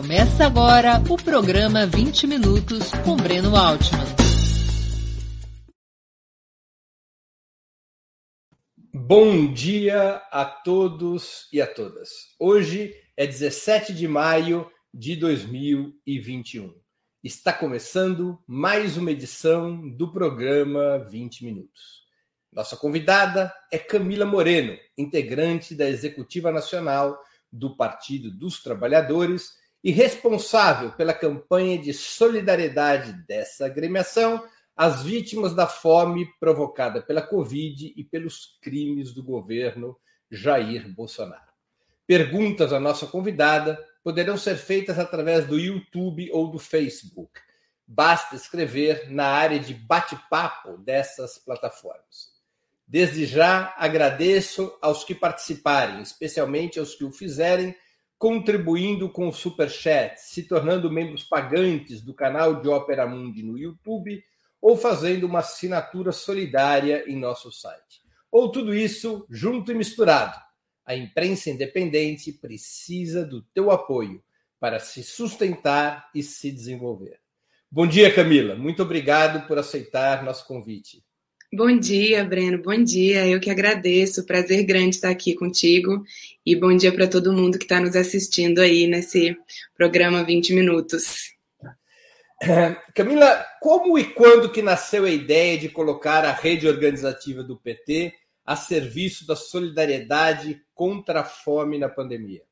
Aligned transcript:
Começa 0.00 0.46
agora 0.46 0.98
o 1.10 1.22
programa 1.22 1.86
20 1.86 2.26
Minutos 2.26 2.90
com 3.04 3.18
Breno 3.18 3.54
Altman. 3.54 4.00
Bom 8.94 9.52
dia 9.52 10.22
a 10.32 10.46
todos 10.46 11.48
e 11.52 11.60
a 11.60 11.66
todas. 11.66 12.08
Hoje 12.38 12.94
é 13.14 13.26
17 13.26 13.92
de 13.92 14.08
maio 14.08 14.70
de 14.92 15.16
2021. 15.16 16.74
Está 17.22 17.52
começando 17.52 18.42
mais 18.46 18.96
uma 18.96 19.10
edição 19.10 19.86
do 19.86 20.10
programa 20.10 20.98
20 21.10 21.44
Minutos. 21.44 22.06
Nossa 22.50 22.74
convidada 22.74 23.52
é 23.70 23.78
Camila 23.78 24.24
Moreno, 24.24 24.78
integrante 24.96 25.74
da 25.74 25.86
Executiva 25.86 26.50
Nacional 26.50 27.22
do 27.52 27.76
Partido 27.76 28.30
dos 28.30 28.62
Trabalhadores 28.62 29.59
e 29.82 29.90
responsável 29.90 30.92
pela 30.92 31.14
campanha 31.14 31.78
de 31.78 31.92
solidariedade 31.92 33.12
dessa 33.26 33.66
agremiação 33.66 34.42
às 34.76 35.02
vítimas 35.02 35.54
da 35.54 35.66
fome 35.66 36.26
provocada 36.38 37.02
pela 37.02 37.22
Covid 37.22 37.92
e 37.96 38.04
pelos 38.04 38.58
crimes 38.62 39.12
do 39.12 39.22
governo 39.22 39.96
Jair 40.30 40.88
Bolsonaro. 40.94 41.50
Perguntas 42.06 42.72
à 42.72 42.80
nossa 42.80 43.06
convidada 43.06 43.78
poderão 44.02 44.36
ser 44.36 44.56
feitas 44.56 44.98
através 44.98 45.46
do 45.46 45.58
YouTube 45.58 46.30
ou 46.32 46.50
do 46.50 46.58
Facebook. 46.58 47.40
Basta 47.86 48.36
escrever 48.36 49.10
na 49.10 49.26
área 49.26 49.58
de 49.58 49.74
bate-papo 49.74 50.78
dessas 50.78 51.38
plataformas. 51.38 52.30
Desde 52.86 53.26
já 53.26 53.74
agradeço 53.76 54.76
aos 54.80 55.04
que 55.04 55.14
participarem, 55.14 56.00
especialmente 56.02 56.78
aos 56.78 56.94
que 56.94 57.04
o 57.04 57.12
fizerem, 57.12 57.74
contribuindo 58.20 59.08
com 59.08 59.28
o 59.28 59.32
Super 59.32 59.70
Chat, 59.70 60.18
se 60.18 60.42
tornando 60.42 60.92
membros 60.92 61.24
pagantes 61.24 62.02
do 62.02 62.12
canal 62.12 62.60
de 62.60 62.68
Ópera 62.68 63.06
Mundi 63.06 63.42
no 63.42 63.56
YouTube 63.56 64.22
ou 64.60 64.76
fazendo 64.76 65.24
uma 65.24 65.38
assinatura 65.38 66.12
solidária 66.12 67.02
em 67.10 67.16
nosso 67.16 67.50
site. 67.50 68.02
Ou 68.30 68.52
tudo 68.52 68.74
isso 68.74 69.26
junto 69.30 69.72
e 69.72 69.74
misturado. 69.74 70.38
A 70.84 70.94
imprensa 70.94 71.48
independente 71.48 72.30
precisa 72.30 73.24
do 73.24 73.40
teu 73.54 73.70
apoio 73.70 74.22
para 74.60 74.78
se 74.78 75.02
sustentar 75.02 76.10
e 76.14 76.22
se 76.22 76.52
desenvolver. 76.52 77.18
Bom 77.70 77.86
dia, 77.86 78.14
Camila. 78.14 78.54
Muito 78.54 78.82
obrigado 78.82 79.46
por 79.48 79.58
aceitar 79.58 80.22
nosso 80.22 80.46
convite. 80.46 81.02
Bom 81.52 81.76
dia, 81.76 82.24
Breno. 82.24 82.62
Bom 82.62 82.80
dia. 82.84 83.26
Eu 83.26 83.40
que 83.40 83.50
agradeço. 83.50 84.24
Prazer 84.24 84.62
grande 84.62 84.94
estar 84.94 85.10
aqui 85.10 85.34
contigo. 85.34 86.04
E 86.46 86.54
bom 86.54 86.76
dia 86.76 86.92
para 86.92 87.08
todo 87.08 87.32
mundo 87.32 87.58
que 87.58 87.64
está 87.64 87.80
nos 87.80 87.96
assistindo 87.96 88.60
aí 88.60 88.86
nesse 88.86 89.36
programa 89.74 90.22
20 90.22 90.54
Minutos. 90.54 91.32
Camila, 92.94 93.44
como 93.60 93.98
e 93.98 94.04
quando 94.04 94.52
que 94.52 94.62
nasceu 94.62 95.04
a 95.04 95.10
ideia 95.10 95.58
de 95.58 95.68
colocar 95.68 96.24
a 96.24 96.30
rede 96.30 96.68
organizativa 96.68 97.42
do 97.42 97.56
PT 97.56 98.14
a 98.46 98.54
serviço 98.54 99.26
da 99.26 99.34
solidariedade 99.34 100.62
contra 100.72 101.22
a 101.22 101.24
fome 101.24 101.78
na 101.78 101.88
pandemia? 101.88 102.42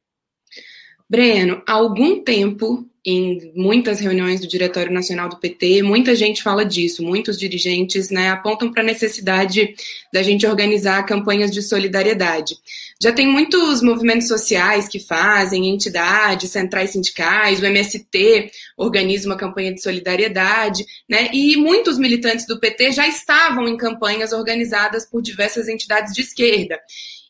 Breno, 1.10 1.62
há 1.66 1.72
algum 1.72 2.22
tempo, 2.22 2.86
em 3.02 3.50
muitas 3.56 3.98
reuniões 3.98 4.40
do 4.42 4.46
Diretório 4.46 4.92
Nacional 4.92 5.30
do 5.30 5.38
PT, 5.38 5.82
muita 5.82 6.14
gente 6.14 6.42
fala 6.42 6.66
disso, 6.66 7.02
muitos 7.02 7.38
dirigentes 7.38 8.10
né, 8.10 8.28
apontam 8.28 8.70
para 8.70 8.82
a 8.82 8.86
necessidade 8.86 9.74
da 10.12 10.22
gente 10.22 10.46
organizar 10.46 11.06
campanhas 11.06 11.50
de 11.50 11.62
solidariedade. 11.62 12.54
Já 13.00 13.10
tem 13.10 13.26
muitos 13.26 13.80
movimentos 13.80 14.28
sociais 14.28 14.86
que 14.86 15.00
fazem, 15.00 15.70
entidades, 15.70 16.50
centrais 16.50 16.90
sindicais, 16.90 17.58
o 17.58 17.64
MST 17.64 18.50
organiza 18.76 19.26
uma 19.26 19.36
campanha 19.38 19.72
de 19.72 19.80
solidariedade, 19.80 20.84
né, 21.08 21.30
e 21.32 21.56
muitos 21.56 21.96
militantes 21.96 22.46
do 22.46 22.60
PT 22.60 22.92
já 22.92 23.08
estavam 23.08 23.66
em 23.66 23.78
campanhas 23.78 24.34
organizadas 24.34 25.06
por 25.06 25.22
diversas 25.22 25.68
entidades 25.68 26.12
de 26.12 26.20
esquerda. 26.20 26.78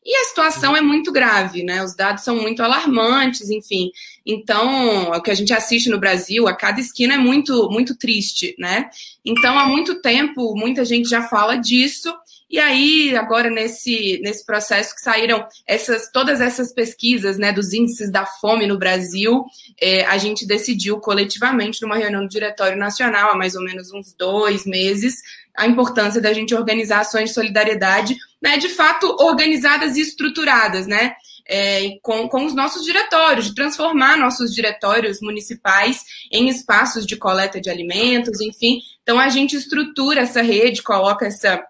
E 0.09 0.17
a 0.17 0.25
situação 0.25 0.75
é 0.75 0.81
muito 0.81 1.13
grave, 1.13 1.63
né? 1.63 1.85
Os 1.85 1.95
dados 1.95 2.25
são 2.25 2.35
muito 2.35 2.63
alarmantes, 2.63 3.51
enfim. 3.51 3.91
Então, 4.25 5.11
o 5.11 5.21
que 5.21 5.31
a 5.31 5.35
gente 5.35 5.53
assiste 5.53 5.91
no 5.91 6.01
Brasil, 6.01 6.49
a 6.49 6.57
cada 6.57 6.81
esquina 6.81 7.13
é 7.13 7.19
muito, 7.19 7.69
muito 7.71 7.95
triste, 7.95 8.57
né? 8.59 8.89
Então, 9.23 9.59
há 9.59 9.67
muito 9.67 10.01
tempo, 10.01 10.57
muita 10.57 10.83
gente 10.83 11.11
já 11.11 11.29
fala 11.29 11.57
disso. 11.57 12.11
E 12.51 12.59
aí, 12.59 13.15
agora 13.15 13.51
nesse, 13.51 14.19
nesse 14.23 14.47
processo 14.47 14.95
que 14.95 15.03
saíram 15.03 15.47
essas, 15.67 16.11
todas 16.11 16.41
essas 16.41 16.73
pesquisas 16.73 17.37
né, 17.37 17.53
dos 17.53 17.75
índices 17.75 18.11
da 18.11 18.25
fome 18.25 18.67
no 18.67 18.79
Brasil, 18.79 19.45
é, 19.79 20.07
a 20.07 20.17
gente 20.17 20.47
decidiu 20.47 20.99
coletivamente, 21.01 21.83
numa 21.83 21.97
reunião 21.97 22.23
do 22.23 22.29
Diretório 22.31 22.79
Nacional, 22.79 23.33
há 23.33 23.37
mais 23.37 23.55
ou 23.55 23.63
menos 23.63 23.93
uns 23.93 24.15
dois 24.15 24.65
meses, 24.65 25.17
a 25.59 25.67
importância 25.67 26.21
da 26.21 26.33
gente 26.33 26.55
organizar 26.55 27.01
ações 27.01 27.31
de 27.31 27.35
solidariedade, 27.35 28.17
né, 28.41 28.57
de 28.57 28.69
fato 28.69 29.07
organizadas 29.21 29.97
e 29.97 30.01
estruturadas, 30.01 30.87
né, 30.87 31.15
é, 31.49 31.99
com, 32.01 32.29
com 32.29 32.45
os 32.45 32.55
nossos 32.55 32.85
diretórios, 32.85 33.47
de 33.47 33.55
transformar 33.55 34.17
nossos 34.17 34.55
diretórios 34.55 35.21
municipais 35.21 36.05
em 36.31 36.49
espaços 36.49 37.05
de 37.05 37.17
coleta 37.17 37.61
de 37.61 37.69
alimentos, 37.69 38.41
enfim. 38.41 38.81
Então 39.03 39.19
a 39.19 39.29
gente 39.29 39.57
estrutura 39.57 40.21
essa 40.21 40.43
rede, 40.43 40.83
coloca 40.83 41.27
essa 41.27 41.63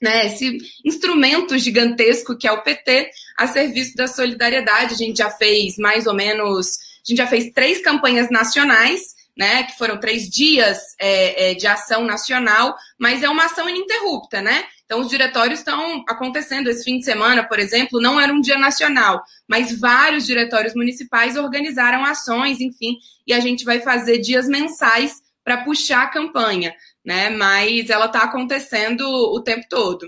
né, 0.00 0.26
esse 0.26 0.58
instrumento 0.84 1.56
gigantesco 1.56 2.36
que 2.36 2.48
é 2.48 2.52
o 2.52 2.62
PT 2.62 3.08
a 3.38 3.46
serviço 3.46 3.94
da 3.96 4.08
solidariedade. 4.08 4.94
A 4.94 4.96
gente 4.96 5.18
já 5.18 5.30
fez 5.30 5.78
mais 5.78 6.06
ou 6.06 6.14
menos, 6.14 6.76
a 6.76 7.08
gente 7.08 7.18
já 7.18 7.26
fez 7.26 7.52
três 7.52 7.80
campanhas 7.80 8.28
nacionais 8.28 9.14
né? 9.36 9.64
Que 9.64 9.76
foram 9.76 9.98
três 9.98 10.28
dias 10.28 10.78
é, 10.98 11.50
é, 11.50 11.54
de 11.54 11.66
ação 11.66 12.04
nacional, 12.04 12.74
mas 12.98 13.22
é 13.22 13.28
uma 13.28 13.46
ação 13.46 13.68
ininterrupta, 13.68 14.40
né? 14.40 14.64
Então, 14.84 15.00
os 15.00 15.08
diretórios 15.08 15.60
estão 15.60 16.04
acontecendo. 16.08 16.68
Esse 16.68 16.84
fim 16.84 16.98
de 16.98 17.04
semana, 17.04 17.42
por 17.46 17.58
exemplo, 17.58 18.00
não 18.00 18.20
era 18.20 18.32
um 18.32 18.40
dia 18.40 18.58
nacional, 18.58 19.22
mas 19.48 19.78
vários 19.78 20.26
diretórios 20.26 20.74
municipais 20.74 21.36
organizaram 21.36 22.04
ações, 22.04 22.60
enfim, 22.60 22.98
e 23.26 23.32
a 23.32 23.40
gente 23.40 23.64
vai 23.64 23.80
fazer 23.80 24.18
dias 24.18 24.46
mensais 24.46 25.22
para 25.42 25.64
puxar 25.64 26.02
a 26.02 26.10
campanha, 26.10 26.74
né? 27.04 27.30
Mas 27.30 27.90
ela 27.90 28.06
está 28.06 28.22
acontecendo 28.22 29.02
o 29.02 29.42
tempo 29.42 29.66
todo. 29.68 30.06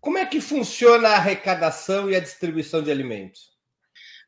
Como 0.00 0.18
é 0.18 0.26
que 0.26 0.40
funciona 0.40 1.08
a 1.08 1.16
arrecadação 1.16 2.10
e 2.10 2.16
a 2.16 2.20
distribuição 2.20 2.82
de 2.82 2.90
alimentos? 2.90 3.47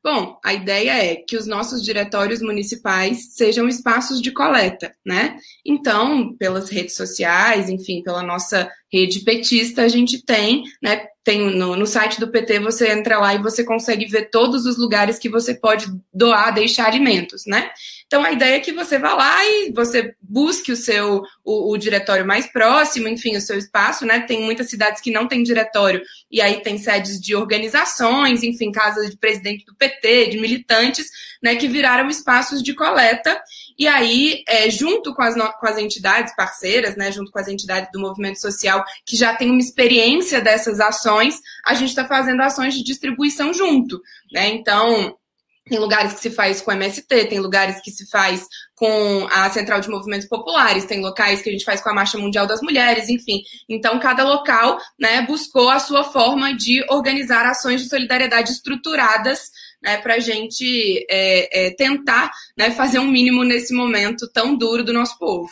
Bom, 0.03 0.39
a 0.43 0.55
ideia 0.55 1.13
é 1.13 1.17
que 1.17 1.37
os 1.37 1.47
nossos 1.47 1.85
diretórios 1.85 2.41
municipais 2.41 3.35
sejam 3.35 3.69
espaços 3.69 4.23
de 4.23 4.33
coleta, 4.33 4.95
né? 5.05 5.37
Então, 5.65 6.35
pelas 6.39 6.71
redes 6.71 6.97
sociais, 6.97 7.69
enfim, 7.69 8.03
pela 8.03 8.23
nossa 8.23 8.71
rede 8.93 9.21
petista, 9.21 9.83
a 9.83 9.89
gente 9.89 10.25
tem, 10.25 10.65
né? 10.83 11.07
Tem 11.23 11.39
no, 11.39 11.77
no 11.77 11.87
site 11.87 12.19
do 12.19 12.29
PT, 12.29 12.61
você 12.61 12.91
entra 12.91 13.19
lá 13.19 13.35
e 13.35 13.43
você 13.43 13.63
consegue 13.63 14.07
ver 14.07 14.31
todos 14.31 14.65
os 14.65 14.79
lugares 14.79 15.19
que 15.19 15.29
você 15.29 15.55
pode 15.55 15.87
doar, 16.13 16.53
deixar 16.53 16.87
alimentos, 16.87 17.45
né? 17.47 17.71
Então 18.07 18.25
a 18.25 18.33
ideia 18.33 18.57
é 18.57 18.61
que 18.61 18.73
você 18.73 18.99
vá 18.99 19.15
lá 19.15 19.45
e 19.45 19.71
você 19.71 20.15
busque 20.21 20.73
o 20.73 20.77
seu 20.77 21.23
o, 21.45 21.73
o, 21.73 21.79
diretório 21.79 22.27
mais 22.27 22.51
próximo, 22.51 23.07
enfim, 23.07 23.37
o 23.37 23.41
seu 23.41 23.57
espaço, 23.57 24.05
né? 24.05 24.21
Tem 24.21 24.43
muitas 24.43 24.69
cidades 24.69 25.01
que 25.01 25.13
não 25.13 25.29
têm 25.29 25.43
diretório 25.43 26.03
e 26.31 26.41
aí 26.41 26.61
tem 26.63 26.79
sedes 26.79 27.21
de 27.21 27.37
organizações, 27.37 28.43
enfim, 28.43 28.73
casas 28.73 29.11
de 29.11 29.17
presidente 29.17 29.65
do 29.65 29.77
PT, 29.77 30.31
de 30.31 30.41
militantes, 30.41 31.07
né, 31.43 31.55
que 31.55 31.69
viraram 31.69 32.09
espaços 32.09 32.63
de 32.63 32.75
coleta. 32.75 33.41
E 33.81 33.89
aí, 33.89 34.45
é, 34.47 34.69
junto 34.69 35.15
com 35.15 35.23
as, 35.23 35.35
com 35.35 35.67
as 35.67 35.79
entidades 35.79 36.37
parceiras, 36.37 36.97
né, 36.97 37.11
junto 37.11 37.31
com 37.31 37.39
as 37.39 37.49
entidades 37.49 37.91
do 37.91 37.99
movimento 37.99 38.39
social 38.39 38.85
que 39.07 39.17
já 39.17 39.35
têm 39.35 39.51
uma 39.51 39.59
experiência 39.59 40.39
dessas 40.39 40.81
ações, 40.81 41.41
a 41.65 41.73
gente 41.73 41.89
está 41.89 42.07
fazendo 42.07 42.43
ações 42.43 42.75
de 42.75 42.85
distribuição 42.85 43.55
junto, 43.55 43.99
né? 44.31 44.51
Então, 44.51 45.17
tem 45.67 45.79
lugares 45.79 46.13
que 46.13 46.21
se 46.21 46.31
faz 46.31 46.61
com 46.61 46.73
MST, 46.73 47.25
tem 47.25 47.41
lugares 47.41 47.81
que 47.81 47.91
se 47.91 48.07
faz 48.11 48.47
com 48.75 49.27
a 49.31 49.49
Central 49.49 49.81
de 49.81 49.89
Movimentos 49.89 50.29
Populares, 50.29 50.85
tem 50.85 51.01
locais 51.01 51.41
que 51.41 51.49
a 51.49 51.53
gente 51.53 51.65
faz 51.65 51.81
com 51.81 51.89
a 51.89 51.95
Marcha 51.95 52.19
Mundial 52.19 52.47
das 52.47 52.61
Mulheres, 52.61 53.09
enfim. 53.09 53.43
Então, 53.67 53.99
cada 53.99 54.25
local 54.25 54.79
né, 54.99 55.23
buscou 55.23 55.71
a 55.71 55.79
sua 55.79 56.05
forma 56.05 56.53
de 56.55 56.85
organizar 56.91 57.47
ações 57.47 57.81
de 57.81 57.89
solidariedade 57.89 58.53
estruturadas 58.53 59.51
né, 59.83 59.99
para 59.99 60.15
a 60.15 60.19
gente 60.19 61.07
é, 61.11 61.67
é, 61.67 61.75
tentar 61.75 62.31
né, 62.57 62.71
fazer 62.71 62.99
um 62.99 63.11
mínimo 63.11 63.45
nesse 63.45 63.73
momento 63.73 64.31
tão 64.33 64.57
duro 64.57 64.85
do 64.85 64.93
nosso 64.93 65.19
povo. 65.19 65.51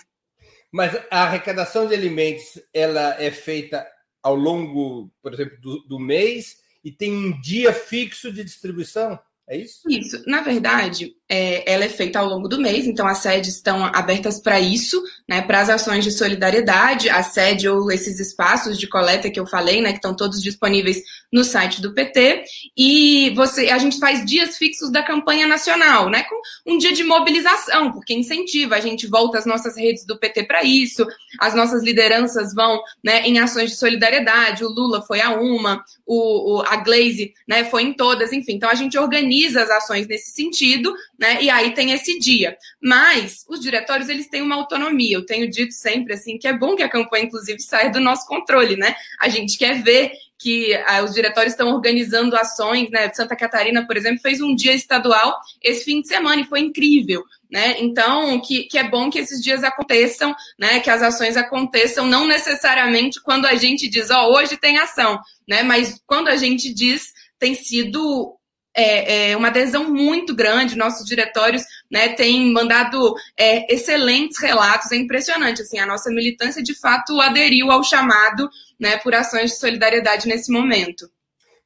Mas 0.71 0.95
a 1.11 1.23
arrecadação 1.23 1.87
de 1.87 1.95
alimentos 1.95 2.61
ela 2.75 3.17
é 3.21 3.31
feita 3.31 3.87
ao 4.23 4.35
longo, 4.35 5.11
por 5.23 5.33
exemplo, 5.33 5.59
do, 5.61 5.81
do 5.85 5.99
mês 5.99 6.57
e 6.85 6.93
tem 6.93 7.13
um 7.13 7.41
dia 7.41 7.73
fixo 7.73 8.33
de 8.33 8.45
distribuição? 8.45 9.19
É 9.49 9.57
isso? 9.57 9.81
Isso. 9.89 10.23
Na 10.27 10.43
verdade, 10.43 11.15
é, 11.29 11.71
ela 11.71 11.85
é 11.85 11.89
feita 11.89 12.19
ao 12.19 12.27
longo 12.27 12.49
do 12.49 12.59
mês, 12.59 12.87
então 12.87 13.07
as 13.07 13.19
sedes 13.19 13.57
estão 13.57 13.85
abertas 13.85 14.41
para 14.41 14.59
isso, 14.59 15.03
né, 15.29 15.43
para 15.43 15.61
as 15.61 15.69
ações 15.69 16.03
de 16.03 16.11
solidariedade, 16.11 17.11
a 17.11 17.23
sede 17.23 17.69
ou 17.69 17.93
esses 17.93 18.19
espaços 18.19 18.79
de 18.79 18.87
coleta 18.87 19.31
que 19.31 19.39
eu 19.39 19.47
falei, 19.47 19.83
né, 19.83 19.91
que 19.91 19.99
estão 19.99 20.17
todos 20.17 20.41
disponíveis 20.43 21.03
no 21.31 21.45
site 21.45 21.83
do 21.83 21.93
PT, 21.93 22.45
e 22.75 23.31
você, 23.37 23.69
a 23.69 23.77
gente 23.77 23.99
faz 23.99 24.25
dias 24.25 24.57
fixos 24.57 24.91
da 24.91 25.03
campanha 25.03 25.47
nacional, 25.47 26.09
né, 26.09 26.23
com 26.23 26.41
um 26.73 26.79
dia 26.79 26.93
de 26.93 27.05
mobilização, 27.05 27.93
porque 27.93 28.15
incentiva, 28.15 28.77
a 28.77 28.81
gente 28.81 29.07
volta 29.07 29.37
às 29.37 29.45
nossas 29.45 29.77
redes 29.77 30.07
do 30.07 30.19
PT 30.19 30.45
para 30.45 30.63
isso, 30.63 31.07
as 31.39 31.55
nossas 31.55 31.83
lideranças 31.83 32.55
vão, 32.55 32.81
né, 33.05 33.21
em 33.27 33.39
ações 33.39 33.71
de 33.71 33.77
solidariedade, 33.77 34.65
o 34.65 34.71
Lula 34.71 35.03
foi 35.03 35.21
a 35.21 35.33
uma, 35.33 35.85
o, 36.07 36.57
o 36.57 36.63
a 36.63 36.77
Glaze, 36.77 37.35
né, 37.47 37.65
foi 37.65 37.83
em 37.83 37.93
todas, 37.93 38.33
enfim, 38.33 38.55
então 38.55 38.71
a 38.71 38.75
gente 38.75 38.97
organiza 38.97 39.63
as 39.63 39.71
ações 39.71 40.07
nesse 40.07 40.31
sentido, 40.31 40.95
né? 41.19 41.43
E 41.43 41.51
aí 41.51 41.75
tem 41.75 41.91
esse 41.91 42.19
dia. 42.19 42.57
Mas 42.81 43.45
os 43.49 43.61
diretórios 43.61 44.09
eles 44.09 44.29
têm 44.29 44.41
uma 44.41 44.55
autonomia. 44.55 45.17
Eu 45.17 45.27
tenho 45.27 45.51
dito 45.51 45.73
sempre 45.73 46.15
assim 46.15 46.39
que 46.39 46.47
é 46.47 46.57
bom 46.57 46.77
que 46.77 46.83
a 46.83 46.89
campanha 46.89 47.25
inclusive 47.25 47.61
saia 47.61 47.91
do 47.91 48.01
nosso 48.01 48.27
controle, 48.27 48.77
né? 48.77 48.95
A 49.21 49.29
gente 49.29 49.59
quer 49.59 49.83
ver 49.83 50.13
que 50.39 50.73
ah, 50.87 51.03
os 51.03 51.13
diretórios 51.13 51.53
estão 51.53 51.69
organizando 51.75 52.37
ações, 52.37 52.89
né? 52.91 53.13
Santa 53.13 53.35
Catarina, 53.35 53.85
por 53.85 53.97
exemplo, 53.97 54.23
fez 54.23 54.41
um 54.41 54.55
dia 54.55 54.73
estadual 54.73 55.37
esse 55.61 55.85
fim 55.85 56.01
de 56.01 56.07
semana 56.07 56.43
e 56.43 56.47
foi 56.47 56.61
incrível, 56.61 57.25
né? 57.51 57.75
Então, 57.81 58.41
que, 58.41 58.65
que 58.65 58.79
é 58.79 58.89
bom 58.89 59.11
que 59.11 59.19
esses 59.19 59.43
dias 59.43 59.65
aconteçam, 59.65 60.33
né? 60.57 60.79
Que 60.79 60.91
as 60.91 61.03
ações 61.03 61.37
aconteçam, 61.37 62.07
não 62.07 62.27
necessariamente 62.29 63.21
quando 63.21 63.47
a 63.47 63.57
gente 63.57 63.89
diz, 63.89 64.11
ó, 64.11 64.29
oh, 64.29 64.37
hoje 64.37 64.57
tem 64.57 64.79
ação, 64.79 65.19
né? 65.49 65.65
Mas 65.65 66.01
quando 66.07 66.29
a 66.29 66.37
gente 66.37 66.73
diz, 66.73 67.13
tem 67.39 67.55
sido 67.55 68.38
é, 68.79 69.31
é, 69.31 69.37
uma 69.37 69.49
adesão 69.49 69.91
muito 69.93 70.35
grande. 70.35 70.77
Nossos 70.77 71.05
diretórios 71.05 71.65
né, 71.91 72.11
têm 72.11 72.53
mandado 72.53 73.13
é, 73.37 73.73
excelentes 73.73 74.39
relatos. 74.41 74.93
É 74.93 74.97
impressionante. 74.97 75.63
Assim, 75.63 75.79
a 75.79 75.87
nossa 75.87 76.11
militância, 76.11 76.63
de 76.63 76.75
fato, 76.75 77.21
aderiu 77.21 77.73
ao 77.73 77.83
chamado 77.83 78.49
né, 78.79 78.97
por 78.99 79.15
ações 79.15 79.51
de 79.51 79.59
solidariedade 79.59 80.29
nesse 80.29 80.53
momento. 80.53 81.11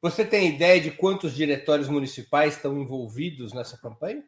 Você 0.01 0.25
tem 0.25 0.49
ideia 0.49 0.81
de 0.81 0.91
quantos 0.91 1.35
diretórios 1.35 1.89
municipais 1.89 2.57
estão 2.57 2.81
envolvidos 2.81 3.53
nessa 3.53 3.77
campanha? 3.77 4.23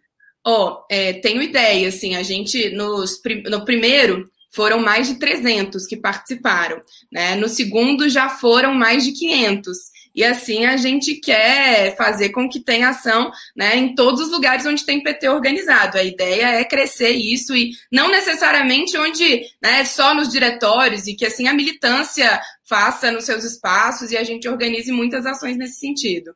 Ó, 0.47 0.69
oh, 0.69 0.87
é, 0.91 1.15
tenho 1.15 1.41
ideia. 1.41 1.89
Assim, 1.89 2.15
a 2.15 2.23
gente, 2.23 2.69
nos, 2.71 3.21
no 3.51 3.65
primeiro, 3.65 4.31
foram 4.55 4.79
mais 4.79 5.09
de 5.09 5.15
300 5.15 5.87
que 5.87 5.97
participaram. 5.97 6.81
Né? 7.11 7.35
No 7.35 7.49
segundo, 7.49 8.09
já 8.09 8.29
foram 8.29 8.75
mais 8.75 9.05
de 9.05 9.13
500. 9.13 9.79
E 10.15 10.23
assim 10.23 10.65
a 10.65 10.77
gente 10.77 11.17
quer 11.17 11.97
fazer 11.97 12.31
com 12.31 12.49
que 12.49 12.61
tenha 12.61 12.91
ação 12.91 13.33
né, 13.57 13.77
em 13.77 13.95
todos 13.95 14.21
os 14.21 14.31
lugares 14.31 14.65
onde 14.65 14.87
tem 14.87 15.03
PT 15.03 15.29
organizado. 15.29 15.99
A 15.99 16.05
ideia 16.05 16.61
é 16.61 16.65
crescer 16.65 17.11
isso 17.11 17.55
e 17.57 17.73
não 17.91 18.11
necessariamente 18.11 18.97
onde 18.97 19.45
né, 19.61 19.85
só 19.85 20.15
nos 20.15 20.29
diretórios 20.29 21.07
e 21.07 21.15
que 21.15 21.27
assim 21.27 21.49
a 21.49 21.55
militância 21.55 22.41
faça 22.63 23.11
nos 23.11 23.25
seus 23.25 23.45
espaços 23.45 24.13
e 24.13 24.17
a 24.17 24.23
gente 24.23 24.49
organize 24.49 24.93
muitas 24.93 25.27
ações 25.27 25.57
nesse 25.57 25.81
sentido. 25.81 26.35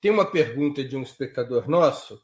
Tem 0.00 0.10
uma 0.10 0.30
pergunta 0.30 0.82
de 0.84 0.96
um 0.96 1.02
espectador 1.02 1.68
nosso, 1.68 2.18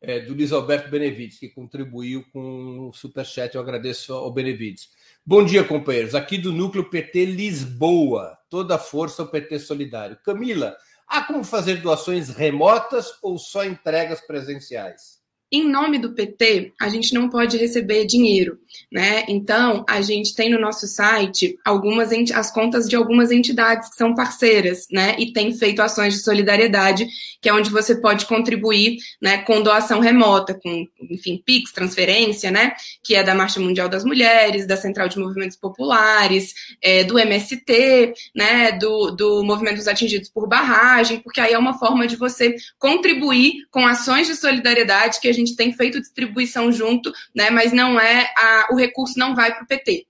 é, 0.00 0.20
do 0.20 0.34
Luiz 0.34 0.52
Alberto 0.52 0.90
Benevides, 0.90 1.38
que 1.38 1.48
contribuiu 1.48 2.24
com 2.32 2.88
o 2.88 2.92
Superchat. 2.92 3.54
Eu 3.54 3.60
agradeço 3.60 4.14
ao 4.14 4.32
Benevides. 4.32 4.88
Bom 5.30 5.44
dia, 5.44 5.62
companheiros. 5.62 6.14
Aqui 6.14 6.38
do 6.38 6.54
Núcleo 6.54 6.88
PT 6.88 7.26
Lisboa. 7.26 8.38
Toda 8.48 8.76
a 8.76 8.78
força 8.78 9.20
ao 9.20 9.28
PT 9.28 9.58
Solidário. 9.58 10.16
Camila, 10.24 10.74
há 11.06 11.22
como 11.22 11.44
fazer 11.44 11.82
doações 11.82 12.30
remotas 12.30 13.12
ou 13.20 13.36
só 13.36 13.62
entregas 13.62 14.22
presenciais? 14.22 15.17
Em 15.50 15.66
nome 15.66 15.98
do 15.98 16.12
PT, 16.12 16.72
a 16.78 16.90
gente 16.90 17.14
não 17.14 17.30
pode 17.30 17.56
receber 17.56 18.04
dinheiro, 18.04 18.58
né? 18.92 19.24
Então, 19.28 19.82
a 19.88 20.02
gente 20.02 20.34
tem 20.34 20.50
no 20.50 20.60
nosso 20.60 20.86
site 20.86 21.58
algumas 21.64 22.10
as 22.34 22.50
contas 22.50 22.86
de 22.86 22.94
algumas 22.94 23.30
entidades 23.30 23.88
que 23.88 23.96
são 23.96 24.14
parceiras, 24.14 24.86
né? 24.92 25.16
E 25.18 25.32
tem 25.32 25.54
feito 25.54 25.80
ações 25.80 26.14
de 26.14 26.20
solidariedade, 26.20 27.06
que 27.40 27.48
é 27.48 27.54
onde 27.54 27.70
você 27.70 27.94
pode 27.94 28.26
contribuir, 28.26 28.98
né, 29.22 29.38
com 29.38 29.62
doação 29.62 30.00
remota, 30.00 30.52
com, 30.52 30.86
enfim, 31.10 31.42
Pix, 31.44 31.72
transferência, 31.72 32.50
né? 32.50 32.74
Que 33.02 33.14
é 33.14 33.22
da 33.22 33.34
Marcha 33.34 33.58
Mundial 33.58 33.88
das 33.88 34.04
Mulheres, 34.04 34.66
da 34.66 34.76
Central 34.76 35.08
de 35.08 35.18
Movimentos 35.18 35.56
Populares, 35.56 36.52
é, 36.82 37.04
do 37.04 37.18
MST, 37.18 38.12
né? 38.34 38.72
Do, 38.72 39.12
do 39.12 39.42
Movimento 39.44 39.76
dos 39.76 39.88
Atingidos 39.88 40.28
por 40.28 40.46
Barragem, 40.46 41.20
porque 41.20 41.40
aí 41.40 41.54
é 41.54 41.58
uma 41.58 41.78
forma 41.78 42.06
de 42.06 42.16
você 42.16 42.54
contribuir 42.78 43.66
com 43.70 43.86
ações 43.86 44.26
de 44.26 44.36
solidariedade 44.36 45.20
que 45.20 45.28
a 45.28 45.37
gente 45.38 45.56
tem 45.56 45.72
feito 45.72 46.00
distribuição 46.00 46.70
junto, 46.72 47.12
né? 47.34 47.50
Mas 47.50 47.72
não 47.72 47.98
é 47.98 48.32
a, 48.36 48.68
o 48.72 48.76
recurso 48.76 49.18
não 49.18 49.34
vai 49.34 49.54
para 49.54 49.64
o 49.64 49.66
PT. 49.66 50.06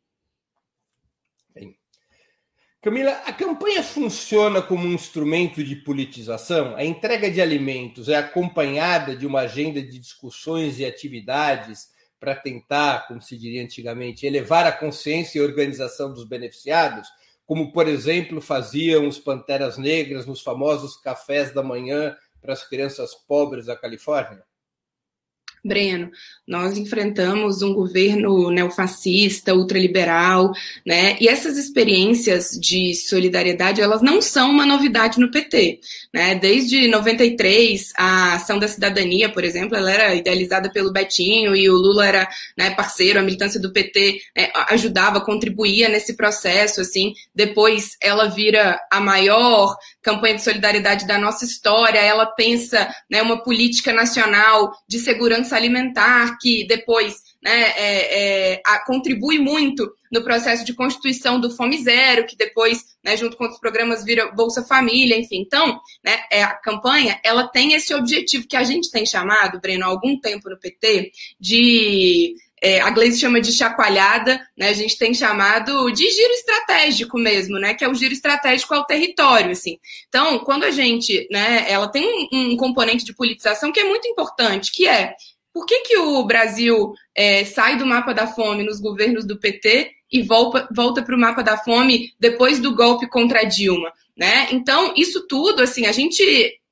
Camila, 2.81 3.11
a 3.27 3.33
campanha 3.33 3.83
funciona 3.83 4.63
como 4.63 4.87
um 4.87 4.93
instrumento 4.93 5.65
de 5.65 5.75
politização? 5.75 6.77
A 6.77 6.85
entrega 6.85 7.29
de 7.29 7.41
alimentos 7.41 8.09
é 8.09 8.15
acompanhada 8.15 9.17
de 9.17 9.27
uma 9.27 9.41
agenda 9.41 9.83
de 9.83 9.99
discussões 9.99 10.79
e 10.79 10.87
atividades 10.87 11.89
para 12.21 12.37
tentar, 12.37 13.09
como 13.09 13.21
se 13.21 13.37
diria 13.37 13.65
antigamente, 13.65 14.25
elevar 14.25 14.65
a 14.65 14.71
consciência 14.71 15.39
e 15.39 15.43
organização 15.43 16.15
dos 16.15 16.25
beneficiados, 16.25 17.09
como, 17.45 17.73
por 17.73 17.89
exemplo, 17.89 18.41
faziam 18.41 19.09
os 19.09 19.19
Panteras 19.19 19.77
Negras 19.77 20.25
nos 20.25 20.41
famosos 20.41 20.97
cafés 20.97 21.53
da 21.53 21.65
manhã 21.65 22.17
para 22.41 22.53
as 22.53 22.67
crianças 22.67 23.13
pobres 23.13 23.67
da 23.67 23.77
Califórnia? 23.77 24.45
Breno, 25.65 26.11
nós 26.47 26.79
enfrentamos 26.79 27.63
um 27.63 27.75
governo 27.75 28.51
neofascista, 28.51 29.55
ultraliberal, 29.55 30.53
né? 30.85 31.17
E 31.21 31.29
essas 31.29 31.59
experiências 31.59 32.51
de 32.51 32.95
solidariedade, 32.95 33.81
elas 33.81 34.01
não 34.01 34.23
são 34.23 34.51
uma 34.51 34.65
novidade 34.65 35.21
no 35.21 35.31
PT, 35.31 35.81
né? 36.13 36.35
Desde 36.35 36.89
93, 36.89 37.93
a 37.99 38.35
ação 38.35 38.59
da 38.59 38.69
cidadania, 38.69 39.29
por 39.29 39.45
exemplo, 39.45 39.77
ela 39.77 39.91
era 39.91 40.15
idealizada 40.15 40.71
pelo 40.71 40.93
Betinho 40.93 41.55
e 41.55 41.69
o 41.69 41.75
Lula 41.75 42.07
era 42.07 42.29
né, 42.57 42.71
parceiro, 42.71 43.19
a 43.19 43.23
militância 43.23 43.61
do 43.61 43.73
PT 43.73 44.21
né, 44.37 44.51
ajudava, 44.71 45.21
contribuía 45.21 45.89
nesse 45.89 46.17
processo, 46.17 46.81
assim. 46.81 47.13
Depois 47.35 47.97
ela 48.01 48.29
vira 48.29 48.81
a 48.91 49.01
maior 49.01 49.77
campanha 50.09 50.37
de 50.37 50.43
solidariedade 50.43 51.07
da 51.07 51.19
nossa 51.19 51.45
história, 51.45 51.99
ela 51.99 52.25
pensa 52.25 52.89
né, 53.11 53.21
uma 53.21 53.43
política 53.43 53.93
nacional 53.93 54.73
de 54.89 54.99
segurança 54.99 55.55
alimentar 55.55 56.39
que 56.41 56.67
depois 56.67 57.17
né, 57.43 57.73
é, 57.77 58.55
é, 58.55 58.63
a, 58.65 58.85
contribui 58.85 59.39
muito 59.39 59.87
no 60.11 60.25
processo 60.25 60.65
de 60.65 60.73
constituição 60.73 61.39
do 61.39 61.51
Fome 61.51 61.77
Zero, 61.83 62.27
que 62.27 62.37
depois, 62.37 62.85
né, 63.05 63.17
junto 63.19 63.37
com 63.37 63.47
os 63.47 63.59
programas, 63.61 64.03
vira 64.03 64.33
Bolsa 64.33 64.65
Família, 64.65 65.19
enfim. 65.19 65.43
Então, 65.43 65.79
né, 66.03 66.19
é, 66.33 66.43
a 66.43 66.55
campanha, 66.55 67.21
ela 67.23 67.47
tem 67.47 67.75
esse 67.75 67.93
objetivo 67.95 68.49
que 68.49 68.57
a 68.57 68.65
gente 68.65 68.91
tem 68.91 69.05
chamado, 69.05 69.61
Breno, 69.61 69.85
há 69.85 69.89
algum 69.89 70.19
tempo 70.19 70.49
no 70.49 70.59
PT, 70.59 71.13
de 71.39 72.35
é, 72.63 72.81
a 72.81 72.91
Gleice 72.91 73.21
chama 73.21 73.41
de 73.41 73.53
chacoalhada, 73.53 74.41
né? 74.57 74.69
A 74.69 74.73
gente 74.73 74.97
tem 74.99 75.15
chamado 75.15 75.91
de 75.91 76.11
giro 76.11 76.33
estratégico 76.33 77.19
mesmo, 77.19 77.59
né? 77.59 77.75
Que 77.75 77.85
é 77.85 77.89
o 77.89 77.95
giro 77.95 78.13
estratégico 78.13 78.75
ao 78.75 78.85
território, 78.85 79.53
assim. 79.53 79.79
Então, 80.09 80.39
quando 80.41 80.65
a 80.65 80.71
gente, 80.71 81.27
né? 81.31 81.71
Ela 81.71 81.89
tem 81.89 82.05
um, 82.33 82.53
um 82.53 82.57
componente 82.57 83.05
de 83.05 83.15
politização 83.15 83.73
que 83.73 83.81
é 83.81 83.85
muito 83.85 84.09
importante, 84.09 84.73
que 84.73 84.87
é 84.87 85.15
por 85.53 85.67
que, 85.67 85.81
que 85.81 85.97
o 85.97 86.25
Brasil 86.25 86.93
é, 87.15 87.45
sai 87.45 87.77
do 87.77 87.87
mapa 87.87 88.13
da 88.13 88.27
fome 88.27 88.63
nos 88.63 88.81
governos 88.81 89.27
do 89.27 89.39
PT 89.39 89.91
e 90.11 90.23
volta, 90.23 90.69
volta 90.75 91.03
para 91.03 91.17
o 91.17 91.19
mapa 91.19 91.43
da 91.43 91.57
fome 91.57 92.13
depois 92.19 92.59
do 92.61 92.75
golpe 92.75 93.09
contra 93.09 93.45
Dilma, 93.45 93.93
né? 94.17 94.49
Então, 94.53 94.95
isso 94.97 95.27
tudo, 95.27 95.63
assim, 95.63 95.87
a 95.87 95.93
gente 95.93 96.23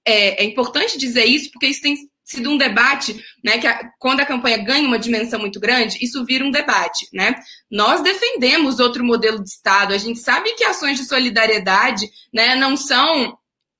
é, 0.07 0.43
é 0.43 0.45
importante 0.45 0.97
dizer 0.97 1.25
isso 1.25 1.51
porque 1.51 1.67
isso 1.67 1.83
tem 1.83 1.97
sido 2.27 2.51
um 2.51 2.59
debate, 2.59 3.25
né, 3.43 3.57
que 3.57 3.69
a, 3.69 3.89
quando 4.01 4.21
a 4.21 4.27
campanha 4.27 4.59
ganha 4.59 4.87
uma 4.87 4.99
dimensão 4.99 5.39
muito 5.39 5.61
grande, 5.61 5.97
isso 6.05 6.25
vira 6.25 6.45
um 6.45 6.51
debate, 6.51 7.07
né? 7.13 7.37
Nós 7.71 8.03
defendemos 8.03 8.81
outro 8.81 9.05
modelo 9.05 9.43
de 9.43 9.49
Estado, 9.49 9.95
a 9.95 9.99
gente 9.99 10.19
sabe 10.19 10.53
que 10.55 10.65
ações 10.65 10.99
de 10.99 11.05
solidariedade, 11.05 12.11
né, 12.35 12.57
não 12.57 12.77
são, 12.77 13.39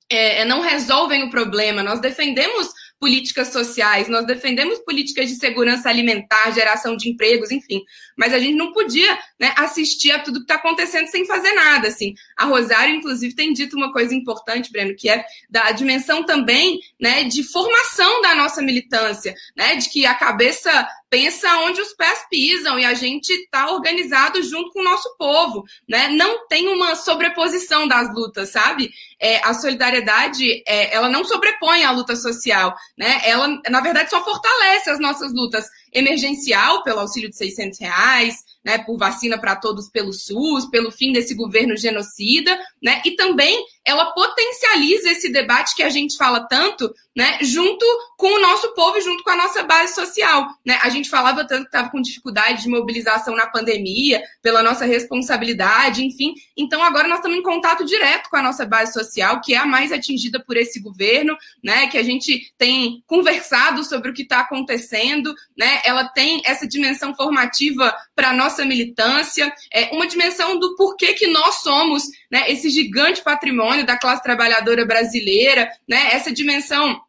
é, 0.09 0.45
não 0.45 0.61
resolvem 0.61 1.23
o 1.23 1.29
problema, 1.29 1.83
nós 1.83 1.99
defendemos 1.99 2.69
políticas 2.99 3.49
sociais, 3.49 4.07
nós 4.07 4.25
defendemos 4.25 4.79
políticas 4.79 5.29
de 5.29 5.35
segurança 5.35 5.89
alimentar, 5.89 6.51
geração 6.51 6.97
de 6.97 7.09
empregos, 7.09 7.51
enfim. 7.51 7.81
Mas 8.17 8.33
a 8.33 8.39
gente 8.39 8.55
não 8.55 8.71
podia 8.71 9.17
né, 9.39 9.53
assistir 9.57 10.11
a 10.11 10.19
tudo 10.19 10.39
que 10.39 10.45
está 10.45 10.55
acontecendo 10.55 11.07
sem 11.07 11.25
fazer 11.25 11.53
nada. 11.53 11.87
Assim. 11.87 12.13
A 12.35 12.45
Rosário, 12.45 12.95
inclusive, 12.95 13.35
tem 13.35 13.53
dito 13.53 13.75
uma 13.75 13.93
coisa 13.93 14.15
importante, 14.15 14.71
Breno, 14.71 14.95
que 14.95 15.09
é 15.09 15.23
da 15.49 15.71
dimensão 15.71 16.25
também 16.25 16.79
né, 16.99 17.23
de 17.25 17.43
formação 17.43 18.21
da 18.21 18.35
nossa 18.35 18.61
militância, 18.61 19.33
né, 19.55 19.75
de 19.75 19.89
que 19.89 20.05
a 20.05 20.15
cabeça 20.15 20.87
pensa 21.09 21.59
onde 21.59 21.81
os 21.81 21.93
pés 21.93 22.25
pisam 22.29 22.79
e 22.79 22.85
a 22.85 22.93
gente 22.93 23.29
está 23.29 23.71
organizado 23.71 24.41
junto 24.43 24.71
com 24.71 24.81
o 24.81 24.83
nosso 24.83 25.15
povo, 25.17 25.63
né? 25.87 26.09
Não 26.09 26.47
tem 26.47 26.67
uma 26.67 26.95
sobreposição 26.95 27.87
das 27.87 28.13
lutas, 28.13 28.49
sabe? 28.49 28.91
É, 29.19 29.37
a 29.45 29.53
solidariedade, 29.53 30.63
é, 30.67 30.93
ela 30.93 31.09
não 31.09 31.23
sobrepõe 31.23 31.83
a 31.83 31.91
luta 31.91 32.15
social, 32.15 32.75
né? 32.97 33.21
Ela, 33.23 33.59
na 33.69 33.81
verdade, 33.81 34.09
só 34.09 34.23
fortalece 34.23 34.89
as 34.89 34.99
nossas 34.99 35.33
lutas 35.33 35.65
emergencial 35.93 36.83
pelo 36.83 36.99
auxílio 36.99 37.29
de 37.29 37.37
600 37.37 37.79
reais, 37.79 38.35
né, 38.63 38.77
por 38.79 38.97
vacina 38.97 39.39
para 39.39 39.55
todos 39.55 39.89
pelo 39.89 40.11
SUS, 40.11 40.69
pelo 40.69 40.91
fim 40.91 41.13
desse 41.13 41.33
governo 41.33 41.77
genocida, 41.77 42.59
né, 42.83 43.01
e 43.05 43.11
também 43.11 43.63
ela 43.87 44.11
potencializa 44.11 45.09
esse 45.09 45.31
debate 45.31 45.73
que 45.73 45.81
a 45.81 45.89
gente 45.89 46.17
fala 46.17 46.41
tanto, 46.41 46.93
né, 47.15 47.37
junto 47.41 47.85
com 48.17 48.27
o 48.27 48.41
nosso 48.41 48.73
povo 48.73 48.99
junto 48.99 49.23
com 49.23 49.29
a 49.29 49.35
nossa 49.35 49.63
base 49.63 49.95
social, 49.95 50.45
né? 50.65 50.77
A 50.83 50.89
gente 50.89 51.09
falava 51.09 51.45
tanto 51.45 51.61
que 51.61 51.67
estava 51.67 51.89
com 51.89 52.01
dificuldade 52.01 52.63
de 52.63 52.69
mobilização 52.69 53.35
na 53.35 53.47
pandemia, 53.47 54.21
pela 54.41 54.61
nossa 54.61 54.85
responsabilidade, 54.85 56.03
enfim. 56.03 56.33
Então 56.55 56.83
agora 56.83 57.07
nós 57.07 57.19
estamos 57.19 57.37
em 57.37 57.41
contato 57.41 57.85
direto 57.85 58.29
com 58.29 58.35
a 58.35 58.41
nossa 58.41 58.65
base 58.65 58.91
social, 58.91 59.39
que 59.39 59.53
é 59.53 59.57
a 59.57 59.65
mais 59.65 59.91
atingida 59.91 60.43
por 60.43 60.57
esse 60.57 60.81
governo, 60.81 61.37
né, 61.63 61.87
que 61.87 61.97
a 61.97 62.03
gente 62.03 62.51
tem 62.57 63.03
conversado 63.07 63.83
sobre 63.83 64.11
o 64.11 64.13
que 64.13 64.23
está 64.23 64.41
acontecendo, 64.41 65.33
né? 65.57 65.81
Ela 65.85 66.05
tem 66.09 66.41
essa 66.43 66.67
dimensão 66.67 67.15
formativa 67.15 67.95
para 68.13 68.31
a 68.31 68.33
nossa 68.33 68.65
militância, 68.65 69.51
é 69.71 69.89
uma 69.93 70.07
dimensão 70.07 70.59
do 70.59 70.75
porquê 70.75 71.13
que 71.13 71.27
nós 71.27 71.61
somos 71.61 72.03
né, 72.31 72.51
esse 72.51 72.69
gigante 72.69 73.23
patrimônio 73.23 73.76
da 73.83 73.97
classe 73.97 74.23
trabalhadora 74.23 74.85
brasileira, 74.85 75.69
né, 75.87 76.09
essa 76.11 76.31
dimensão 76.31 77.01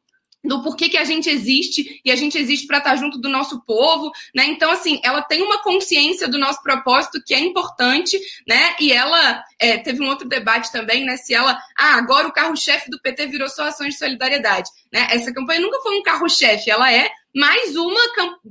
do 0.44 0.62
porquê 0.62 0.88
que 0.88 0.96
a 0.96 1.04
gente 1.04 1.28
existe 1.28 2.00
e 2.04 2.10
a 2.10 2.16
gente 2.16 2.38
existe 2.38 2.66
para 2.66 2.78
estar 2.78 2.90
tá 2.90 2.96
junto 2.96 3.18
do 3.18 3.28
nosso 3.28 3.60
povo, 3.64 4.10
né? 4.34 4.46
Então, 4.46 4.70
assim, 4.70 5.00
ela 5.02 5.20
tem 5.20 5.42
uma 5.42 5.62
consciência 5.62 6.28
do 6.28 6.38
nosso 6.38 6.62
propósito 6.62 7.22
que 7.25 7.34
é 7.34 7.40
importante, 7.40 8.18
né? 8.46 8.75
E 8.78 8.92
ela 8.92 9.42
é, 9.58 9.76
teve 9.78 10.02
um 10.02 10.08
outro 10.08 10.28
debate 10.28 10.70
também, 10.70 11.04
né? 11.04 11.16
Se 11.16 11.34
ela, 11.34 11.58
ah, 11.76 11.96
agora 11.96 12.28
o 12.28 12.32
carro-chefe 12.32 12.90
do 12.90 13.00
PT 13.00 13.26
virou 13.26 13.48
só 13.48 13.64
ações 13.64 13.94
de 13.94 13.98
solidariedade, 13.98 14.70
né? 14.92 15.09
Essa 15.11 15.33
campanha 15.33 15.61
nunca 15.61 15.80
foi 15.80 15.99
um 15.99 16.02
carro-chefe, 16.02 16.71
ela 16.71 16.92
é 16.92 17.11
mais 17.35 17.76
uma 17.76 18.00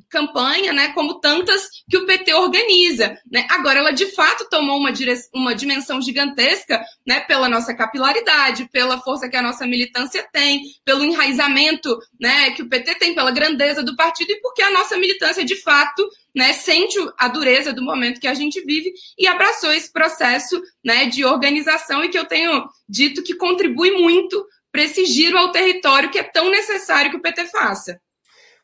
campanha, 0.10 0.72
né, 0.72 0.94
como 0.94 1.20
tantas 1.20 1.67
que 1.89 1.98
o 1.98 2.06
PT 2.06 2.34
organiza. 2.34 3.17
Né? 3.29 3.46
Agora, 3.50 3.79
ela 3.79 3.91
de 3.91 4.06
fato 4.13 4.48
tomou 4.50 4.77
uma, 4.77 4.94
uma 5.34 5.56
dimensão 5.56 6.01
gigantesca 6.01 6.82
né, 7.06 7.20
pela 7.22 7.50
nossa 7.50 7.75
capilaridade, 7.75 8.70
pela 8.72 9.01
força 9.01 9.27
que 9.27 9.36
a 9.36 9.41
nossa 9.41 9.65
militância 9.65 10.25
tem, 10.32 10.62
pelo 10.86 11.03
enraizamento 11.03 11.98
né, 12.20 12.51
que 12.51 12.62
o 12.62 12.70
PT 12.70 12.96
tem, 12.96 13.15
pela 13.15 13.32
grandeza 13.32 13.84
do 13.84 13.96
partido 13.96 14.32
e 14.32 14.41
porque 14.41 14.62
a 14.62 14.72
nossa 14.72 14.96
militância, 14.96 15.44
de 15.44 15.56
fato, 15.62 16.08
né, 16.36 16.53
sente 16.53 16.98
a 17.17 17.27
dureza 17.27 17.74
do 17.74 17.84
momento 17.84 18.22
que 18.22 18.27
a 18.27 18.34
gente 18.34 18.63
vive 18.63 18.94
e 19.17 19.27
abraçou 19.27 19.72
esse 19.74 19.91
processo 19.91 20.62
né, 20.86 21.08
de 21.08 21.25
organização 21.25 22.03
e 22.03 22.10
que 22.10 22.17
eu 22.17 22.25
tenho 22.25 22.63
dito 22.88 23.24
que 23.24 23.36
contribui 23.36 23.91
muito 23.91 24.46
para 24.77 24.84
esse 24.84 25.07
giro 25.07 25.39
ao 25.39 25.51
território 25.51 26.12
que 26.12 26.19
é 26.19 26.24
tão 26.24 26.51
necessário 26.51 27.10
que 27.10 27.17
o 27.17 27.22
PT 27.22 27.46
faça. 27.46 28.00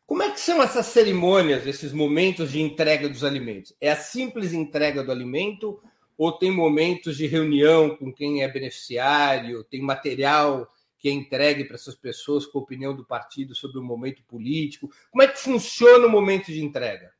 Como 0.05 0.21
é 0.21 0.29
que 0.29 0.39
são 0.39 0.61
essas 0.61 0.85
cerimônias, 0.85 1.65
esses 1.65 1.91
momentos 1.91 2.51
de 2.51 2.61
entrega 2.61 3.09
dos 3.09 3.23
alimentos? 3.23 3.73
É 3.81 3.89
a 3.89 3.95
simples 3.95 4.53
entrega 4.53 5.03
do 5.03 5.11
alimento 5.11 5.81
ou 6.15 6.31
tem 6.31 6.51
momentos 6.51 7.17
de 7.17 7.25
reunião 7.25 7.97
com 7.97 8.13
quem 8.13 8.43
é 8.43 8.47
beneficiário, 8.47 9.63
tem 9.63 9.81
material 9.81 10.71
que 10.99 11.09
é 11.09 11.11
entregue 11.11 11.63
para 11.63 11.77
essas 11.77 11.95
pessoas 11.95 12.45
com 12.45 12.59
a 12.59 12.61
opinião 12.61 12.95
do 12.95 13.03
partido 13.03 13.55
sobre 13.55 13.79
o 13.79 13.83
momento 13.83 14.21
político? 14.27 14.91
Como 15.09 15.23
é 15.23 15.27
que 15.27 15.39
funciona 15.39 16.05
o 16.05 16.11
momento 16.11 16.51
de 16.51 16.63
entrega? 16.63 17.11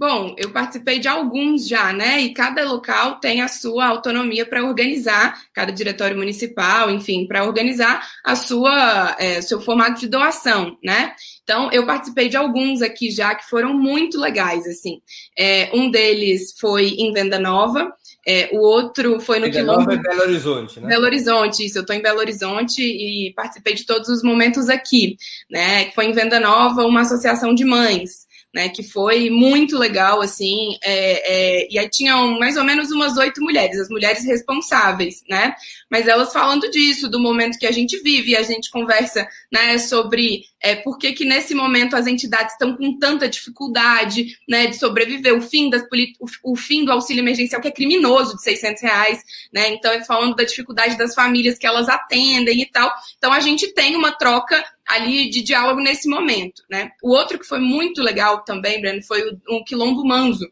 Bom, 0.00 0.34
eu 0.38 0.50
participei 0.50 0.98
de 0.98 1.08
alguns 1.08 1.68
já, 1.68 1.92
né? 1.92 2.22
E 2.22 2.32
cada 2.32 2.64
local 2.64 3.20
tem 3.20 3.42
a 3.42 3.48
sua 3.48 3.84
autonomia 3.84 4.46
para 4.46 4.64
organizar, 4.64 5.38
cada 5.52 5.70
diretório 5.70 6.16
municipal, 6.16 6.90
enfim, 6.90 7.26
para 7.26 7.44
organizar 7.44 8.08
a 8.24 8.34
sua 8.34 9.14
é, 9.18 9.42
seu 9.42 9.60
formato 9.60 10.00
de 10.00 10.08
doação, 10.08 10.78
né? 10.82 11.12
Então, 11.44 11.70
eu 11.70 11.84
participei 11.84 12.30
de 12.30 12.36
alguns 12.38 12.80
aqui 12.80 13.10
já 13.10 13.34
que 13.34 13.46
foram 13.46 13.74
muito 13.74 14.18
legais, 14.18 14.66
assim. 14.66 15.02
É, 15.38 15.68
um 15.74 15.90
deles 15.90 16.54
foi 16.58 16.94
em 16.96 17.12
Venda 17.12 17.38
Nova, 17.38 17.92
é, 18.26 18.48
o 18.54 18.58
outro 18.58 19.20
foi 19.20 19.38
no 19.38 19.48
Venda 19.48 19.58
Quilombo. 19.58 19.80
Nova 19.80 19.94
é 19.96 19.98
Belo 19.98 20.22
Horizonte, 20.22 20.80
né? 20.80 20.88
Belo 20.88 21.04
Horizonte, 21.04 21.66
isso. 21.66 21.76
Eu 21.76 21.82
estou 21.82 21.94
em 21.94 22.00
Belo 22.00 22.20
Horizonte 22.20 22.80
e 22.80 23.34
participei 23.36 23.74
de 23.74 23.84
todos 23.84 24.08
os 24.08 24.22
momentos 24.22 24.70
aqui, 24.70 25.18
né? 25.50 25.90
Foi 25.90 26.06
em 26.06 26.12
Venda 26.12 26.40
Nova, 26.40 26.86
uma 26.86 27.02
associação 27.02 27.54
de 27.54 27.66
mães 27.66 28.29
né, 28.54 28.68
que 28.68 28.82
foi 28.82 29.30
muito 29.30 29.78
legal, 29.78 30.20
assim, 30.20 30.76
é, 30.82 31.62
é, 31.62 31.68
e 31.70 31.78
aí 31.78 31.88
tinham 31.88 32.38
mais 32.38 32.56
ou 32.56 32.64
menos 32.64 32.90
umas 32.90 33.16
oito 33.16 33.40
mulheres, 33.40 33.78
as 33.78 33.88
mulheres 33.88 34.24
responsáveis, 34.24 35.22
né, 35.28 35.54
mas 35.90 36.08
elas 36.08 36.32
falando 36.32 36.68
disso, 36.70 37.08
do 37.08 37.20
momento 37.20 37.58
que 37.58 37.66
a 37.66 37.70
gente 37.70 38.00
vive, 38.02 38.36
a 38.36 38.42
gente 38.42 38.70
conversa, 38.70 39.26
né, 39.52 39.78
sobre 39.78 40.42
é, 40.60 40.74
por 40.74 40.98
que 40.98 41.12
que 41.12 41.24
nesse 41.24 41.54
momento 41.54 41.94
as 41.94 42.06
entidades 42.06 42.52
estão 42.52 42.76
com 42.76 42.98
tanta 42.98 43.28
dificuldade, 43.28 44.36
né, 44.48 44.66
de 44.66 44.76
sobreviver, 44.76 45.34
o 45.36 45.40
fim, 45.40 45.70
das 45.70 45.82
o, 46.20 46.52
o 46.52 46.56
fim 46.56 46.84
do 46.84 46.92
auxílio 46.92 47.22
emergencial, 47.22 47.60
que 47.60 47.68
é 47.68 47.72
criminoso, 47.72 48.36
de 48.36 48.42
600 48.42 48.82
reais, 48.82 49.22
né, 49.52 49.68
então 49.68 49.92
eles 49.92 50.06
falando 50.06 50.34
da 50.34 50.44
dificuldade 50.44 50.98
das 50.98 51.14
famílias 51.14 51.56
que 51.56 51.66
elas 51.66 51.88
atendem 51.88 52.60
e 52.62 52.66
tal, 52.66 52.92
então 53.16 53.32
a 53.32 53.40
gente 53.40 53.72
tem 53.72 53.94
uma 53.94 54.10
troca 54.10 54.62
ali 54.90 55.30
de 55.30 55.42
diálogo 55.42 55.80
nesse 55.80 56.08
momento, 56.08 56.62
né? 56.70 56.90
O 57.02 57.10
outro 57.10 57.38
que 57.38 57.46
foi 57.46 57.60
muito 57.60 58.02
legal 58.02 58.44
também, 58.44 58.80
Breno, 58.80 59.02
foi 59.02 59.22
o, 59.22 59.38
um 59.50 59.64
quilombo 59.64 60.04
manso, 60.04 60.46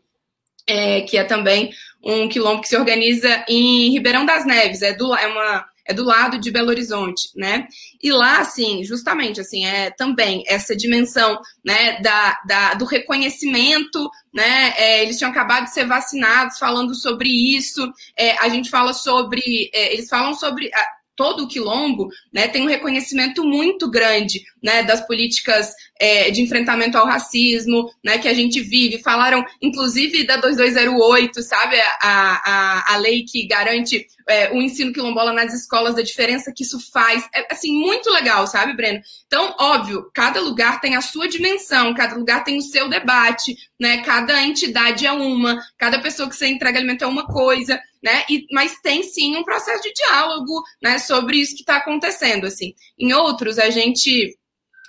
é, 0.66 1.00
que 1.02 1.16
é 1.16 1.24
também 1.24 1.70
um 2.02 2.28
quilombo 2.28 2.60
que 2.60 2.68
se 2.68 2.76
organiza 2.76 3.44
em 3.48 3.90
Ribeirão 3.90 4.24
das 4.24 4.44
Neves, 4.46 4.82
é 4.82 4.92
do, 4.92 5.14
é 5.14 5.26
uma 5.26 5.64
é 5.88 5.94
do 5.94 6.04
lado 6.04 6.38
de 6.38 6.50
Belo 6.50 6.68
Horizonte, 6.68 7.30
né? 7.34 7.66
E 8.00 8.12
lá, 8.12 8.40
assim, 8.40 8.84
justamente, 8.84 9.40
assim, 9.40 9.64
é 9.64 9.90
também 9.90 10.44
essa 10.46 10.76
dimensão, 10.76 11.40
né, 11.64 11.98
da, 12.02 12.38
da 12.46 12.74
do 12.74 12.84
reconhecimento, 12.84 14.10
né? 14.32 14.74
É, 14.76 15.02
eles 15.02 15.16
tinham 15.16 15.30
acabado 15.30 15.64
de 15.64 15.72
ser 15.72 15.86
vacinados, 15.86 16.58
falando 16.58 16.94
sobre 16.94 17.30
isso. 17.30 17.90
É, 18.14 18.36
a 18.38 18.50
gente 18.50 18.68
fala 18.68 18.92
sobre, 18.92 19.70
é, 19.72 19.94
eles 19.94 20.10
falam 20.10 20.34
sobre 20.34 20.70
todo 21.18 21.42
o 21.42 21.48
quilombo, 21.48 22.08
né, 22.32 22.46
tem 22.46 22.62
um 22.62 22.68
reconhecimento 22.68 23.44
muito 23.44 23.90
grande 23.90 24.40
né, 24.62 24.84
das 24.84 25.04
políticas 25.04 25.74
é, 25.98 26.30
de 26.30 26.40
enfrentamento 26.40 26.96
ao 26.96 27.06
racismo 27.06 27.90
né, 28.04 28.18
que 28.18 28.28
a 28.28 28.34
gente 28.34 28.60
vive. 28.60 29.02
Falaram, 29.02 29.44
inclusive, 29.60 30.24
da 30.24 30.36
2208, 30.36 31.42
sabe? 31.42 31.76
A, 32.00 32.02
a, 32.02 32.94
a 32.94 32.96
lei 32.98 33.24
que 33.24 33.46
garante 33.46 34.06
é, 34.28 34.52
o 34.52 34.60
ensino 34.60 34.92
quilombola 34.92 35.32
nas 35.32 35.54
escolas, 35.54 35.94
da 35.94 36.02
diferença 36.02 36.52
que 36.54 36.62
isso 36.62 36.78
faz. 36.92 37.26
É, 37.34 37.52
assim, 37.52 37.72
muito 37.72 38.10
legal, 38.10 38.46
sabe, 38.46 38.74
Breno? 38.74 39.00
Então, 39.26 39.54
óbvio, 39.58 40.10
cada 40.14 40.40
lugar 40.40 40.80
tem 40.80 40.94
a 40.94 41.00
sua 41.00 41.26
dimensão, 41.26 41.94
cada 41.94 42.14
lugar 42.14 42.44
tem 42.44 42.58
o 42.58 42.62
seu 42.62 42.88
debate, 42.88 43.56
né? 43.80 44.02
Cada 44.02 44.42
entidade 44.42 45.06
é 45.06 45.12
uma, 45.12 45.58
cada 45.78 45.98
pessoa 45.98 46.28
que 46.28 46.36
você 46.36 46.46
entrega 46.46 46.78
alimento 46.78 47.02
é 47.02 47.06
uma 47.06 47.26
coisa, 47.26 47.80
né? 48.02 48.24
E, 48.28 48.46
mas 48.52 48.78
tem 48.82 49.02
sim 49.02 49.36
um 49.36 49.44
processo 49.44 49.82
de 49.82 49.92
diálogo, 49.92 50.62
né, 50.82 50.98
sobre 50.98 51.38
isso 51.38 51.54
que 51.54 51.62
está 51.62 51.76
acontecendo, 51.76 52.46
assim. 52.46 52.74
Em 52.98 53.12
outros, 53.12 53.58
a 53.58 53.70
gente 53.70 54.36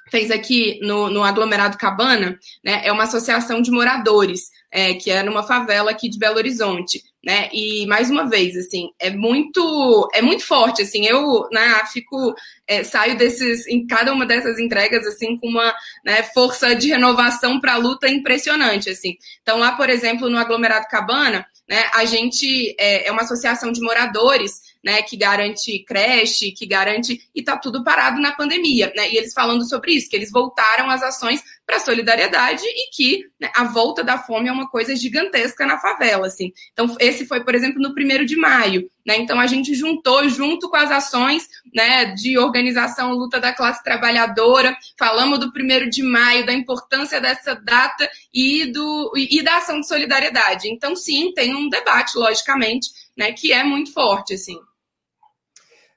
fez 0.10 0.32
aqui 0.32 0.80
no, 0.82 1.10
no 1.10 1.24
aglomerado 1.24 1.78
Cabana, 1.78 2.38
né? 2.64 2.82
É 2.84 2.92
uma 2.92 3.04
associação 3.04 3.62
de 3.62 3.72
moradores, 3.72 4.50
é, 4.72 4.94
que 4.94 5.10
é 5.12 5.24
numa 5.24 5.44
favela 5.44 5.92
aqui 5.92 6.10
de 6.10 6.20
Belo 6.20 6.38
Horizonte, 6.38 7.04
né? 7.24 7.50
E 7.52 7.86
mais 7.88 8.10
uma 8.10 8.30
vez, 8.30 8.56
assim, 8.56 8.90
é 9.00 9.10
muito, 9.10 10.10
é 10.14 10.22
muito 10.22 10.46
forte, 10.46 10.82
assim. 10.82 11.06
Eu, 11.06 11.48
né, 11.52 11.82
fico, 11.92 12.34
é, 12.68 12.84
saio 12.84 13.18
desses, 13.18 13.68
em 13.68 13.86
cada 13.86 14.14
uma 14.14 14.26
dessas 14.26 14.60
entregas, 14.60 15.06
assim, 15.06 15.38
com 15.38 15.48
uma 15.48 15.74
né, 16.06 16.24
força 16.24 16.76
de 16.76 16.90
renovação 16.90 17.60
para 17.60 17.74
a 17.74 17.78
luta 17.78 18.08
impressionante, 18.08 18.90
assim. 18.90 19.18
Então, 19.42 19.60
lá, 19.60 19.74
por 19.74 19.90
exemplo, 19.90 20.30
no 20.30 20.38
aglomerado 20.38 20.88
Cabana, 20.88 21.46
né, 21.68 21.86
a 21.94 22.06
gente 22.06 22.76
é, 22.80 23.08
é 23.08 23.12
uma 23.12 23.22
associação 23.22 23.72
de 23.72 23.82
moradores 23.82 24.69
né, 24.84 25.02
que 25.02 25.18
garante 25.18 25.84
creche, 25.84 26.52
que 26.52 26.66
garante. 26.66 27.30
E 27.36 27.44
tá 27.44 27.58
tudo 27.58 27.84
parado 27.84 28.20
na 28.20 28.32
pandemia, 28.32 28.92
né? 28.96 29.12
E 29.12 29.18
eles 29.18 29.34
falando 29.34 29.68
sobre 29.68 29.94
isso, 29.94 30.10
que 30.10 30.16
eles 30.16 30.32
voltaram 30.32 30.90
as 30.90 31.04
ações 31.04 31.44
para 31.70 31.80
solidariedade 31.80 32.64
e 32.66 32.90
que 32.90 33.26
né, 33.40 33.52
a 33.54 33.64
volta 33.66 34.04
da 34.04 34.18
fome 34.18 34.50
é 34.50 34.52
uma 34.52 34.68
coisa 34.68 34.96
gigantesca 34.96 35.68
na 35.68 35.78
favela, 35.78 36.26
assim. 36.26 36.52
Então, 36.74 36.98
esse 37.00 37.28
foi, 37.28 37.44
por 37.44 37.54
exemplo, 37.54 37.80
no 37.80 37.94
primeiro 37.94 38.26
de 38.26 38.36
maio, 38.36 38.90
né? 39.06 39.18
Então 39.18 39.40
a 39.40 39.46
gente 39.46 39.76
juntou 39.76 40.28
junto 40.28 40.68
com 40.68 40.76
as 40.76 40.90
ações 40.90 41.48
né, 41.72 42.06
de 42.06 42.40
organização 42.40 43.12
luta 43.12 43.40
da 43.40 43.54
classe 43.54 43.84
trabalhadora, 43.84 44.76
falamos 44.98 45.38
do 45.38 45.54
primeiro 45.54 45.88
de 45.88 46.02
maio, 46.02 46.44
da 46.44 46.54
importância 46.54 47.22
dessa 47.22 47.54
data 47.54 48.10
e, 48.34 48.66
do, 48.72 49.14
e 49.16 49.44
da 49.44 49.58
ação 49.58 49.80
de 49.80 49.88
solidariedade. 49.88 50.68
Então, 50.68 50.96
sim, 50.96 51.32
tem 51.36 51.56
um 51.56 51.70
debate, 51.70 52.18
logicamente, 52.18 52.90
né, 53.16 53.32
que 53.32 53.54
é 53.54 53.64
muito 53.64 53.94
forte, 53.94 54.34
assim. 54.34 54.58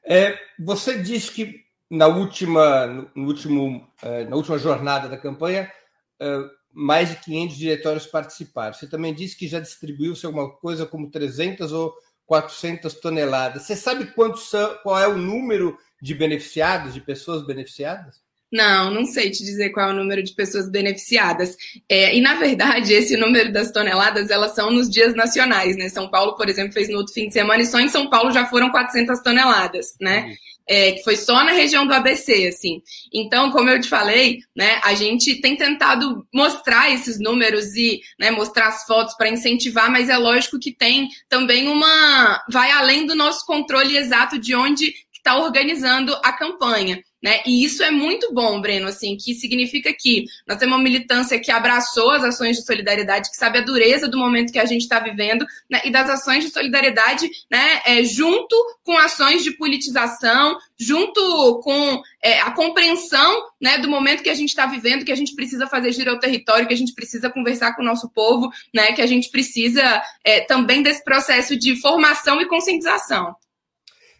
É, 0.05 0.39
você 0.59 0.99
disse 0.99 1.31
que 1.31 1.62
na 1.93 2.07
última, 2.07 2.87
no 3.15 3.27
último, 3.27 3.87
é, 4.03 4.25
na 4.25 4.35
última 4.35 4.57
jornada 4.57 5.11
da 5.11 5.19
campanha, 5.19 5.71
é, 6.19 6.39
mais 6.73 7.11
de 7.11 7.17
500 7.17 7.57
diretórios 7.59 8.07
participaram. 8.07 8.73
Você 8.73 8.87
também 8.87 9.13
disse 9.13 9.37
que 9.37 9.47
já 9.47 9.61
distribuiu-se 9.61 10.25
alguma 10.25 10.51
coisa 10.51 10.87
como 10.87 11.11
300 11.11 11.71
ou 11.71 11.93
400 12.25 12.95
toneladas. 12.95 13.65
Você 13.65 13.77
sabe 13.77 14.07
quantos 14.07 14.49
são, 14.49 14.75
qual 14.83 14.99
é 14.99 15.07
o 15.07 15.19
número 15.19 15.77
de 16.01 16.15
beneficiados, 16.15 16.95
de 16.95 17.01
pessoas 17.03 17.47
beneficiadas? 17.47 18.23
Não, 18.51 18.91
não 18.91 19.05
sei 19.05 19.31
te 19.31 19.45
dizer 19.45 19.69
qual 19.69 19.91
é 19.91 19.93
o 19.93 19.97
número 19.97 20.23
de 20.23 20.35
pessoas 20.35 20.71
beneficiadas. 20.71 21.55
É, 21.91 22.17
e, 22.17 22.23
na 22.23 22.37
verdade, 22.37 22.93
esse 22.97 23.19
número 23.19 23.53
das 23.53 23.71
toneladas, 23.71 24.31
elas 24.31 24.55
são 24.55 24.71
nos 24.71 24.89
dias 24.89 25.15
nacionais, 25.15 25.77
né? 25.77 25.91
São 25.91 26.11
Paulo, 26.11 26.37
por 26.37 26.49
exemplo, 26.49 26.73
fez 26.73 26.89
no 26.89 26.97
outro 26.97 27.13
fim 27.13 27.29
de 27.29 27.35
semana 27.35 27.63
e 27.63 27.67
só 27.67 27.79
em 27.79 27.89
São 27.89 28.09
Paulo 28.09 28.31
já 28.31 28.47
foram 28.47 28.71
400 28.71 29.21
toneladas, 29.21 29.95
né? 30.01 30.25
Uhum. 30.25 30.52
É, 30.69 30.93
que 30.93 31.03
foi 31.03 31.17
só 31.17 31.43
na 31.45 31.53
região 31.53 31.87
do 31.87 31.93
ABC, 31.93 32.47
assim. 32.47 32.81
Então, 33.13 33.51
como 33.51 33.69
eu 33.69 33.81
te 33.81 33.89
falei, 33.89 34.39
né, 34.55 34.81
a 34.85 34.95
gente 34.95 35.41
tem 35.41 35.57
tentado 35.57 36.27
mostrar 36.33 36.91
esses 36.91 37.19
números 37.19 37.75
e 37.75 38.01
né, 38.19 38.31
mostrar 38.31 38.69
as 38.69 38.85
fotos 38.85 39.15
para 39.17 39.29
incentivar, 39.29 39.91
mas 39.91 40.09
é 40.09 40.17
lógico 40.17 40.59
que 40.59 40.73
tem 40.73 41.09
também 41.29 41.69
uma. 41.69 42.43
vai 42.51 42.71
além 42.71 43.07
do 43.07 43.15
nosso 43.15 43.45
controle 43.45 43.97
exato 43.97 44.39
de 44.39 44.55
onde 44.55 44.95
está 45.13 45.37
organizando 45.37 46.15
a 46.23 46.33
campanha. 46.33 47.03
Né? 47.23 47.41
E 47.47 47.65
isso 47.65 47.85
é 47.85 47.91
muito 47.91 48.35
bom, 48.35 48.61
Breno, 48.61 48.89
assim, 48.89 49.17
que 49.17 49.33
significa 49.35 49.95
que 49.97 50.25
nós 50.47 50.59
temos 50.59 50.77
uma 50.77 50.83
militância 50.83 51.39
que 51.39 51.53
abraçou 51.53 52.11
as 52.11 52.25
ações 52.25 52.57
de 52.57 52.67
solidariedade, 52.67 53.31
que 53.31 53.37
sabe 53.37 53.59
a 53.59 53.63
dureza 53.63 54.09
do 54.09 54.19
momento 54.19 54.53
que 54.53 54.59
a 54.59 54.65
gente 54.65 54.83
está 54.83 54.99
vivendo, 54.99 55.47
né? 55.71 55.83
e 55.85 55.91
das 55.91 56.11
ações 56.11 56.45
de 56.45 56.51
solidariedade, 56.51 57.31
né, 57.49 57.81
é, 57.87 58.03
junto 58.03 58.57
com 58.83 58.99
ações 58.99 59.45
de 59.45 59.53
politização, 59.53 60.59
junto 60.77 61.61
com 61.63 62.03
é, 62.21 62.41
a 62.41 62.51
compreensão 62.51 63.45
né, 63.61 63.79
do 63.79 63.89
momento 63.89 64.25
que 64.25 64.31
a 64.31 64.35
gente 64.35 64.49
está 64.49 64.67
vivendo, 64.67 65.05
que 65.05 65.13
a 65.13 65.17
gente 65.17 65.37
precisa 65.37 65.69
fazer 65.69 65.93
girar 65.93 66.15
o 66.15 66.21
território, 66.21 66.67
que 66.67 66.75
a 66.75 66.77
gente 66.77 66.93
precisa 66.93 67.31
conversar 67.31 67.77
com 67.77 67.83
o 67.83 67.85
nosso 67.85 68.11
povo, 68.11 68.51
né, 68.75 68.93
que 68.93 69.03
a 69.03 69.07
gente 69.07 69.31
precisa 69.31 70.03
é, 70.25 70.41
também 70.41 70.83
desse 70.83 71.05
processo 71.05 71.57
de 71.57 71.81
formação 71.81 72.41
e 72.41 72.49
conscientização. 72.49 73.33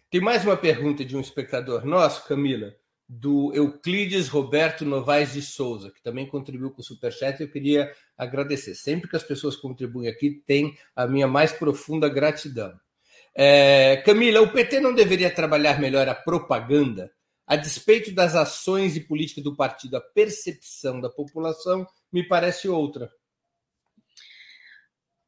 Tem 0.09 0.21
mais 0.21 0.45
uma 0.45 0.55
pergunta 0.55 1.03
de 1.03 1.17
um 1.17 1.19
espectador 1.19 1.85
nosso, 1.85 2.25
Camila 2.27 2.73
do 3.19 3.53
Euclides 3.53 4.27
Roberto 4.27 4.83
Novaes 4.85 5.33
de 5.33 5.41
Souza, 5.41 5.91
que 5.91 6.01
também 6.01 6.25
contribuiu 6.25 6.71
com 6.71 6.81
o 6.81 6.83
Superchat. 6.83 7.39
Eu 7.39 7.49
queria 7.49 7.93
agradecer. 8.17 8.73
Sempre 8.75 9.09
que 9.09 9.15
as 9.15 9.23
pessoas 9.23 9.55
contribuem 9.55 10.09
aqui, 10.09 10.41
tem 10.45 10.77
a 10.95 11.05
minha 11.05 11.27
mais 11.27 11.51
profunda 11.51 12.09
gratidão. 12.09 12.73
É, 13.35 13.97
Camila, 14.05 14.41
o 14.41 14.51
PT 14.51 14.79
não 14.79 14.93
deveria 14.93 15.33
trabalhar 15.33 15.79
melhor 15.79 16.07
a 16.07 16.15
propaganda? 16.15 17.11
A 17.45 17.55
despeito 17.55 18.11
das 18.13 18.35
ações 18.35 18.95
e 18.95 19.01
política 19.01 19.41
do 19.41 19.55
partido, 19.55 19.97
a 19.97 20.01
percepção 20.01 20.99
da 20.99 21.09
população 21.09 21.85
me 22.11 22.23
parece 22.27 22.67
outra. 22.67 23.11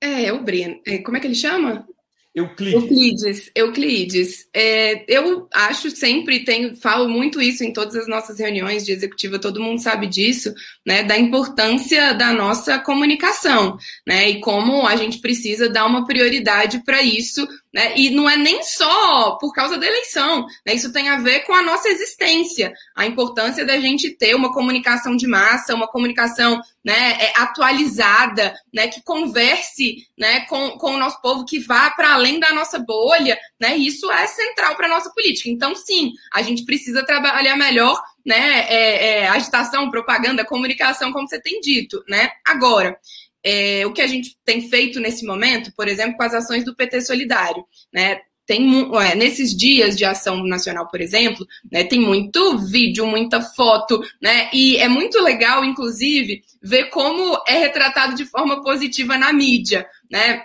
É, 0.02 0.32
o 0.32 0.42
Breno. 0.44 0.82
É, 0.88 1.00
como 1.00 1.18
é 1.18 1.20
que 1.20 1.28
ele 1.28 1.36
chama? 1.36 1.88
Euclides. 2.36 2.74
Euclides, 2.74 3.52
Euclides. 3.56 4.48
É, 4.54 5.06
eu 5.08 5.48
acho 5.54 5.90
sempre, 5.90 6.44
tenho, 6.44 6.76
falo 6.76 7.08
muito 7.08 7.42
isso 7.42 7.64
em 7.64 7.72
todas 7.72 7.96
as 7.96 8.10
nossas 8.10 8.40
reuniões 8.40 8.86
de 8.86 8.92
executiva, 8.92 9.40
todo 9.40 9.62
mundo 9.62 9.82
sabe 9.82 10.06
disso, 10.06 10.54
né, 10.86 11.02
da 11.02 11.18
importância 11.18 12.14
da 12.14 12.34
nossa 12.34 12.78
comunicação, 12.78 13.78
né, 14.06 14.30
e 14.30 14.42
como 14.42 14.86
a 14.86 14.98
gente 14.98 15.20
precisa 15.20 15.70
dar 15.70 15.86
uma 15.86 16.06
prioridade 16.06 16.84
para 16.84 17.02
isso 17.02 17.48
né? 17.76 17.92
E 17.98 18.10
não 18.10 18.30
é 18.30 18.38
nem 18.38 18.64
só 18.64 19.32
por 19.32 19.52
causa 19.52 19.78
da 19.78 19.86
eleição, 19.86 20.46
né? 20.66 20.74
isso 20.74 20.94
tem 20.94 21.10
a 21.10 21.18
ver 21.18 21.42
com 21.42 21.54
a 21.54 21.62
nossa 21.62 21.90
existência, 21.90 22.74
a 22.96 23.06
importância 23.06 23.66
da 23.66 23.78
gente 23.78 24.12
ter 24.12 24.34
uma 24.34 24.54
comunicação 24.54 25.14
de 25.14 25.28
massa, 25.28 25.76
uma 25.76 25.86
comunicação 25.86 26.62
né, 26.86 27.18
é, 27.20 27.34
atualizada, 27.36 28.56
né, 28.74 28.88
que 28.88 29.04
converse 29.04 30.08
né, 30.18 30.46
com, 30.46 30.78
com 30.78 30.94
o 30.94 30.98
nosso 30.98 31.22
povo, 31.22 31.44
que 31.44 31.60
vá 31.60 31.90
para 31.90 32.14
além 32.14 32.40
da 32.40 32.54
nossa 32.54 32.80
bolha, 32.80 33.38
né? 33.60 33.76
Isso 33.76 34.10
é 34.12 34.28
central 34.28 34.76
para 34.76 34.86
a 34.86 34.90
nossa 34.90 35.12
política. 35.12 35.50
Então, 35.50 35.76
sim, 35.76 36.12
a 36.32 36.42
gente 36.42 36.64
precisa 36.64 37.04
trabalhar 37.04 37.58
melhor 37.58 38.02
né, 38.26 38.66
é, 38.70 39.24
é, 39.24 39.28
agitação, 39.28 39.90
propaganda, 39.90 40.46
comunicação, 40.46 41.12
como 41.12 41.28
você 41.28 41.42
tem 41.42 41.60
dito. 41.60 42.04
Né? 42.08 42.30
Agora, 42.46 42.98
é, 43.46 43.86
o 43.86 43.94
que 43.94 44.02
a 44.02 44.08
gente 44.08 44.36
tem 44.44 44.68
feito 44.68 45.00
nesse 45.00 45.24
momento, 45.24 45.72
por 45.78 45.88
exemplo, 45.88 46.18
com 46.18 46.24
as 46.24 46.34
ações 46.34 46.66
do 46.66 46.76
PT 46.76 47.02
Solidário, 47.02 47.64
né? 47.94 48.22
Tem, 48.48 48.90
é, 49.02 49.16
nesses 49.16 49.56
dias 49.56 49.96
de 49.96 50.04
ação 50.04 50.44
nacional, 50.44 50.88
por 50.88 51.02
exemplo, 51.02 51.48
né, 51.72 51.84
tem 51.84 52.00
muito 52.00 52.60
vídeo, 52.60 53.08
muita 53.08 53.42
foto, 53.42 54.00
né, 54.22 54.52
e 54.54 54.78
é 54.78 54.88
muito 54.88 55.20
legal, 55.20 55.66
inclusive, 55.66 56.44
ver 56.62 56.92
como 56.92 57.42
é 57.48 57.58
retratado 57.58 58.16
de 58.16 58.24
forma 58.24 58.62
positiva 58.62 59.18
na 59.18 59.34
mídia, 59.34 59.88
né, 60.12 60.44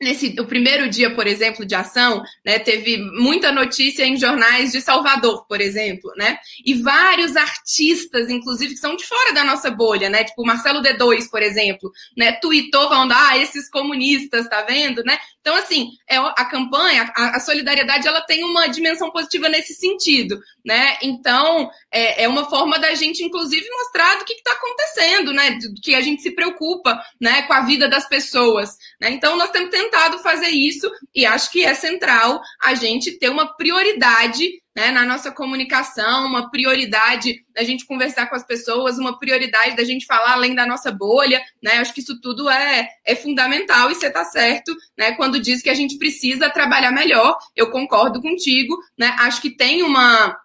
Nesse, 0.00 0.36
o 0.38 0.46
primeiro 0.46 0.88
dia, 0.88 1.12
por 1.14 1.26
exemplo, 1.26 1.66
de 1.66 1.74
ação, 1.74 2.22
né, 2.44 2.58
teve 2.58 2.98
muita 2.98 3.50
notícia 3.50 4.04
em 4.04 4.16
jornais 4.16 4.70
de 4.70 4.80
Salvador, 4.80 5.44
por 5.46 5.60
exemplo, 5.60 6.12
né? 6.16 6.38
E 6.64 6.74
vários 6.74 7.36
artistas, 7.36 8.30
inclusive, 8.30 8.74
que 8.74 8.80
são 8.80 8.94
de 8.94 9.04
fora 9.04 9.32
da 9.32 9.42
nossa 9.42 9.70
bolha, 9.70 10.08
né? 10.08 10.22
Tipo, 10.22 10.46
Marcelo 10.46 10.82
D2, 10.82 11.28
por 11.28 11.42
exemplo, 11.42 11.90
né? 12.16 12.32
Tweetou 12.32 12.88
falando, 12.88 13.12
ah, 13.12 13.36
esses 13.38 13.68
comunistas, 13.68 14.48
tá 14.48 14.62
vendo, 14.62 15.02
né? 15.02 15.18
Então, 15.40 15.56
assim, 15.56 15.88
é, 16.08 16.16
a 16.16 16.44
campanha, 16.44 17.10
a, 17.16 17.36
a 17.36 17.40
solidariedade, 17.40 18.06
ela 18.06 18.20
tem 18.20 18.44
uma 18.44 18.68
dimensão 18.68 19.10
positiva 19.10 19.48
nesse 19.48 19.74
sentido, 19.74 20.40
né? 20.68 20.98
Então, 21.02 21.70
é, 21.90 22.24
é 22.24 22.28
uma 22.28 22.44
forma 22.44 22.78
da 22.78 22.94
gente, 22.94 23.24
inclusive, 23.24 23.66
mostrar 23.70 24.18
do 24.18 24.24
que 24.26 24.34
está 24.34 24.52
acontecendo, 24.52 25.32
né? 25.32 25.58
Que 25.82 25.94
a 25.94 26.02
gente 26.02 26.20
se 26.20 26.32
preocupa, 26.32 27.02
né? 27.18 27.40
Com 27.42 27.54
a 27.54 27.62
vida 27.62 27.88
das 27.88 28.06
pessoas, 28.06 28.76
né? 29.00 29.08
Então, 29.08 29.34
nós 29.38 29.50
temos 29.50 29.70
tentado 29.70 30.18
fazer 30.18 30.50
isso 30.50 30.86
e 31.14 31.24
acho 31.24 31.50
que 31.50 31.64
é 31.64 31.72
central 31.72 32.38
a 32.62 32.74
gente 32.74 33.18
ter 33.18 33.30
uma 33.30 33.56
prioridade 33.56 34.60
né, 34.76 34.92
na 34.92 35.04
nossa 35.04 35.32
comunicação, 35.32 36.24
uma 36.24 36.50
prioridade 36.52 37.44
da 37.52 37.64
gente 37.64 37.84
conversar 37.84 38.28
com 38.28 38.36
as 38.36 38.46
pessoas, 38.46 38.96
uma 38.96 39.18
prioridade 39.18 39.74
da 39.74 39.82
gente 39.82 40.06
falar 40.06 40.34
além 40.34 40.54
da 40.54 40.64
nossa 40.64 40.92
bolha, 40.92 41.42
né? 41.60 41.78
Acho 41.78 41.92
que 41.92 42.00
isso 42.00 42.20
tudo 42.20 42.48
é, 42.48 42.88
é 43.04 43.16
fundamental 43.16 43.90
e 43.90 43.96
você 43.96 44.06
está 44.06 44.22
certo, 44.24 44.72
né? 44.96 45.12
Quando 45.12 45.40
diz 45.40 45.62
que 45.62 45.70
a 45.70 45.74
gente 45.74 45.98
precisa 45.98 46.50
trabalhar 46.50 46.92
melhor, 46.92 47.36
eu 47.56 47.70
concordo 47.70 48.20
contigo, 48.20 48.78
né? 48.96 49.16
Acho 49.18 49.40
que 49.40 49.50
tem 49.50 49.82
uma 49.82 50.36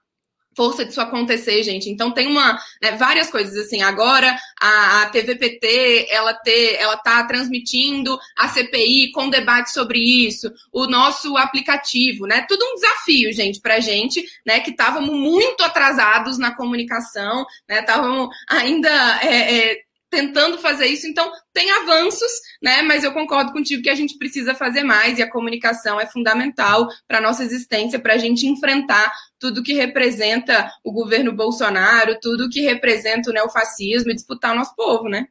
força 0.56 0.86
disso 0.86 1.02
acontecer, 1.02 1.64
gente. 1.64 1.90
Então 1.90 2.12
tem 2.12 2.28
uma 2.28 2.60
né, 2.82 2.92
várias 2.94 3.30
coisas 3.30 3.56
assim. 3.58 3.82
Agora 3.82 4.38
a, 4.60 5.02
a 5.02 5.06
TVPT 5.08 6.08
ela 6.10 6.34
ter, 6.34 6.76
ela 6.76 6.98
tá 6.98 7.24
transmitindo 7.24 8.18
a 8.38 8.48
CPI 8.48 9.12
com 9.12 9.30
debate 9.30 9.72
sobre 9.72 10.00
isso, 10.00 10.52
o 10.72 10.86
nosso 10.88 11.38
aplicativo, 11.38 12.26
né? 12.26 12.46
Tudo 12.48 12.64
um 12.66 12.76
desafio, 12.76 13.32
gente, 13.34 13.60
para 13.60 13.80
gente, 13.80 14.24
né? 14.46 14.60
Que 14.60 14.72
estávamos 14.72 15.14
muito 15.14 15.64
atrasados 15.64 16.38
na 16.38 16.56
comunicação, 16.56 17.46
né? 17.68 17.80
Estávamos 17.80 18.30
ainda 18.50 18.90
é, 19.22 19.72
é, 19.72 19.78
tentando 20.14 20.60
fazer 20.60 20.86
isso. 20.86 21.08
Então, 21.08 21.32
tem 21.52 21.72
avanços, 21.72 22.32
né? 22.62 22.84
Mas 22.84 23.04
eu 23.04 23.12
concordo 23.12 23.52
contigo 23.52 23.82
que 23.82 23.90
a 23.90 23.96
gente 23.96 24.16
precisa 24.16 24.54
fazer 24.54 24.84
mais 24.84 25.18
e 25.18 25.24
a 25.24 25.30
comunicação 25.30 26.00
é 26.00 26.06
fundamental 26.06 26.88
para 27.08 27.18
a 27.18 27.22
nossa 27.22 27.44
existência, 27.44 28.00
para 28.00 28.14
a 28.14 28.18
gente 28.20 28.46
enfrentar 28.46 29.12
tudo 29.40 29.64
que 29.64 29.74
representa 29.74 30.72
o 30.84 30.92
governo 30.92 31.34
Bolsonaro, 31.34 32.20
tudo 32.22 32.48
que 32.48 32.62
representa 32.62 33.32
o 33.32 33.34
neofascismo 33.34 34.12
e 34.12 34.16
disputar 34.16 34.54
o 34.54 34.56
nosso 34.56 34.76
povo, 34.76 35.10
né? 35.10 35.26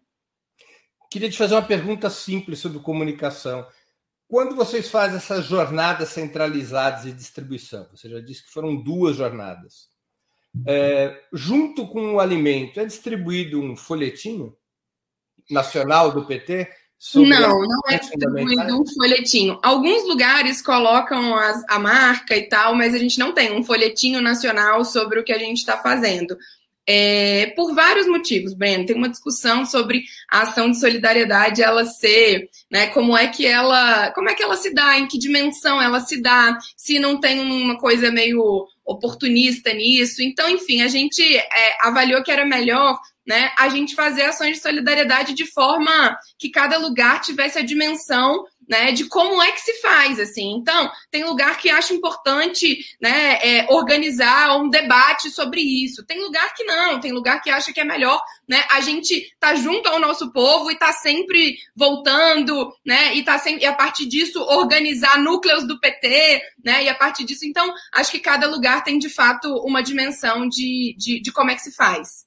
Queria 1.08 1.30
te 1.30 1.38
fazer 1.38 1.54
uma 1.54 1.62
pergunta 1.62 2.10
simples 2.10 2.58
sobre 2.58 2.80
comunicação. 2.80 3.64
Quando 4.26 4.56
vocês 4.56 4.90
fazem 4.90 5.18
essas 5.18 5.44
jornadas 5.44 6.08
centralizadas 6.08 7.04
de 7.04 7.12
distribuição, 7.12 7.86
você 7.94 8.08
já 8.08 8.18
disse 8.18 8.44
que 8.44 8.50
foram 8.50 8.82
duas 8.82 9.16
jornadas, 9.16 9.92
é, 10.66 11.22
junto 11.32 11.86
com 11.86 12.14
o 12.14 12.20
alimento, 12.20 12.80
é 12.80 12.84
distribuído 12.84 13.60
um 13.60 13.76
folhetinho? 13.76 14.56
Nacional 15.50 16.12
do 16.12 16.24
PT? 16.24 16.68
Não, 17.16 17.58
não 17.62 17.80
é 17.88 17.98
distribuído 17.98 18.80
um 18.80 18.86
folhetinho. 18.86 19.58
Alguns 19.60 20.06
lugares 20.06 20.62
colocam 20.62 21.34
as, 21.34 21.64
a 21.68 21.76
marca 21.76 22.36
e 22.36 22.48
tal, 22.48 22.76
mas 22.76 22.94
a 22.94 22.98
gente 22.98 23.18
não 23.18 23.32
tem 23.32 23.52
um 23.52 23.64
folhetinho 23.64 24.20
nacional 24.20 24.84
sobre 24.84 25.18
o 25.18 25.24
que 25.24 25.32
a 25.32 25.38
gente 25.38 25.58
está 25.58 25.76
fazendo. 25.76 26.38
É, 26.88 27.52
por 27.54 27.74
vários 27.74 28.06
motivos, 28.08 28.54
Breno. 28.54 28.86
Tem 28.86 28.96
uma 28.96 29.08
discussão 29.08 29.64
sobre 29.64 30.02
a 30.30 30.42
ação 30.42 30.70
de 30.70 30.80
solidariedade, 30.80 31.62
ela 31.62 31.84
ser, 31.84 32.48
né, 32.70 32.88
como 32.88 33.16
é 33.16 33.28
que 33.28 33.46
ela, 33.46 34.10
como 34.12 34.28
é 34.28 34.34
que 34.34 34.42
ela 34.42 34.56
se 34.56 34.74
dá, 34.74 34.98
em 34.98 35.06
que 35.06 35.18
dimensão 35.18 35.80
ela 35.80 36.00
se 36.00 36.20
dá, 36.20 36.58
se 36.76 36.98
não 36.98 37.20
tem 37.20 37.40
uma 37.40 37.78
coisa 37.78 38.10
meio 38.10 38.66
oportunista 38.84 39.72
nisso. 39.72 40.22
Então, 40.22 40.48
enfim, 40.50 40.82
a 40.82 40.88
gente 40.88 41.22
é, 41.22 41.76
avaliou 41.80 42.22
que 42.22 42.32
era 42.32 42.44
melhor 42.44 42.98
né, 43.26 43.52
a 43.56 43.68
gente 43.68 43.94
fazer 43.94 44.22
ações 44.22 44.56
de 44.56 44.62
solidariedade 44.62 45.34
de 45.34 45.46
forma 45.46 46.16
que 46.38 46.50
cada 46.50 46.76
lugar 46.78 47.20
tivesse 47.20 47.58
a 47.58 47.62
dimensão 47.62 48.44
né, 48.72 48.90
de 48.90 49.04
como 49.04 49.42
é 49.42 49.52
que 49.52 49.60
se 49.60 49.74
faz, 49.82 50.18
assim. 50.18 50.54
Então, 50.54 50.90
tem 51.10 51.24
lugar 51.24 51.58
que 51.58 51.68
acha 51.68 51.92
importante, 51.92 52.78
né, 52.98 53.38
é, 53.42 53.66
organizar 53.70 54.56
um 54.56 54.70
debate 54.70 55.28
sobre 55.28 55.60
isso. 55.60 56.02
Tem 56.06 56.18
lugar 56.18 56.54
que 56.54 56.64
não, 56.64 56.98
tem 56.98 57.12
lugar 57.12 57.42
que 57.42 57.50
acha 57.50 57.70
que 57.70 57.80
é 57.80 57.84
melhor, 57.84 58.18
né, 58.48 58.64
a 58.70 58.80
gente 58.80 59.36
tá 59.38 59.54
junto 59.54 59.90
ao 59.90 60.00
nosso 60.00 60.32
povo 60.32 60.70
e 60.70 60.78
tá 60.78 60.90
sempre 60.90 61.58
voltando, 61.76 62.74
né, 62.82 63.14
e 63.14 63.22
tá 63.22 63.38
sempre, 63.38 63.62
e 63.62 63.66
a 63.66 63.74
partir 63.74 64.06
disso 64.06 64.40
organizar 64.40 65.18
núcleos 65.18 65.66
do 65.66 65.78
PT, 65.78 66.40
né, 66.64 66.84
e 66.84 66.88
a 66.88 66.94
partir 66.94 67.24
disso, 67.24 67.44
então, 67.44 67.74
acho 67.92 68.10
que 68.10 68.20
cada 68.20 68.48
lugar 68.48 68.82
tem 68.82 68.98
de 68.98 69.10
fato 69.10 69.54
uma 69.66 69.82
dimensão 69.82 70.48
de, 70.48 70.96
de, 70.96 71.20
de 71.20 71.30
como 71.30 71.50
é 71.50 71.54
que 71.54 71.60
se 71.60 71.72
faz. 71.72 72.24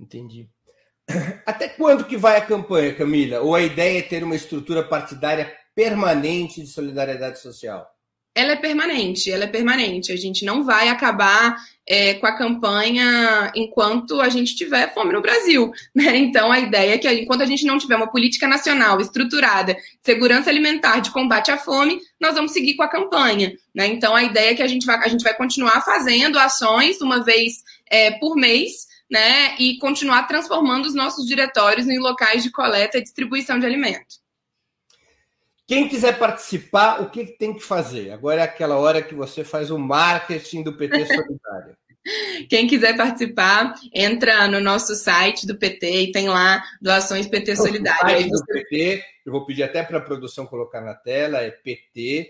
Entendi. 0.00 0.48
Até 1.46 1.68
quando 1.68 2.04
que 2.04 2.16
vai 2.16 2.36
a 2.36 2.44
campanha, 2.44 2.94
Camila? 2.94 3.40
Ou 3.40 3.54
a 3.54 3.62
ideia 3.62 3.98
é 3.98 4.02
ter 4.02 4.22
uma 4.24 4.36
estrutura 4.36 4.82
partidária 4.82 5.52
permanente 5.74 6.60
de 6.60 6.66
solidariedade 6.68 7.40
social? 7.40 7.90
Ela 8.36 8.52
é 8.52 8.56
permanente, 8.56 9.30
ela 9.30 9.44
é 9.44 9.46
permanente. 9.46 10.10
A 10.10 10.16
gente 10.16 10.44
não 10.44 10.64
vai 10.64 10.88
acabar 10.88 11.56
é, 11.86 12.14
com 12.14 12.26
a 12.26 12.36
campanha 12.36 13.52
enquanto 13.54 14.20
a 14.20 14.28
gente 14.28 14.56
tiver 14.56 14.92
fome 14.92 15.12
no 15.12 15.22
Brasil. 15.22 15.70
Né? 15.94 16.16
Então, 16.16 16.50
a 16.50 16.58
ideia 16.58 16.94
é 16.94 16.98
que 16.98 17.08
enquanto 17.08 17.42
a 17.42 17.46
gente 17.46 17.64
não 17.64 17.78
tiver 17.78 17.94
uma 17.94 18.10
política 18.10 18.48
nacional 18.48 19.00
estruturada 19.00 19.76
segurança 20.02 20.50
alimentar, 20.50 20.98
de 20.98 21.12
combate 21.12 21.52
à 21.52 21.56
fome, 21.56 22.00
nós 22.20 22.34
vamos 22.34 22.50
seguir 22.50 22.74
com 22.74 22.82
a 22.82 22.88
campanha. 22.88 23.52
Né? 23.72 23.86
Então, 23.86 24.16
a 24.16 24.24
ideia 24.24 24.50
é 24.50 24.54
que 24.54 24.62
a 24.62 24.66
gente 24.66 24.84
vai, 24.84 24.96
a 24.96 25.08
gente 25.08 25.22
vai 25.22 25.34
continuar 25.34 25.82
fazendo 25.82 26.36
ações 26.36 27.00
uma 27.00 27.22
vez 27.22 27.62
é, 27.88 28.10
por 28.12 28.34
mês 28.34 28.88
né, 29.10 29.56
e 29.58 29.78
continuar 29.78 30.24
transformando 30.24 30.86
os 30.86 30.94
nossos 30.94 31.26
diretórios 31.26 31.88
em 31.88 31.98
locais 31.98 32.42
de 32.42 32.50
coleta 32.50 32.98
e 32.98 33.02
distribuição 33.02 33.58
de 33.58 33.66
alimentos. 33.66 34.22
Quem 35.66 35.88
quiser 35.88 36.18
participar, 36.18 37.00
o 37.00 37.08
que 37.08 37.24
tem 37.24 37.54
que 37.54 37.62
fazer? 37.62 38.10
Agora 38.10 38.42
é 38.42 38.44
aquela 38.44 38.76
hora 38.76 39.00
que 39.02 39.14
você 39.14 39.42
faz 39.42 39.70
o 39.70 39.78
marketing 39.78 40.62
do 40.62 40.74
PT 40.74 41.06
Solidário. 41.06 41.76
Quem 42.50 42.66
quiser 42.66 42.94
participar, 42.96 43.74
entra 43.92 44.46
no 44.46 44.60
nosso 44.60 44.94
site 44.94 45.46
do 45.46 45.56
PT 45.56 46.02
e 46.02 46.12
tem 46.12 46.28
lá 46.28 46.62
doações 46.82 47.26
PT 47.26 47.56
Solidário. 47.56 48.04
O 48.04 48.10
site 48.10 48.30
do 48.30 48.44
PT, 48.44 49.04
eu 49.24 49.32
vou 49.32 49.46
pedir 49.46 49.62
até 49.62 49.82
para 49.82 49.96
a 49.98 50.02
produção 50.02 50.44
colocar 50.46 50.82
na 50.82 50.94
tela, 50.94 51.40
é 51.40 51.50
pt.org.br. 51.50 52.28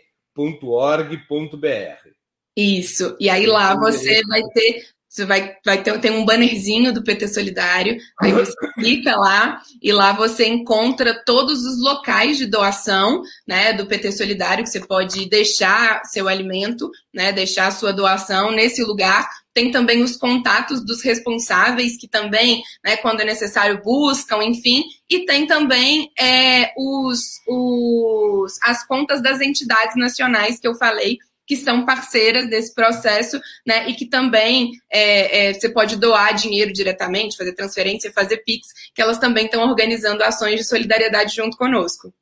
Isso. 2.57 3.17
E 3.19 3.29
aí 3.29 3.47
lá 3.47 3.75
você 3.75 4.23
vai 4.29 4.43
ter 4.55 4.87
você 5.15 5.25
vai, 5.25 5.55
vai 5.65 5.81
ter 5.81 5.97
tem 6.01 6.11
um 6.11 6.25
bannerzinho 6.25 6.93
do 6.93 7.05
PT 7.05 7.29
Solidário, 7.29 7.97
aí 8.21 8.33
você 8.33 8.53
clica 8.75 9.15
lá 9.15 9.63
e 9.81 9.93
lá 9.93 10.13
você 10.13 10.45
encontra 10.45 11.23
todos 11.25 11.65
os 11.65 11.81
locais 11.81 12.37
de 12.37 12.47
doação, 12.47 13.23
né, 13.47 13.73
do 13.73 13.87
PT 13.87 14.11
Solidário 14.11 14.65
que 14.65 14.71
você 14.71 14.81
pode 14.81 15.29
deixar 15.29 16.05
seu 16.07 16.27
alimento, 16.27 16.91
né, 17.15 17.31
deixar 17.31 17.71
sua 17.71 17.93
doação 17.93 18.51
nesse 18.51 18.83
lugar. 18.83 19.29
Tem 19.55 19.71
também 19.71 20.03
os 20.03 20.17
contatos 20.17 20.85
dos 20.85 21.01
responsáveis 21.05 21.97
que 21.97 22.09
também, 22.09 22.65
né, 22.85 22.97
quando 22.97 23.21
é 23.21 23.25
necessário 23.25 23.81
buscam, 23.85 24.43
enfim, 24.43 24.83
e 25.09 25.25
tem 25.25 25.47
também 25.47 26.11
é, 26.19 26.73
os, 26.77 27.21
os 27.47 28.59
as 28.65 28.85
contas 28.85 29.23
das 29.23 29.41
entidades 29.41 29.95
nacionais 29.95 30.59
que 30.59 30.67
eu 30.67 30.75
falei 30.75 31.19
que 31.47 31.57
são 31.57 31.85
parceiras 31.85 32.49
desse 32.49 32.75
processo, 32.75 33.41
né? 33.67 33.89
E 33.89 33.95
que 33.95 34.07
também 34.07 34.73
é, 34.91 35.49
é, 35.49 35.55
você 35.55 35.69
pode 35.69 35.97
doar 35.97 36.35
dinheiro 36.35 36.73
diretamente, 36.73 37.37
fazer 37.37 37.55
transferência, 37.55 38.13
fazer 38.13 38.39
PIX, 38.39 38.67
que 38.95 39.03
elas 39.03 39.19
também 39.19 39.47
estão 39.47 39.63
organizando 39.63 40.25
ações 40.25 40.61
de 40.61 40.65
solidariedade 40.65 41.35
junto 41.35 41.57
conosco. 41.57 42.13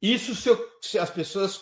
Isso 0.00 0.34
se, 0.34 0.48
eu, 0.48 0.58
se 0.80 0.98
as 0.98 1.10
pessoas 1.10 1.60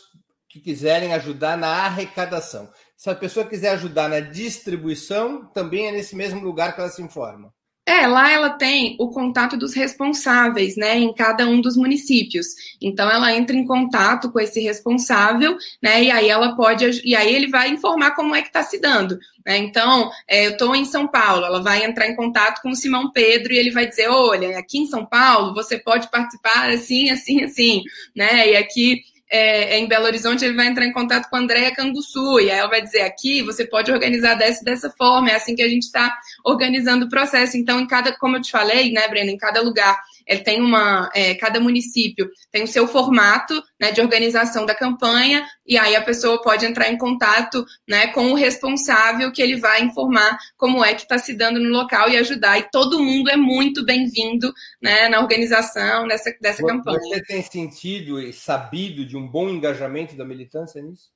que 0.48 0.60
quiserem 0.60 1.12
ajudar 1.12 1.56
na 1.56 1.68
arrecadação. 1.68 2.70
Se 2.96 3.10
a 3.10 3.14
pessoa 3.14 3.46
quiser 3.46 3.70
ajudar 3.70 4.08
na 4.08 4.20
distribuição, 4.20 5.46
também 5.52 5.86
é 5.86 5.92
nesse 5.92 6.16
mesmo 6.16 6.40
lugar 6.40 6.74
que 6.74 6.80
ela 6.80 6.90
se 6.90 7.02
informa. 7.02 7.52
É, 7.88 8.06
lá 8.06 8.30
ela 8.30 8.50
tem 8.50 8.96
o 9.00 9.08
contato 9.08 9.56
dos 9.56 9.72
responsáveis, 9.72 10.76
né, 10.76 10.98
em 10.98 11.10
cada 11.10 11.46
um 11.46 11.58
dos 11.58 11.74
municípios. 11.74 12.48
Então 12.82 13.10
ela 13.10 13.34
entra 13.34 13.56
em 13.56 13.66
contato 13.66 14.30
com 14.30 14.38
esse 14.38 14.60
responsável, 14.60 15.56
né, 15.82 16.04
e 16.04 16.10
aí 16.10 16.28
ela 16.28 16.54
pode, 16.54 17.00
e 17.02 17.16
aí 17.16 17.34
ele 17.34 17.48
vai 17.48 17.70
informar 17.70 18.10
como 18.10 18.34
é 18.34 18.42
que 18.42 18.48
está 18.48 18.62
se 18.62 18.78
dando. 18.78 19.18
Né? 19.42 19.56
Então, 19.56 20.10
é, 20.28 20.48
eu 20.48 20.50
estou 20.50 20.76
em 20.76 20.84
São 20.84 21.08
Paulo, 21.08 21.46
ela 21.46 21.62
vai 21.62 21.82
entrar 21.82 22.06
em 22.06 22.14
contato 22.14 22.60
com 22.60 22.68
o 22.68 22.76
Simão 22.76 23.10
Pedro 23.10 23.54
e 23.54 23.56
ele 23.56 23.70
vai 23.70 23.86
dizer, 23.86 24.10
olha, 24.10 24.58
aqui 24.58 24.80
em 24.80 24.86
São 24.86 25.06
Paulo 25.06 25.54
você 25.54 25.78
pode 25.78 26.10
participar 26.10 26.68
assim, 26.68 27.08
assim, 27.08 27.42
assim, 27.42 27.82
né? 28.14 28.50
E 28.50 28.56
aqui 28.56 29.00
é, 29.30 29.74
é, 29.74 29.78
em 29.78 29.86
Belo 29.86 30.06
Horizonte, 30.06 30.44
ele 30.44 30.56
vai 30.56 30.66
entrar 30.66 30.86
em 30.86 30.92
contato 30.92 31.28
com 31.28 31.36
a 31.36 31.40
Andréia 31.40 31.74
Canguçu, 31.74 32.40
e 32.40 32.50
aí 32.50 32.58
ela 32.58 32.68
vai 32.68 32.82
dizer, 32.82 33.02
aqui 33.02 33.42
você 33.42 33.66
pode 33.66 33.90
organizar 33.90 34.34
dessa 34.34 34.64
dessa 34.64 34.90
forma, 34.90 35.30
é 35.30 35.34
assim 35.34 35.54
que 35.54 35.62
a 35.62 35.68
gente 35.68 35.84
está 35.84 36.16
organizando 36.44 37.06
o 37.06 37.08
processo. 37.08 37.56
Então, 37.56 37.80
em 37.80 37.86
cada, 37.86 38.16
como 38.16 38.36
eu 38.36 38.42
te 38.42 38.50
falei, 38.50 38.92
né, 38.92 39.06
Brenda, 39.08 39.30
em 39.30 39.36
cada 39.36 39.60
lugar 39.60 39.98
ele 40.28 40.40
tem 40.40 40.60
uma, 40.60 41.10
é, 41.14 41.34
cada 41.34 41.58
município 41.58 42.30
tem 42.52 42.62
o 42.62 42.66
seu 42.66 42.86
formato 42.86 43.60
né, 43.80 43.90
de 43.90 44.00
organização 44.00 44.66
da 44.66 44.74
campanha, 44.74 45.46
e 45.66 45.78
aí 45.78 45.96
a 45.96 46.02
pessoa 46.02 46.40
pode 46.42 46.66
entrar 46.66 46.90
em 46.90 46.98
contato 46.98 47.64
né, 47.88 48.08
com 48.08 48.32
o 48.32 48.34
responsável 48.34 49.32
que 49.32 49.40
ele 49.40 49.56
vai 49.56 49.82
informar 49.82 50.38
como 50.56 50.84
é 50.84 50.94
que 50.94 51.02
está 51.02 51.18
se 51.18 51.34
dando 51.34 51.58
no 51.58 51.70
local 51.70 52.10
e 52.10 52.16
ajudar. 52.16 52.58
E 52.58 52.70
todo 52.70 53.02
mundo 53.02 53.30
é 53.30 53.36
muito 53.36 53.84
bem-vindo 53.84 54.52
né, 54.82 55.08
na 55.08 55.20
organização 55.20 56.06
dessa, 56.06 56.30
dessa 56.40 56.62
Você 56.62 56.68
campanha. 56.68 56.98
Você 57.00 57.22
tem 57.22 57.42
sentido 57.42 58.20
e 58.20 58.32
sabido 58.32 59.04
de 59.04 59.16
um 59.18 59.28
bom 59.28 59.48
engajamento 59.48 60.16
da 60.16 60.24
militância 60.24 60.80
nisso? 60.82 61.10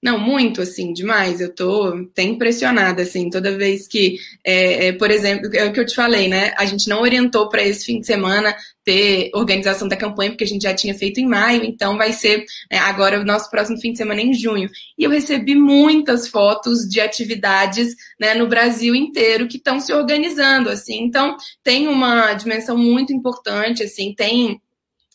Não, 0.00 0.16
muito, 0.16 0.62
assim, 0.62 0.92
demais. 0.92 1.40
Eu 1.40 1.52
tô 1.52 1.92
até 2.12 2.22
impressionada, 2.22 3.02
assim, 3.02 3.28
toda 3.28 3.56
vez 3.58 3.88
que, 3.88 4.16
é, 4.44 4.86
é, 4.86 4.92
por 4.92 5.10
exemplo, 5.10 5.50
é 5.52 5.64
o 5.64 5.72
que 5.72 5.80
eu 5.80 5.86
te 5.86 5.94
falei, 5.94 6.28
né? 6.28 6.54
A 6.56 6.64
gente 6.64 6.88
não 6.88 7.00
orientou 7.02 7.48
para 7.48 7.64
esse 7.64 7.84
fim 7.84 7.98
de 7.98 8.06
semana 8.06 8.54
ter 8.84 9.28
organização 9.34 9.88
da 9.88 9.96
campanha, 9.96 10.30
porque 10.30 10.44
a 10.44 10.46
gente 10.46 10.62
já 10.62 10.72
tinha 10.72 10.94
feito 10.94 11.18
em 11.18 11.26
maio, 11.26 11.64
então 11.64 11.96
vai 11.98 12.12
ser 12.12 12.44
né, 12.70 12.78
agora 12.78 13.20
o 13.20 13.24
nosso 13.24 13.50
próximo 13.50 13.80
fim 13.80 13.90
de 13.90 13.98
semana 13.98 14.20
em 14.22 14.32
junho. 14.32 14.70
E 14.96 15.02
eu 15.02 15.10
recebi 15.10 15.56
muitas 15.56 16.28
fotos 16.28 16.88
de 16.88 17.00
atividades 17.00 17.96
né, 18.20 18.34
no 18.34 18.46
Brasil 18.46 18.94
inteiro 18.94 19.48
que 19.48 19.56
estão 19.56 19.80
se 19.80 19.92
organizando, 19.92 20.70
assim. 20.70 21.02
Então, 21.02 21.36
tem 21.64 21.88
uma 21.88 22.34
dimensão 22.34 22.78
muito 22.78 23.12
importante, 23.12 23.82
assim, 23.82 24.14
tem 24.14 24.60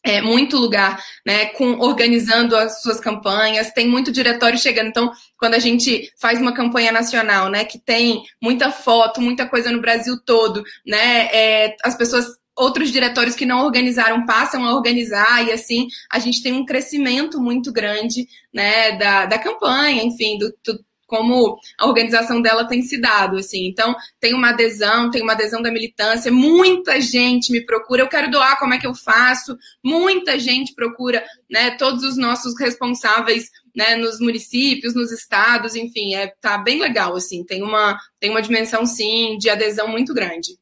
é, 0.04 0.22
muito 0.22 0.58
lugar, 0.58 1.02
né, 1.26 1.46
com 1.48 1.80
organizando 1.80 2.56
as 2.56 2.82
suas 2.82 3.00
campanhas, 3.00 3.72
tem 3.72 3.88
muito 3.88 4.12
diretório 4.12 4.60
chegando. 4.60 4.88
Então, 4.88 5.12
quando 5.38 5.54
a 5.54 5.60
gente 5.60 6.12
faz 6.20 6.40
uma 6.40 6.54
campanha 6.54 6.92
nacional, 6.92 7.50
né, 7.50 7.64
que 7.64 7.80
tem 7.80 8.24
muita 8.42 8.72
foto, 8.72 9.22
muita 9.22 9.48
coisa 9.48 9.72
no 9.72 9.82
Brasil 9.82 10.20
todo, 10.26 10.64
né, 10.86 11.28
é, 11.32 11.76
as 11.84 11.96
pessoas 11.96 12.26
outros 12.56 12.92
diretórios 12.92 13.36
que 13.36 13.46
não 13.46 13.66
organizaram 13.66 14.26
passam 14.26 14.64
a 14.64 14.76
organizar 14.76 15.44
e 15.44 15.52
assim 15.52 15.88
a 16.12 16.20
gente 16.20 16.44
tem 16.44 16.54
um 16.54 16.64
crescimento 16.64 17.42
muito 17.42 17.72
grande 17.74 18.28
né 18.54 18.92
da, 18.92 19.26
da 19.26 19.40
campanha 19.40 20.04
enfim 20.04 20.38
do, 20.38 20.54
do 20.64 20.80
como 21.14 21.60
a 21.78 21.86
organização 21.86 22.42
dela 22.42 22.68
tem 22.68 22.82
se 22.82 23.00
dado, 23.00 23.38
assim. 23.38 23.68
Então, 23.68 23.96
tem 24.20 24.34
uma 24.34 24.50
adesão, 24.50 25.12
tem 25.12 25.22
uma 25.22 25.34
adesão 25.34 25.62
da 25.62 25.72
militância, 25.72 26.32
muita 26.32 27.00
gente 27.00 27.52
me 27.52 27.64
procura, 27.64 28.02
eu 28.02 28.10
quero 28.10 28.32
doar, 28.32 28.58
como 28.58 28.74
é 28.74 28.80
que 28.80 28.88
eu 28.88 28.96
faço? 28.96 29.56
Muita 29.84 30.40
gente 30.40 30.74
procura, 30.74 31.24
né, 31.48 31.78
todos 31.78 32.04
os 32.04 32.18
nossos 32.18 32.60
responsáveis, 32.60 33.52
né, 33.76 33.96
nos 33.96 34.20
municípios, 34.20 34.96
nos 34.96 35.12
estados, 35.12 35.76
enfim, 35.76 36.16
é, 36.16 36.34
tá 36.42 36.58
bem 36.58 36.80
legal, 36.80 37.16
assim, 37.16 37.44
tem 37.44 37.62
uma, 37.62 37.96
tem 38.20 38.32
uma 38.32 38.42
dimensão, 38.42 38.84
sim, 38.84 39.38
de 39.38 39.52
adesão 39.52 39.88
muito 39.88 40.16
grande. 40.16 40.58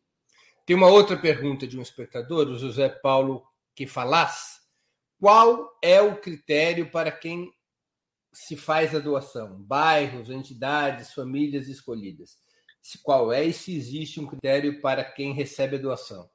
Tem 0.66 0.76
uma 0.76 0.88
outra 0.88 1.16
pergunta 1.16 1.66
de 1.66 1.80
um 1.80 1.82
espectador, 1.82 2.50
o 2.50 2.60
José 2.60 2.90
Paulo 2.90 3.42
que 3.74 3.88
falas. 3.88 4.60
Qual 5.18 5.72
é 5.82 6.02
o 6.02 6.18
critério 6.18 6.92
para 6.92 7.10
quem 7.10 7.50
se 8.34 8.56
faz 8.56 8.96
a 8.96 9.00
doação? 9.00 9.62
Bairros, 9.62 10.30
entidades, 10.30 11.14
famílias 11.14 11.68
escolhidas. 11.68 12.38
Qual 13.04 13.32
é 13.32 13.46
e 13.46 13.54
se 13.54 13.76
existe 13.76 14.20
um 14.20 14.28
critério 14.28 14.82
para 14.82 15.04
quem 15.04 15.34
recebe 15.34 15.76
a 15.76 15.80
doação? 15.80 16.28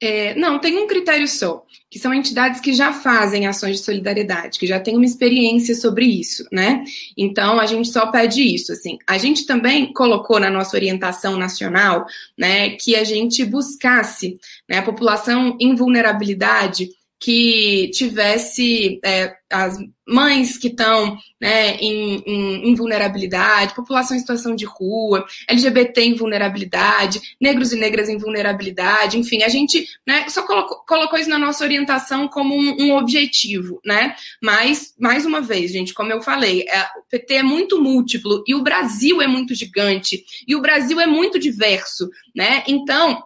É, 0.00 0.34
não, 0.34 0.58
tem 0.58 0.76
um 0.76 0.86
critério 0.86 1.26
só, 1.26 1.64
que 1.88 1.98
são 1.98 2.12
entidades 2.12 2.60
que 2.60 2.74
já 2.74 2.92
fazem 2.92 3.46
ações 3.46 3.78
de 3.78 3.84
solidariedade, 3.84 4.58
que 4.58 4.66
já 4.66 4.78
têm 4.78 4.96
uma 4.96 5.04
experiência 5.04 5.74
sobre 5.74 6.04
isso, 6.04 6.44
né? 6.52 6.84
Então 7.16 7.60
a 7.60 7.64
gente 7.64 7.88
só 7.88 8.10
pede 8.10 8.42
isso, 8.42 8.72
assim. 8.72 8.98
A 9.06 9.16
gente 9.16 9.46
também 9.46 9.92
colocou 9.92 10.40
na 10.40 10.50
nossa 10.50 10.76
orientação 10.76 11.38
nacional, 11.38 12.04
né, 12.36 12.70
que 12.70 12.96
a 12.96 13.04
gente 13.04 13.44
buscasse, 13.44 14.38
né, 14.68 14.78
a 14.78 14.82
população 14.82 15.56
em 15.60 15.74
vulnerabilidade 15.74 16.90
que 17.18 17.90
tivesse 17.92 19.00
é, 19.04 19.34
as 19.50 19.78
mães 20.06 20.58
que 20.58 20.68
estão 20.68 21.16
né, 21.40 21.76
em, 21.76 22.22
em, 22.26 22.68
em, 22.68 22.74
vulnerabilidade, 22.74 23.74
população 23.74 24.16
em 24.16 24.20
situação 24.20 24.54
de 24.54 24.66
rua, 24.66 25.24
LGBT 25.48 26.02
em 26.02 26.14
vulnerabilidade, 26.14 27.20
negros 27.40 27.72
e 27.72 27.76
negras 27.76 28.08
em 28.08 28.18
vulnerabilidade, 28.18 29.18
enfim, 29.18 29.42
a 29.42 29.48
gente 29.48 29.86
né, 30.06 30.28
só 30.28 30.42
colocou, 30.42 30.84
colocou, 30.86 31.18
isso 31.18 31.30
na 31.30 31.38
nossa 31.38 31.64
orientação 31.64 32.28
como 32.28 32.54
um, 32.54 32.76
um, 32.82 32.96
objetivo, 32.96 33.80
né? 33.84 34.14
Mas, 34.42 34.94
mais 34.98 35.24
uma 35.24 35.40
vez, 35.40 35.72
gente, 35.72 35.94
como 35.94 36.12
eu 36.12 36.20
falei, 36.20 36.66
é, 36.68 36.82
o 36.98 37.02
PT 37.10 37.34
é 37.34 37.42
muito 37.42 37.80
múltiplo 37.80 38.44
e 38.46 38.54
o 38.54 38.62
Brasil 38.62 39.22
é 39.22 39.26
muito 39.26 39.54
gigante 39.54 40.22
e 40.46 40.54
o 40.54 40.60
Brasil 40.60 41.00
é 41.00 41.06
muito 41.06 41.38
diverso, 41.38 42.10
né? 42.34 42.62
Então, 42.66 43.22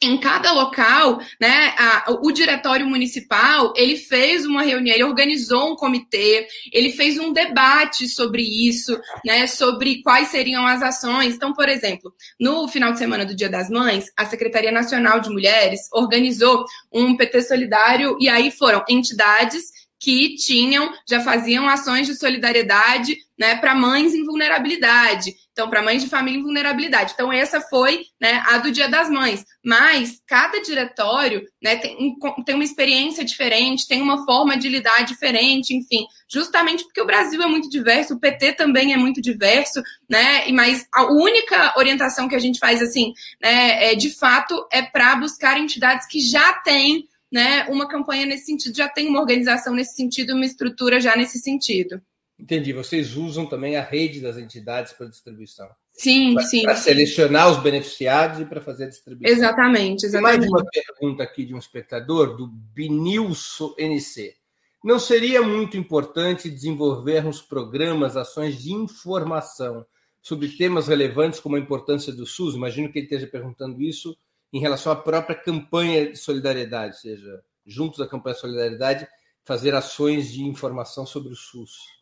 em 0.00 0.16
cada 0.16 0.52
local, 0.52 1.18
né, 1.40 1.74
a, 1.76 2.12
o 2.22 2.30
diretório 2.30 2.86
municipal, 2.86 3.72
ele 3.76 3.96
fez 3.96 4.46
uma 4.46 4.62
reunião, 4.62 4.94
ele 4.94 5.04
organizou 5.04 5.72
um 5.72 5.76
comitê, 5.76 6.46
ele 6.72 6.92
fez 6.92 7.18
um 7.18 7.32
debate 7.32 8.08
sobre 8.08 8.42
isso, 8.42 8.98
né, 9.24 9.46
sobre 9.48 10.00
quais 10.02 10.28
seriam 10.28 10.64
as 10.64 10.82
ações. 10.82 11.34
Então, 11.34 11.52
por 11.52 11.68
exemplo, 11.68 12.14
no 12.38 12.68
final 12.68 12.92
de 12.92 12.98
semana 12.98 13.24
do 13.24 13.34
Dia 13.34 13.48
das 13.48 13.68
Mães, 13.68 14.06
a 14.16 14.24
Secretaria 14.24 14.70
Nacional 14.70 15.20
de 15.20 15.30
Mulheres 15.30 15.80
organizou 15.92 16.64
um 16.92 17.16
PT 17.16 17.42
solidário 17.42 18.16
e 18.20 18.28
aí 18.28 18.52
foram 18.52 18.84
entidades 18.88 19.78
que 20.00 20.36
tinham, 20.36 20.92
já 21.08 21.20
faziam 21.20 21.68
ações 21.68 22.06
de 22.06 22.14
solidariedade 22.14 23.16
né, 23.38 23.56
para 23.56 23.74
mães 23.74 24.14
em 24.14 24.24
vulnerabilidade. 24.24 25.34
Então, 25.58 25.68
para 25.68 25.82
mães 25.82 26.04
de 26.04 26.08
família 26.08 26.38
em 26.38 26.42
vulnerabilidade. 26.44 27.14
Então, 27.14 27.32
essa 27.32 27.60
foi 27.60 28.04
né, 28.20 28.44
a 28.46 28.58
do 28.58 28.70
Dia 28.70 28.88
das 28.88 29.10
Mães. 29.10 29.44
Mas 29.64 30.22
cada 30.24 30.62
diretório 30.62 31.44
né, 31.60 31.74
tem, 31.74 32.16
tem 32.46 32.54
uma 32.54 32.62
experiência 32.62 33.24
diferente, 33.24 33.88
tem 33.88 34.00
uma 34.00 34.24
forma 34.24 34.56
de 34.56 34.68
lidar 34.68 35.04
diferente, 35.04 35.74
enfim, 35.74 36.06
justamente 36.32 36.84
porque 36.84 37.00
o 37.00 37.06
Brasil 37.06 37.42
é 37.42 37.46
muito 37.48 37.68
diverso, 37.68 38.14
o 38.14 38.20
PT 38.20 38.52
também 38.52 38.92
é 38.92 38.96
muito 38.96 39.20
diverso, 39.20 39.82
né? 40.08 40.46
Mas 40.52 40.86
a 40.94 41.06
única 41.06 41.74
orientação 41.76 42.28
que 42.28 42.36
a 42.36 42.38
gente 42.38 42.60
faz 42.60 42.80
assim, 42.80 43.12
né, 43.42 43.90
é, 43.90 43.96
de 43.96 44.14
fato, 44.14 44.64
é 44.70 44.82
para 44.82 45.16
buscar 45.16 45.58
entidades 45.58 46.06
que 46.06 46.20
já 46.20 46.52
têm 46.52 47.08
né, 47.32 47.66
uma 47.68 47.88
campanha 47.88 48.26
nesse 48.26 48.46
sentido, 48.46 48.76
já 48.76 48.88
tem 48.88 49.08
uma 49.08 49.18
organização 49.18 49.74
nesse 49.74 49.96
sentido, 49.96 50.34
uma 50.34 50.46
estrutura 50.46 51.00
já 51.00 51.16
nesse 51.16 51.40
sentido. 51.40 52.00
Entendi. 52.38 52.72
Vocês 52.72 53.16
usam 53.16 53.46
também 53.46 53.76
a 53.76 53.82
rede 53.82 54.20
das 54.20 54.38
entidades 54.38 54.92
para 54.92 55.08
distribuição. 55.08 55.68
Sim, 55.92 56.34
pra, 56.34 56.42
sim. 56.44 56.62
Para 56.62 56.76
selecionar 56.76 57.50
os 57.50 57.58
beneficiados 57.58 58.40
e 58.40 58.44
para 58.44 58.60
fazer 58.60 58.84
a 58.84 58.88
distribuição. 58.88 59.36
Exatamente, 59.36 60.06
exatamente. 60.06 60.38
mais 60.38 60.50
uma 60.50 60.64
pergunta 60.64 61.22
aqui 61.24 61.44
de 61.44 61.54
um 61.54 61.58
espectador, 61.58 62.36
do 62.36 62.46
Binilso 62.46 63.74
NC. 63.76 64.36
Não 64.84 65.00
seria 65.00 65.42
muito 65.42 65.76
importante 65.76 66.48
desenvolvermos 66.48 67.42
programas, 67.42 68.16
ações 68.16 68.62
de 68.62 68.72
informação 68.72 69.84
sobre 70.22 70.48
temas 70.50 70.86
relevantes 70.86 71.40
como 71.40 71.56
a 71.56 71.58
importância 71.58 72.12
do 72.12 72.24
SUS? 72.24 72.54
Imagino 72.54 72.90
que 72.92 73.00
ele 73.00 73.06
esteja 73.06 73.26
perguntando 73.26 73.82
isso 73.82 74.16
em 74.52 74.60
relação 74.60 74.92
à 74.92 74.96
própria 74.96 75.34
campanha 75.34 76.12
de 76.12 76.16
solidariedade, 76.16 77.00
seja, 77.00 77.42
juntos 77.66 77.98
da 77.98 78.06
campanha 78.06 78.34
de 78.34 78.40
solidariedade, 78.40 79.08
fazer 79.44 79.74
ações 79.74 80.30
de 80.30 80.44
informação 80.44 81.04
sobre 81.04 81.32
o 81.32 81.36
SUS. 81.36 81.97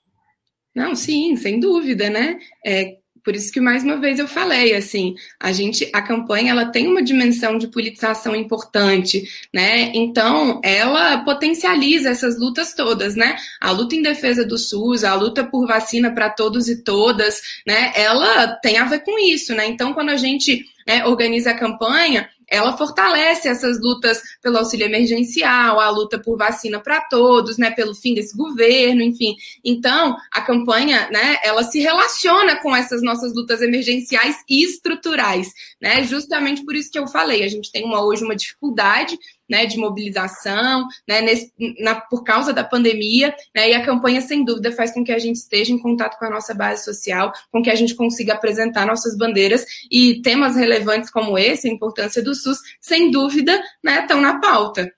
Não, 0.77 0.95
sim, 0.95 1.35
sem 1.37 1.59
dúvida, 1.59 2.11
né? 2.11 2.39
É, 2.65 2.99
por 3.25 3.35
isso 3.35 3.51
que 3.51 3.61
mais 3.61 3.83
uma 3.83 3.97
vez 3.97 4.19
eu 4.19 4.29
falei, 4.29 4.75
assim, 4.75 5.15
a 5.41 5.51
gente, 5.51 5.91
a 5.91 6.03
campanha, 6.03 6.51
ela 6.51 6.67
tem 6.67 6.87
uma 6.87 7.03
dimensão 7.03 7.57
de 7.57 7.67
politização 7.67 8.37
importante, 8.37 9.25
né? 9.55 9.91
Então, 9.95 10.61
ela 10.63 11.25
potencializa 11.25 12.11
essas 12.11 12.39
lutas 12.39 12.75
todas, 12.75 13.17
né? 13.17 13.37
A 13.59 13.71
luta 13.71 13.97
em 13.97 14.03
defesa 14.03 14.45
do 14.45 14.59
SUS, 14.59 15.03
a 15.03 15.15
luta 15.15 15.43
por 15.43 15.67
vacina 15.67 16.13
para 16.13 16.29
todos 16.29 16.69
e 16.69 16.85
todas, 16.85 17.41
né? 17.67 17.91
Ela 17.97 18.49
tem 18.57 18.77
a 18.77 18.85
ver 18.85 19.01
com 19.03 19.19
isso, 19.19 19.55
né? 19.55 19.67
Então, 19.67 19.95
quando 19.95 20.11
a 20.11 20.17
gente 20.17 20.63
né, 20.87 21.07
organiza 21.07 21.53
a 21.53 21.59
campanha, 21.59 22.29
ela 22.49 22.77
fortalece 22.77 23.49
essas 23.49 23.81
lutas 23.81 24.21
pelo 24.43 24.59
auxílio 24.59 24.87
emergencial, 24.87 25.81
a 25.81 25.91
luta 25.91 26.19
por 26.19 26.37
vacina 26.37 26.81
para 26.81 27.01
todos, 27.03 27.59
né, 27.59 27.71
pelo 27.71 27.95
fim 27.95 28.15
desse 28.15 28.37
governo, 28.37 29.03
enfim. 29.03 29.35
Então, 29.65 30.17
a 30.33 30.41
campanha, 30.41 31.09
né, 31.11 31.39
ela 31.43 31.63
se 31.65 31.81
relaciona 31.81 32.57
com 32.57 32.75
essas 32.75 33.03
nossas 33.03 33.35
lutas 33.35 33.63
emergenciais 33.63 34.37
e 34.49 34.65
estruturais, 34.65 35.53
né? 35.81 36.05
Justamente 36.05 36.65
por 36.65 36.75
isso 36.75 36.91
que 36.91 36.99
eu 36.99 37.07
falei, 37.07 37.43
a 37.43 37.49
gente 37.49 37.71
tem 37.73 37.85
uma, 37.85 38.05
hoje 38.05 38.25
uma 38.25 38.37
dificuldade 38.37 39.19
né, 39.49 39.67
de 39.67 39.77
mobilização, 39.77 40.87
né, 41.09 41.21
nesse, 41.21 41.53
na, 41.81 42.01
por 42.01 42.25
causa 42.25 42.53
da 42.53 42.65
pandemia, 42.65 43.35
né, 43.55 43.71
e 43.71 43.75
a 43.75 43.85
campanha, 43.85 44.21
sem 44.21 44.45
dúvida, 44.45 44.73
faz 44.73 44.93
com 44.93 45.05
que 45.05 45.13
a 45.13 45.19
gente 45.19 45.37
esteja 45.37 45.73
em 45.73 45.79
contato 45.79 46.19
com 46.19 46.25
a 46.25 46.31
nossa 46.31 46.55
base 46.55 46.85
social, 46.85 47.33
com 47.51 47.63
que 47.63 47.71
a 47.71 47.75
gente 47.75 47.95
consiga 47.95 48.35
apresentar 48.35 48.87
nossas 48.87 49.17
bandeiras 49.17 49.65
e 49.91 50.21
temas 50.23 50.57
relevantes 50.57 51.11
como 51.11 51.39
esse, 51.39 51.69
a 51.69 51.73
importância 51.73 52.23
do 52.23 52.35
SUS, 52.35 52.59
sem 52.81 53.11
dúvida, 53.11 53.61
né, 53.83 54.01
estão 54.01 54.21
na 54.21 54.41
pauta. 54.41 54.91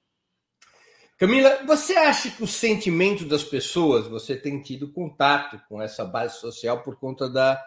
Camila, 1.19 1.59
você 1.67 1.95
acha 1.95 2.31
que 2.31 2.45
o 2.45 2.47
sentimento 2.47 3.25
das 3.25 3.43
pessoas, 3.43 4.07
você 4.07 4.37
tem 4.37 4.63
tido 4.63 4.93
contato 4.93 5.61
com 5.69 5.83
essa 5.83 6.05
base 6.05 6.39
social 6.39 6.81
por 6.85 6.97
conta 6.97 7.29
da, 7.29 7.61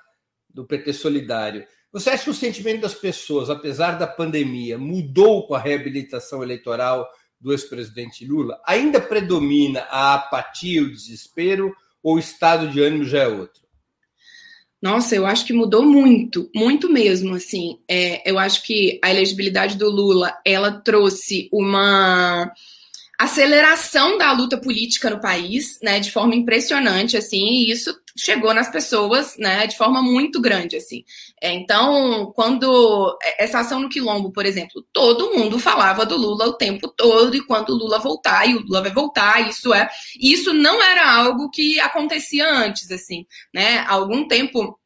do 0.49 0.65
PT 0.65 0.93
Solidário, 0.93 1.67
você 1.91 2.09
acha 2.09 2.23
que 2.23 2.29
o 2.29 2.33
sentimento 2.33 2.81
das 2.81 2.93
pessoas, 2.93 3.49
apesar 3.49 3.97
da 3.97 4.07
pandemia, 4.07 4.77
mudou 4.77 5.45
com 5.45 5.53
a 5.53 5.59
reabilitação 5.59 6.41
eleitoral 6.41 7.07
do 7.39 7.51
ex-presidente 7.51 8.25
Lula? 8.25 8.61
Ainda 8.65 9.01
predomina 9.01 9.81
a 9.89 10.13
apatia, 10.13 10.81
o 10.81 10.89
desespero, 10.89 11.75
ou 12.01 12.15
o 12.15 12.19
estado 12.19 12.69
de 12.69 12.81
ânimo 12.81 13.03
já 13.03 13.23
é 13.23 13.27
outro? 13.27 13.61
Nossa, 14.81 15.15
eu 15.15 15.27
acho 15.27 15.45
que 15.45 15.53
mudou 15.53 15.85
muito, 15.85 16.49
muito 16.55 16.91
mesmo, 16.91 17.35
assim. 17.35 17.79
É, 17.87 18.27
eu 18.29 18.39
acho 18.39 18.63
que 18.63 18.99
a 19.03 19.11
elegibilidade 19.11 19.77
do 19.77 19.89
Lula, 19.89 20.35
ela 20.43 20.71
trouxe 20.71 21.47
uma 21.51 22.51
aceleração 23.23 24.17
da 24.17 24.31
luta 24.31 24.57
política 24.57 25.09
no 25.09 25.19
país, 25.19 25.79
né, 25.81 25.99
de 25.99 26.11
forma 26.11 26.35
impressionante, 26.35 27.15
assim, 27.15 27.45
e 27.45 27.71
isso 27.71 27.95
chegou 28.17 28.53
nas 28.53 28.69
pessoas, 28.69 29.37
né, 29.37 29.67
de 29.67 29.77
forma 29.77 30.01
muito 30.01 30.41
grande, 30.41 30.75
assim. 30.75 31.03
É, 31.41 31.53
então, 31.53 32.31
quando 32.35 33.17
essa 33.37 33.59
ação 33.59 33.79
no 33.79 33.89
Quilombo, 33.89 34.31
por 34.31 34.45
exemplo, 34.45 34.85
todo 34.91 35.33
mundo 35.33 35.59
falava 35.59 36.05
do 36.05 36.17
Lula 36.17 36.47
o 36.47 36.53
tempo 36.53 36.87
todo 36.87 37.35
e 37.35 37.45
quando 37.45 37.69
o 37.69 37.77
Lula 37.77 37.99
voltar 37.99 38.47
e 38.47 38.55
o 38.55 38.61
Lula 38.61 38.81
vai 38.81 38.91
voltar, 38.91 39.47
isso 39.47 39.73
é, 39.73 39.89
isso 40.19 40.53
não 40.53 40.81
era 40.81 41.13
algo 41.13 41.49
que 41.49 41.79
acontecia 41.79 42.49
antes, 42.49 42.91
assim, 42.91 43.25
né? 43.53 43.79
Há 43.79 43.93
algum 43.93 44.27
tempo 44.27 44.77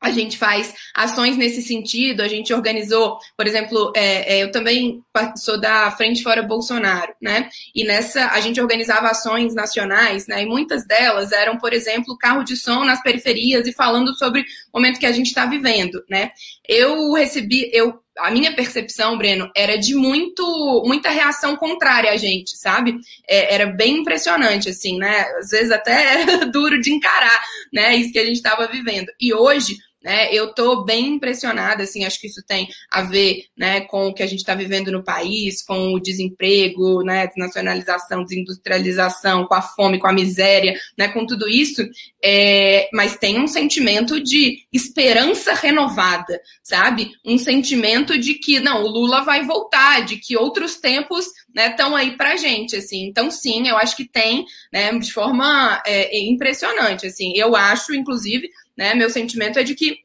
a 0.00 0.10
gente 0.10 0.38
faz 0.38 0.74
ações 0.94 1.36
nesse 1.36 1.60
sentido, 1.60 2.22
a 2.22 2.28
gente 2.28 2.54
organizou, 2.54 3.18
por 3.36 3.46
exemplo, 3.46 3.92
é, 3.96 4.36
é, 4.36 4.42
eu 4.44 4.52
também 4.52 5.02
sou 5.36 5.60
da 5.60 5.90
Frente 5.90 6.22
Fora 6.22 6.42
Bolsonaro, 6.42 7.12
né? 7.20 7.48
E 7.74 7.84
nessa 7.84 8.28
a 8.28 8.40
gente 8.40 8.60
organizava 8.60 9.08
ações 9.08 9.54
nacionais, 9.54 10.26
né? 10.28 10.42
E 10.42 10.46
muitas 10.46 10.86
delas 10.86 11.32
eram, 11.32 11.58
por 11.58 11.72
exemplo, 11.72 12.16
carro 12.16 12.44
de 12.44 12.56
som 12.56 12.84
nas 12.84 13.02
periferias 13.02 13.66
e 13.66 13.72
falando 13.72 14.16
sobre 14.16 14.42
o 14.72 14.78
momento 14.78 15.00
que 15.00 15.06
a 15.06 15.12
gente 15.12 15.26
está 15.26 15.46
vivendo, 15.46 16.02
né? 16.08 16.30
Eu 16.68 17.12
recebi, 17.14 17.68
eu 17.72 18.00
a 18.18 18.30
minha 18.30 18.54
percepção, 18.54 19.16
Breno, 19.16 19.50
era 19.54 19.78
de 19.78 19.94
muito, 19.94 20.82
muita 20.84 21.08
reação 21.08 21.56
contrária 21.56 22.10
a 22.10 22.16
gente, 22.16 22.56
sabe? 22.56 22.98
É, 23.28 23.54
era 23.54 23.66
bem 23.66 23.98
impressionante, 23.98 24.68
assim, 24.68 24.98
né? 24.98 25.20
Às 25.38 25.50
vezes 25.50 25.70
até 25.70 26.22
era 26.22 26.46
duro 26.46 26.80
de 26.80 26.92
encarar, 26.92 27.40
né? 27.72 27.94
Isso 27.96 28.12
que 28.12 28.18
a 28.18 28.24
gente 28.24 28.36
estava 28.36 28.66
vivendo. 28.66 29.08
E 29.20 29.32
hoje, 29.32 29.76
né? 30.02 30.32
Eu 30.32 30.50
estou 30.50 30.84
bem 30.84 31.14
impressionada, 31.14 31.82
assim, 31.82 32.04
acho 32.04 32.20
que 32.20 32.28
isso 32.28 32.42
tem 32.46 32.68
a 32.90 33.02
ver 33.02 33.44
né, 33.56 33.80
com 33.82 34.08
o 34.08 34.14
que 34.14 34.22
a 34.22 34.26
gente 34.26 34.40
está 34.40 34.54
vivendo 34.54 34.92
no 34.92 35.02
país, 35.02 35.62
com 35.64 35.92
o 35.92 36.00
desemprego, 36.00 37.02
né, 37.02 37.26
desnacionalização, 37.26 38.22
desindustrialização, 38.22 39.46
com 39.46 39.54
a 39.54 39.62
fome, 39.62 39.98
com 39.98 40.06
a 40.06 40.12
miséria, 40.12 40.74
né, 40.96 41.08
com 41.08 41.26
tudo 41.26 41.48
isso, 41.48 41.82
é, 42.22 42.88
mas 42.92 43.16
tem 43.16 43.40
um 43.40 43.46
sentimento 43.46 44.20
de 44.22 44.58
esperança 44.72 45.52
renovada, 45.54 46.40
sabe? 46.62 47.10
Um 47.24 47.38
sentimento 47.38 48.16
de 48.18 48.34
que, 48.34 48.60
não, 48.60 48.84
o 48.84 48.88
Lula 48.88 49.22
vai 49.22 49.44
voltar, 49.44 50.04
de 50.04 50.16
que 50.16 50.36
outros 50.36 50.76
tempos 50.76 51.26
estão 51.56 51.90
né, 51.90 51.96
aí 51.96 52.16
para 52.16 52.36
gente, 52.36 52.76
assim. 52.76 53.06
Então, 53.06 53.30
sim, 53.30 53.66
eu 53.68 53.76
acho 53.76 53.96
que 53.96 54.04
tem, 54.04 54.44
né, 54.72 54.96
de 54.96 55.12
forma 55.12 55.82
é, 55.84 56.18
impressionante, 56.20 57.06
assim. 57.06 57.32
Eu 57.34 57.56
acho, 57.56 57.94
inclusive, 57.94 58.48
né? 58.78 58.94
Meu 58.94 59.10
sentimento 59.10 59.58
é 59.58 59.64
de 59.64 59.74
que 59.74 59.98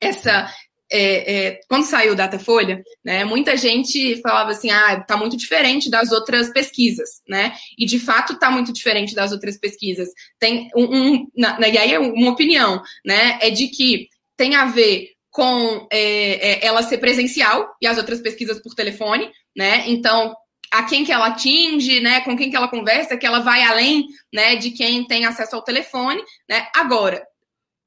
essa 0.00 0.52
é, 0.92 1.34
é, 1.34 1.60
quando 1.68 1.84
saiu 1.84 2.12
o 2.12 2.16
Datafolha, 2.16 2.82
né, 3.02 3.24
muita 3.24 3.56
gente 3.56 4.20
falava 4.20 4.50
assim, 4.50 4.70
ah, 4.70 5.00
tá 5.00 5.16
muito 5.16 5.38
diferente 5.38 5.88
das 5.88 6.12
outras 6.12 6.50
pesquisas, 6.52 7.22
né? 7.26 7.54
E 7.78 7.86
de 7.86 7.98
fato 7.98 8.38
tá 8.38 8.50
muito 8.50 8.72
diferente 8.74 9.14
das 9.14 9.32
outras 9.32 9.56
pesquisas. 9.56 10.10
Tem 10.38 10.68
um, 10.76 10.84
um 10.84 11.26
na, 11.34 11.58
e 11.66 11.78
aí 11.78 11.94
é 11.94 11.98
uma 11.98 12.32
opinião, 12.32 12.82
né? 13.06 13.38
É 13.40 13.48
de 13.48 13.68
que 13.68 14.08
tem 14.36 14.54
a 14.54 14.66
ver 14.66 15.08
com 15.30 15.88
é, 15.90 16.64
é 16.64 16.66
ela 16.66 16.82
ser 16.82 16.98
presencial 16.98 17.74
e 17.80 17.86
as 17.86 17.96
outras 17.96 18.20
pesquisas 18.20 18.60
por 18.60 18.74
telefone, 18.74 19.30
né? 19.56 19.84
Então 19.86 20.34
a 20.70 20.82
quem 20.84 21.04
que 21.04 21.12
ela 21.12 21.26
atinge, 21.26 22.00
né, 22.00 22.22
com 22.22 22.34
quem 22.34 22.50
que 22.50 22.56
ela 22.56 22.66
conversa, 22.66 23.16
que 23.16 23.26
ela 23.26 23.40
vai 23.40 23.62
além, 23.62 24.06
né, 24.32 24.56
de 24.56 24.70
quem 24.70 25.06
tem 25.06 25.26
acesso 25.26 25.54
ao 25.54 25.62
telefone, 25.62 26.22
né? 26.48 26.66
Agora, 26.74 27.22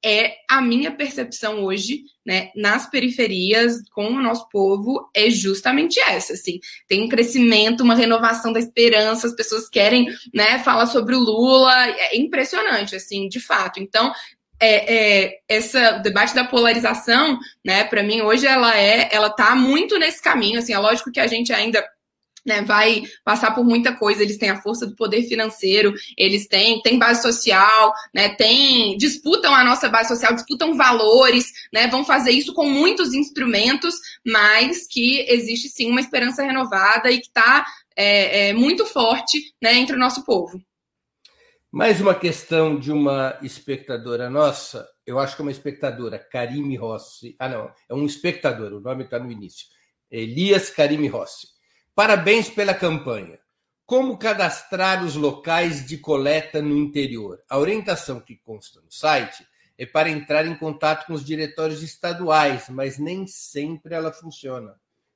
é 0.06 0.36
a 0.48 0.62
minha 0.62 0.91
percepção 0.91 1.63
hoje, 1.63 2.04
né, 2.24 2.52
nas 2.56 2.88
periferias 2.88 3.78
com 3.89 4.06
o 4.06 4.22
nosso 4.22 4.48
povo 4.50 5.10
é 5.15 5.32
justamente 5.32 6.00
essa, 6.00 6.34
assim. 6.34 6.60
Tem 6.88 7.04
um 7.04 7.10
crescimento, 7.10 7.82
uma 7.82 7.96
renovação 7.96 8.54
da 8.54 8.60
esperança, 8.60 9.26
as 9.26 9.36
pessoas 9.36 9.68
querem, 9.68 10.08
né, 10.32 10.60
falar 10.60 10.86
sobre 10.86 11.15
o 11.15 11.20
Lula, 11.20 11.74
é 11.88 12.18
impressionante, 12.18 12.96
assim, 12.96 13.28
de 13.28 13.39
fato. 13.39 13.80
Então, 13.80 14.13
é, 14.60 15.24
é, 15.24 15.39
essa 15.50 15.94
debate 15.94 16.36
da 16.36 16.46
polarização, 16.46 17.39
né, 17.65 17.84
para 17.84 18.04
mim 18.04 18.22
hoje 18.22 18.46
ela 18.46 18.78
é, 18.78 19.10
ela 19.12 19.32
tá 19.32 19.56
muito 19.56 19.98
nesse 19.98 20.22
caminho, 20.22 20.60
assim, 20.60 20.74
é 20.74 20.78
lógico 20.78 21.12
que 21.12 21.20
a 21.20 21.28
gente 21.28 21.52
ainda 21.52 21.84
né, 22.45 22.62
vai 22.62 23.03
passar 23.23 23.55
por 23.55 23.65
muita 23.65 23.93
coisa. 23.95 24.21
Eles 24.21 24.38
têm 24.38 24.49
a 24.49 24.62
força 24.62 24.86
do 24.86 24.95
poder 24.95 25.23
financeiro, 25.23 25.93
eles 26.17 26.47
têm, 26.47 26.81
têm 26.81 26.99
base 26.99 27.21
social, 27.21 27.93
né, 28.13 28.29
têm, 28.29 28.95
disputam 28.97 29.53
a 29.53 29.63
nossa 29.63 29.89
base 29.89 30.10
social, 30.10 30.34
disputam 30.34 30.77
valores, 30.77 31.51
né, 31.73 31.88
vão 31.88 32.05
fazer 32.05 32.31
isso 32.31 32.53
com 32.53 32.69
muitos 32.69 33.13
instrumentos, 33.13 33.95
mas 34.25 34.88
que 34.88 35.25
existe 35.27 35.69
sim 35.69 35.89
uma 35.89 36.01
esperança 36.01 36.43
renovada 36.43 37.10
e 37.12 37.19
que 37.19 37.27
está 37.27 37.65
é, 37.95 38.49
é, 38.49 38.53
muito 38.53 38.86
forte 38.86 39.53
né, 39.62 39.73
entre 39.75 39.95
o 39.95 39.99
nosso 39.99 40.23
povo. 40.23 40.62
Mais 41.71 41.99
uma 41.99 42.15
questão 42.15 42.79
de 42.79 42.91
uma 42.91 43.38
espectadora 43.41 44.29
nossa, 44.29 44.88
eu 45.05 45.19
acho 45.19 45.36
que 45.36 45.41
é 45.41 45.45
uma 45.45 45.51
espectadora, 45.51 46.17
Karime 46.17 46.77
Rossi. 46.77 47.36
Ah, 47.38 47.49
não, 47.49 47.69
é 47.89 47.93
um 47.93 48.05
espectador, 48.05 48.71
o 48.71 48.79
nome 48.79 49.03
está 49.03 49.19
no 49.19 49.29
início. 49.29 49.67
Elias 50.10 50.69
Karime 50.69 51.08
Rossi. 51.08 51.47
Parabéns 51.95 52.49
pela 52.49 52.73
campanha. 52.73 53.39
Como 53.86 54.17
cadastrar 54.17 55.01
os 55.01 55.15
locais 55.15 55.88
de 55.88 55.97
coleta 55.97 56.62
no 56.62 56.75
interior? 56.75 57.41
A 57.49 57.58
orientação 57.58 58.19
que 58.19 58.36
consta 58.36 58.81
no 58.81 58.91
site 58.91 59.47
é 59.77 59.86
para 59.86 60.10
entrar 60.10 60.45
em 60.45 60.58
contato 60.58 61.05
com 61.05 61.13
os 61.13 61.23
diretórios 61.23 61.81
estaduais, 61.81 62.67
mas 62.67 62.97
nem 62.97 63.25
sempre 63.25 63.95
ela 63.95 64.12
funciona. 64.12 64.75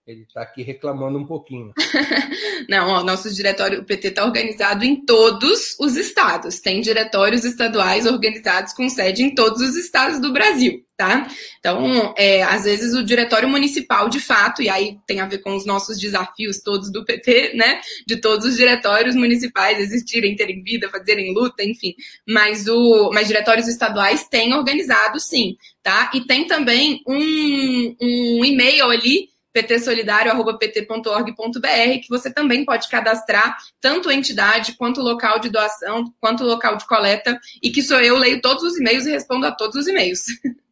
Ele 0.10 0.24
está 0.24 0.42
aqui 0.42 0.64
reclamando 0.64 1.20
um 1.20 1.26
pouquinho. 1.26 1.72
Não, 2.68 3.00
o 3.00 3.04
nosso 3.04 3.32
diretório, 3.32 3.82
o 3.82 3.86
PT 3.86 4.08
está 4.08 4.26
organizado 4.26 4.84
em 4.84 5.06
todos 5.06 5.76
os 5.80 5.96
estados. 5.96 6.60
Tem 6.60 6.82
diretórios 6.82 7.46
estaduais 7.46 8.08
organizados 8.08 8.74
com 8.74 8.90
sede 8.90 9.22
em 9.22 9.36
todos 9.36 9.62
os 9.62 9.76
estados 9.76 10.20
do 10.20 10.34
Brasil, 10.34 10.84
tá? 10.98 11.28
Então, 11.60 12.12
é, 12.18 12.42
às 12.42 12.64
vezes 12.64 12.96
o 12.96 13.04
diretório 13.04 13.48
municipal, 13.48 14.10
de 14.10 14.20
fato, 14.20 14.64
e 14.64 14.70
aí 14.70 14.98
tem 15.06 15.20
a 15.20 15.28
ver 15.28 15.44
com 15.44 15.56
os 15.56 15.64
nossos 15.64 16.00
desafios 16.00 16.58
todos 16.64 16.92
do 16.92 17.06
PT, 17.06 17.54
né? 17.54 17.80
De 18.08 18.20
todos 18.20 18.48
os 18.48 18.58
diretórios 18.58 19.14
municipais 19.14 19.80
existirem, 19.80 20.36
terem 20.36 20.64
vida, 20.64 20.90
fazerem 20.90 21.36
luta, 21.36 21.64
enfim. 21.64 21.94
Mas, 22.28 22.68
o, 22.68 23.12
mas 23.14 23.28
diretórios 23.28 23.68
estaduais 23.68 24.28
têm 24.28 24.56
organizado, 24.56 25.20
sim, 25.20 25.56
tá? 25.84 26.10
E 26.16 26.22
tem 26.26 26.48
também 26.48 27.04
um, 27.08 27.96
um 28.02 28.44
e-mail 28.44 28.90
ali 28.90 29.30
ptsolidario.pt.org.br, 29.54 32.00
que 32.02 32.10
você 32.10 32.32
também 32.32 32.66
pode 32.66 32.88
cadastrar 32.88 33.58
tanto 33.82 34.10
a 34.10 34.14
entidade, 34.14 34.76
quanto 34.78 35.02
local 35.02 35.40
de 35.40 35.50
doação, 35.50 36.14
quanto 36.20 36.44
local 36.44 36.78
de 36.78 36.86
coleta, 36.86 37.40
e 37.62 37.72
que 37.72 37.82
sou 37.82 38.00
eu, 38.00 38.18
leio 38.18 38.42
todos 38.42 38.64
os 38.64 38.78
e-mails 38.78 39.06
e 39.06 39.12
respondo 39.12 39.46
a 39.46 39.52
todos 39.52 39.76
os 39.76 39.88
e-mails. 39.88 40.22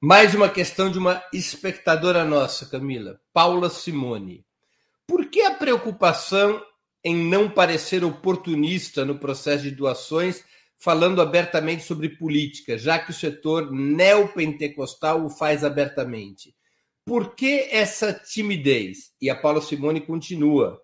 Mais 0.00 0.34
uma 0.34 0.48
questão 0.48 0.90
de 0.90 0.98
uma 0.98 1.22
espectadora 1.32 2.24
nossa, 2.24 2.66
Camila, 2.66 3.20
Paula 3.32 3.70
Simone. 3.70 4.44
Por 5.06 5.26
que 5.26 5.42
a 5.42 5.54
preocupação 5.54 6.60
em 7.04 7.16
não 7.16 7.48
parecer 7.48 8.02
oportunista 8.02 9.04
no 9.04 9.18
processo 9.18 9.62
de 9.62 9.70
doações, 9.70 10.44
falando 10.76 11.22
abertamente 11.22 11.84
sobre 11.84 12.08
política, 12.08 12.76
já 12.76 12.98
que 12.98 13.12
o 13.12 13.14
setor 13.14 13.70
neopentecostal 13.70 15.24
o 15.24 15.30
faz 15.30 15.62
abertamente? 15.62 16.55
Por 17.06 17.36
que 17.36 17.68
essa 17.70 18.12
timidez? 18.12 19.12
E 19.22 19.30
a 19.30 19.36
Paula 19.36 19.62
Simone 19.62 20.00
continua. 20.00 20.82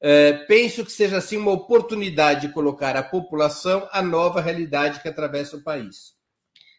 É, 0.00 0.32
penso 0.44 0.84
que 0.84 0.92
seja 0.92 1.18
assim 1.18 1.36
uma 1.36 1.50
oportunidade 1.50 2.46
de 2.46 2.52
colocar 2.52 2.96
a 2.96 3.02
população 3.02 3.88
à 3.90 4.00
nova 4.00 4.40
realidade 4.40 5.02
que 5.02 5.08
atravessa 5.08 5.56
o 5.56 5.64
país. 5.64 6.15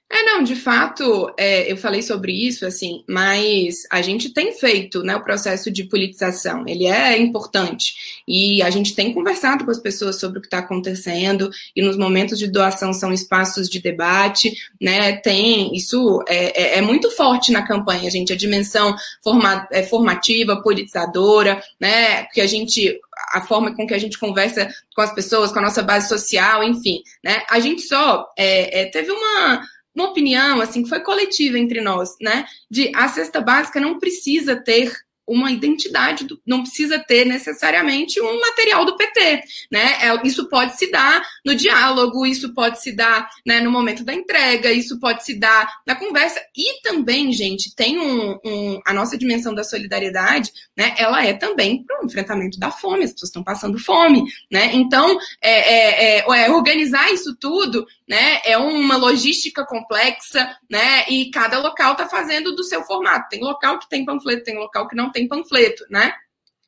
É, 0.09 0.23
não, 0.23 0.41
de 0.41 0.55
fato, 0.55 1.33
é, 1.37 1.69
eu 1.69 1.75
falei 1.75 2.01
sobre 2.01 2.31
isso, 2.31 2.65
assim, 2.65 3.03
mas 3.09 3.83
a 3.91 4.01
gente 4.01 4.29
tem 4.29 4.53
feito 4.53 5.03
né, 5.03 5.13
o 5.13 5.23
processo 5.23 5.69
de 5.69 5.83
politização, 5.83 6.63
ele 6.65 6.85
é 6.85 7.17
importante. 7.17 8.23
E 8.25 8.61
a 8.63 8.69
gente 8.69 8.95
tem 8.95 9.13
conversado 9.13 9.65
com 9.65 9.71
as 9.71 9.79
pessoas 9.79 10.17
sobre 10.17 10.39
o 10.39 10.41
que 10.41 10.47
está 10.47 10.59
acontecendo, 10.59 11.49
e 11.75 11.81
nos 11.81 11.97
momentos 11.97 12.39
de 12.39 12.47
doação 12.47 12.93
são 12.93 13.11
espaços 13.11 13.69
de 13.69 13.81
debate, 13.81 14.55
né? 14.81 15.17
Tem, 15.17 15.75
isso 15.75 16.23
é, 16.27 16.75
é, 16.75 16.77
é 16.77 16.81
muito 16.81 17.11
forte 17.11 17.51
na 17.51 17.67
campanha, 17.67 18.09
gente, 18.09 18.31
a 18.31 18.37
dimensão 18.37 18.95
forma, 19.21 19.67
é, 19.71 19.83
formativa, 19.83 20.61
politizadora, 20.61 21.61
né? 21.79 22.23
Que 22.33 22.39
a 22.39 22.47
gente 22.47 22.97
a 23.33 23.41
forma 23.41 23.75
com 23.75 23.85
que 23.85 23.93
a 23.93 23.99
gente 23.99 24.17
conversa 24.17 24.69
com 24.95 25.01
as 25.01 25.13
pessoas, 25.13 25.51
com 25.51 25.59
a 25.59 25.63
nossa 25.63 25.81
base 25.81 26.07
social, 26.07 26.63
enfim, 26.63 27.01
né? 27.23 27.43
A 27.49 27.59
gente 27.59 27.81
só 27.81 28.25
é, 28.37 28.81
é, 28.81 28.85
teve 28.85 29.11
uma 29.11 29.61
uma 29.97 30.09
opinião 30.09 30.61
assim 30.61 30.83
que 30.83 30.89
foi 30.89 30.99
coletiva 30.99 31.57
entre 31.57 31.81
nós, 31.81 32.15
né? 32.21 32.45
De 32.69 32.91
a 32.95 33.07
cesta 33.07 33.41
básica 33.41 33.79
não 33.79 33.99
precisa 33.99 34.55
ter 34.55 34.93
uma 35.27 35.51
identidade, 35.51 36.23
do, 36.23 36.39
não 36.45 36.61
precisa 36.61 36.97
ter 36.97 37.25
necessariamente 37.25 38.21
um 38.21 38.39
material 38.39 38.85
do 38.85 38.95
PT, 38.95 39.43
né? 39.69 39.97
É, 40.01 40.25
isso 40.25 40.47
pode 40.47 40.77
se 40.77 40.89
dar 40.89 41.21
no 41.45 41.53
diálogo, 41.53 42.25
isso 42.25 42.53
pode 42.53 42.81
se 42.81 42.93
dar 42.93 43.29
né, 43.45 43.59
no 43.59 43.69
momento 43.69 44.05
da 44.05 44.13
entrega, 44.13 44.71
isso 44.71 44.97
pode 44.99 45.25
se 45.25 45.37
dar 45.37 45.69
na 45.85 45.95
conversa. 45.95 46.39
E 46.55 46.81
também, 46.81 47.33
gente, 47.33 47.75
tem 47.75 47.99
um, 47.99 48.39
um 48.45 48.79
a 48.85 48.93
nossa 48.93 49.17
dimensão 49.17 49.53
da 49.53 49.65
solidariedade, 49.65 50.49
né? 50.77 50.95
Ela 50.97 51.25
é 51.25 51.33
também 51.33 51.83
para 51.83 52.01
o 52.01 52.05
enfrentamento 52.05 52.57
da 52.57 52.71
fome, 52.71 53.03
as 53.03 53.11
pessoas 53.11 53.29
estão 53.29 53.43
passando 53.43 53.77
fome, 53.77 54.23
né? 54.49 54.71
Então, 54.73 55.17
é, 55.41 55.51
é, 55.51 56.19
é, 56.19 56.45
é 56.45 56.51
organizar 56.51 57.11
isso 57.11 57.35
tudo 57.37 57.85
né? 58.07 58.39
É 58.45 58.57
uma 58.57 58.97
logística 58.97 59.65
complexa, 59.65 60.55
né? 60.69 61.05
E 61.09 61.29
cada 61.31 61.59
local 61.59 61.91
está 61.93 62.07
fazendo 62.07 62.55
do 62.55 62.63
seu 62.63 62.83
formato. 62.83 63.27
Tem 63.29 63.41
local 63.41 63.79
que 63.79 63.89
tem 63.89 64.05
panfleto, 64.05 64.43
tem 64.43 64.57
local 64.57 64.87
que 64.87 64.95
não 64.95 65.11
tem 65.11 65.27
panfleto, 65.27 65.83
né? 65.89 66.13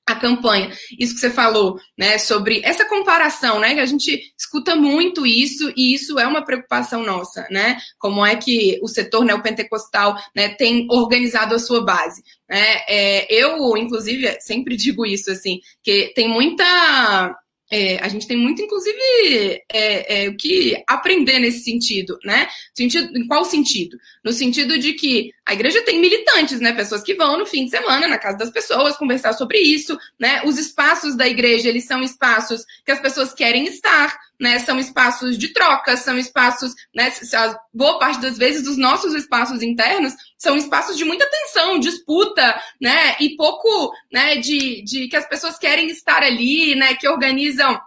A 0.05 0.15
campanha, 0.15 0.75
isso 0.99 1.13
que 1.13 1.19
você 1.19 1.29
falou, 1.29 1.79
né, 1.95 2.17
sobre 2.17 2.61
essa 2.63 2.83
comparação, 2.83 3.59
né, 3.59 3.75
que 3.75 3.79
a 3.79 3.85
gente 3.85 4.33
escuta 4.35 4.75
muito 4.75 5.23
isso 5.23 5.71
e 5.77 5.93
isso 5.93 6.17
é 6.17 6.25
uma 6.25 6.43
preocupação 6.43 7.03
nossa, 7.03 7.47
né, 7.51 7.77
como 7.99 8.25
é 8.25 8.35
que 8.35 8.79
o 8.81 8.87
setor 8.87 9.23
neopentecostal, 9.23 10.17
né, 10.35 10.49
tem 10.49 10.87
organizado 10.89 11.53
a 11.53 11.59
sua 11.59 11.85
base, 11.85 12.23
né, 12.49 12.81
é, 12.87 13.27
eu, 13.31 13.77
inclusive, 13.77 14.41
sempre 14.41 14.75
digo 14.75 15.05
isso, 15.05 15.29
assim, 15.29 15.59
que 15.83 16.11
tem 16.15 16.27
muita 16.27 17.37
é, 17.71 18.03
a 18.03 18.07
gente 18.07 18.27
tem 18.27 18.35
muito, 18.35 18.61
inclusive, 18.61 18.99
é, 19.71 20.25
é, 20.25 20.29
o 20.29 20.35
que 20.35 20.81
aprender 20.87 21.39
nesse 21.39 21.63
sentido, 21.63 22.17
né? 22.23 22.47
Sentido, 22.73 23.15
em 23.15 23.27
qual 23.27 23.45
sentido? 23.45 23.97
No 24.23 24.33
sentido 24.33 24.77
de 24.79 24.93
que 24.93 25.31
a 25.45 25.53
igreja 25.53 25.83
tem 25.83 25.99
militantes, 25.99 26.59
né? 26.59 26.73
Pessoas 26.73 27.03
que 27.03 27.13
vão 27.13 27.37
no 27.37 27.45
fim 27.45 27.65
de 27.65 27.71
semana 27.71 28.07
na 28.07 28.17
casa 28.17 28.37
das 28.37 28.49
pessoas 28.49 28.97
conversar 28.97 29.33
sobre 29.33 29.59
isso, 29.59 29.97
né? 30.19 30.41
Os 30.45 30.57
espaços 30.57 31.15
da 31.15 31.27
igreja, 31.27 31.69
eles 31.69 31.85
são 31.85 32.01
espaços 32.01 32.63
que 32.83 32.91
as 32.91 32.99
pessoas 32.99 33.33
querem 33.33 33.65
estar, 33.65 34.17
né? 34.39 34.59
São 34.59 34.79
espaços 34.79 35.37
de 35.37 35.49
troca, 35.49 35.97
são 35.97 36.17
espaços, 36.17 36.73
né? 36.95 37.11
Boa 37.73 37.99
parte 37.99 38.21
das 38.21 38.37
vezes 38.37 38.67
os 38.67 38.77
nossos 38.77 39.13
espaços 39.13 39.61
internos 39.61 40.13
são 40.37 40.55
espaços 40.55 40.97
de 40.97 41.03
muita 41.03 41.29
tensão, 41.29 41.79
disputa, 41.79 42.59
né? 42.81 43.15
E 43.19 43.35
pouco, 43.35 43.91
né? 44.11 44.37
De, 44.37 44.81
de 44.83 45.07
que 45.07 45.15
as 45.15 45.27
pessoas 45.27 45.57
querem 45.57 45.89
estar 45.89 46.23
ali, 46.23 46.75
né? 46.75 46.95
Que 46.95 47.07
organizam 47.07 47.79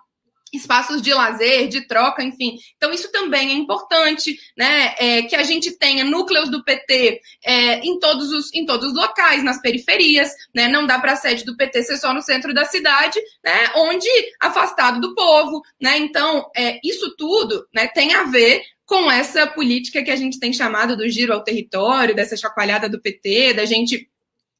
espaços 0.53 1.01
de 1.01 1.13
lazer, 1.13 1.69
de 1.69 1.87
troca, 1.87 2.23
enfim. 2.23 2.59
Então, 2.77 2.93
isso 2.93 3.11
também 3.11 3.51
é 3.51 3.55
importante, 3.55 4.37
né? 4.57 4.95
É, 4.99 5.23
que 5.23 5.35
a 5.35 5.43
gente 5.43 5.73
tenha 5.79 6.05
núcleos 6.05 6.51
do 6.51 6.63
PT 6.63 7.21
é, 7.45 7.79
em, 7.81 7.99
todos 7.99 8.31
os, 8.31 8.53
em 8.55 8.67
todos 8.67 8.89
os 8.89 8.95
locais, 8.95 9.43
nas 9.43 9.61
periferias, 9.61 10.31
né? 10.55 10.69
Não 10.69 10.87
dá 10.87 10.99
para 10.99 11.13
a 11.13 11.17
sede 11.17 11.45
do 11.45 11.57
PT 11.57 11.83
ser 11.85 11.97
só 11.97 12.13
no 12.13 12.23
centro 12.23 12.53
da 12.53 12.65
cidade, 12.65 13.19
né? 13.45 13.73
Onde 13.77 14.09
afastado 14.41 15.01
do 15.01 15.15
povo, 15.15 15.63
né? 15.81 15.97
Então, 15.99 16.51
é, 16.57 16.79
isso 16.85 17.15
tudo 17.17 17.67
né, 17.75 17.89
tem 17.89 18.15
a 18.15 18.25
ver 18.25 18.63
com 18.85 19.11
essa 19.11 19.47
política 19.47 20.03
que 20.03 20.11
a 20.11 20.17
gente 20.17 20.39
tem 20.39 20.53
chamado 20.53 20.97
do 20.97 21.09
giro 21.09 21.33
ao 21.33 21.43
território, 21.43 22.15
dessa 22.15 22.37
chacoalhada 22.37 22.91
do 22.91 23.01
PT, 23.01 23.55
da 23.55 23.65
gente 23.65 24.07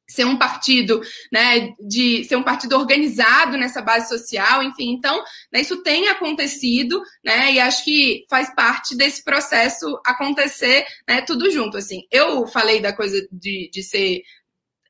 ser 0.07 0.25
um 0.25 0.37
partido, 0.37 1.01
né, 1.31 1.73
de 1.79 2.23
ser 2.25 2.35
um 2.35 2.43
partido 2.43 2.77
organizado 2.77 3.57
nessa 3.57 3.81
base 3.81 4.09
social, 4.09 4.61
enfim, 4.63 4.91
então, 4.91 5.23
né, 5.51 5.61
isso 5.61 5.81
tem 5.81 6.07
acontecido, 6.09 7.01
né, 7.23 7.53
e 7.53 7.59
acho 7.59 7.83
que 7.83 8.25
faz 8.29 8.53
parte 8.53 8.95
desse 8.95 9.23
processo 9.23 9.99
acontecer, 10.05 10.85
né, 11.07 11.21
tudo 11.21 11.49
junto, 11.49 11.77
assim. 11.77 12.03
Eu 12.11 12.45
falei 12.47 12.79
da 12.81 12.93
coisa 12.93 13.27
de, 13.31 13.69
de 13.71 13.83
ser 13.83 14.21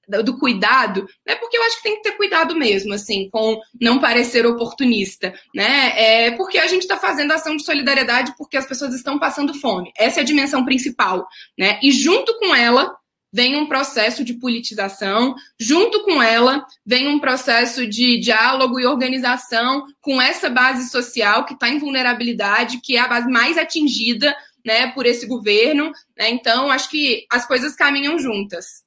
do 0.08 0.38
cuidado, 0.38 1.08
né? 1.26 1.36
Porque 1.36 1.58
eu 1.58 1.64
acho 1.64 1.78
que 1.78 1.84
tem 1.84 1.96
que 1.96 2.02
ter 2.02 2.18
cuidado 2.18 2.56
mesmo, 2.56 2.94
assim, 2.94 3.30
com 3.30 3.58
não 3.80 4.00
parecer 4.00 4.46
oportunista, 4.46 5.34
né? 5.56 5.94
É 5.96 6.32
porque 6.32 6.58
a 6.58 6.68
gente 6.68 6.82
está 6.82 6.98
fazendo 6.98 7.32
ação 7.32 7.56
de 7.56 7.64
solidariedade 7.64 8.34
porque 8.38 8.58
as 8.58 8.66
pessoas 8.66 8.94
estão 8.94 9.18
passando 9.18 9.54
fome. 9.54 9.92
Essa 9.98 10.20
é 10.20 10.22
a 10.22 10.26
dimensão 10.26 10.66
principal, 10.66 11.26
né? 11.58 11.80
E 11.82 11.92
junto 11.92 12.38
com 12.38 12.54
ela 12.54 12.94
vem 13.34 13.56
um 13.56 13.66
processo 13.66 14.24
de 14.24 14.36
politização, 14.36 15.34
junto 15.60 16.04
com 16.04 16.22
ela 16.22 16.64
vem 16.86 17.08
um 17.08 17.20
processo 17.20 17.88
de 17.88 18.20
diálogo 18.20 18.80
e 18.80 18.86
organização 18.86 19.88
com 20.00 20.22
essa 20.22 20.52
base 20.52 20.92
social 20.92 21.44
que 21.44 21.56
está 21.56 21.68
em 21.68 21.80
vulnerabilidade, 21.80 22.80
que 22.80 22.96
é 22.96 23.00
a 23.00 23.08
base 23.08 23.28
mais 23.28 23.58
atingida 23.58 24.36
né, 24.64 24.92
por 24.92 25.08
esse 25.08 25.26
governo. 25.26 25.92
Né? 26.16 26.30
Então, 26.30 26.70
acho 26.70 26.92
que 26.92 27.26
as 27.32 27.48
coisas 27.48 27.76
caminham 27.76 28.20
juntas. 28.20 28.84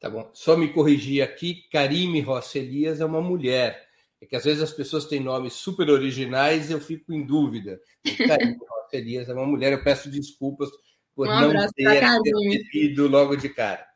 Tá 0.00 0.08
bom. 0.08 0.30
Só 0.32 0.56
me 0.56 0.72
corrigir 0.72 1.22
aqui, 1.22 1.68
Karime 1.70 2.22
Rossi 2.22 2.58
Elias 2.58 3.00
é 3.00 3.04
uma 3.04 3.20
mulher. 3.20 3.84
É 4.22 4.26
que 4.26 4.36
às 4.36 4.44
vezes 4.44 4.62
as 4.62 4.72
pessoas 4.72 5.04
têm 5.04 5.20
nomes 5.20 5.52
super 5.52 5.90
originais 5.90 6.70
e 6.70 6.72
eu 6.72 6.80
fico 6.80 7.12
em 7.12 7.26
dúvida. 7.26 7.78
Karime 8.26 8.56
Rossi 8.58 8.96
Elias 8.96 9.28
é 9.28 9.34
uma 9.34 9.46
mulher, 9.46 9.72
eu 9.72 9.84
peço 9.84 10.10
desculpas 10.10 10.70
por 11.14 11.28
um 11.28 11.52
não 11.52 11.68
ter 11.72 12.00
percebido 12.00 13.08
logo 13.08 13.36
de 13.36 13.48
cara. 13.48 13.86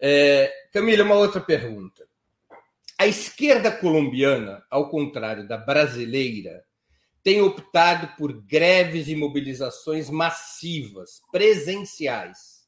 É, 0.00 0.52
Camila, 0.72 1.04
uma 1.04 1.16
outra 1.16 1.40
pergunta. 1.40 2.06
A 2.98 3.06
esquerda 3.06 3.72
colombiana, 3.72 4.64
ao 4.70 4.88
contrário 4.88 5.48
da 5.48 5.56
brasileira, 5.56 6.64
tem 7.22 7.40
optado 7.40 8.14
por 8.16 8.32
greves 8.44 9.08
e 9.08 9.16
mobilizações 9.16 10.10
massivas, 10.10 11.22
presenciais. 11.32 12.64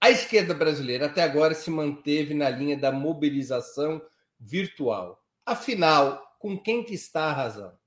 A 0.00 0.10
esquerda 0.10 0.54
brasileira 0.54 1.06
até 1.06 1.22
agora 1.22 1.54
se 1.54 1.70
manteve 1.70 2.34
na 2.34 2.48
linha 2.48 2.76
da 2.76 2.90
mobilização 2.90 4.00
virtual. 4.40 5.22
Afinal, 5.44 6.36
com 6.38 6.58
quem 6.58 6.82
que 6.82 6.94
está 6.94 7.24
a 7.24 7.32
razão? 7.32 7.77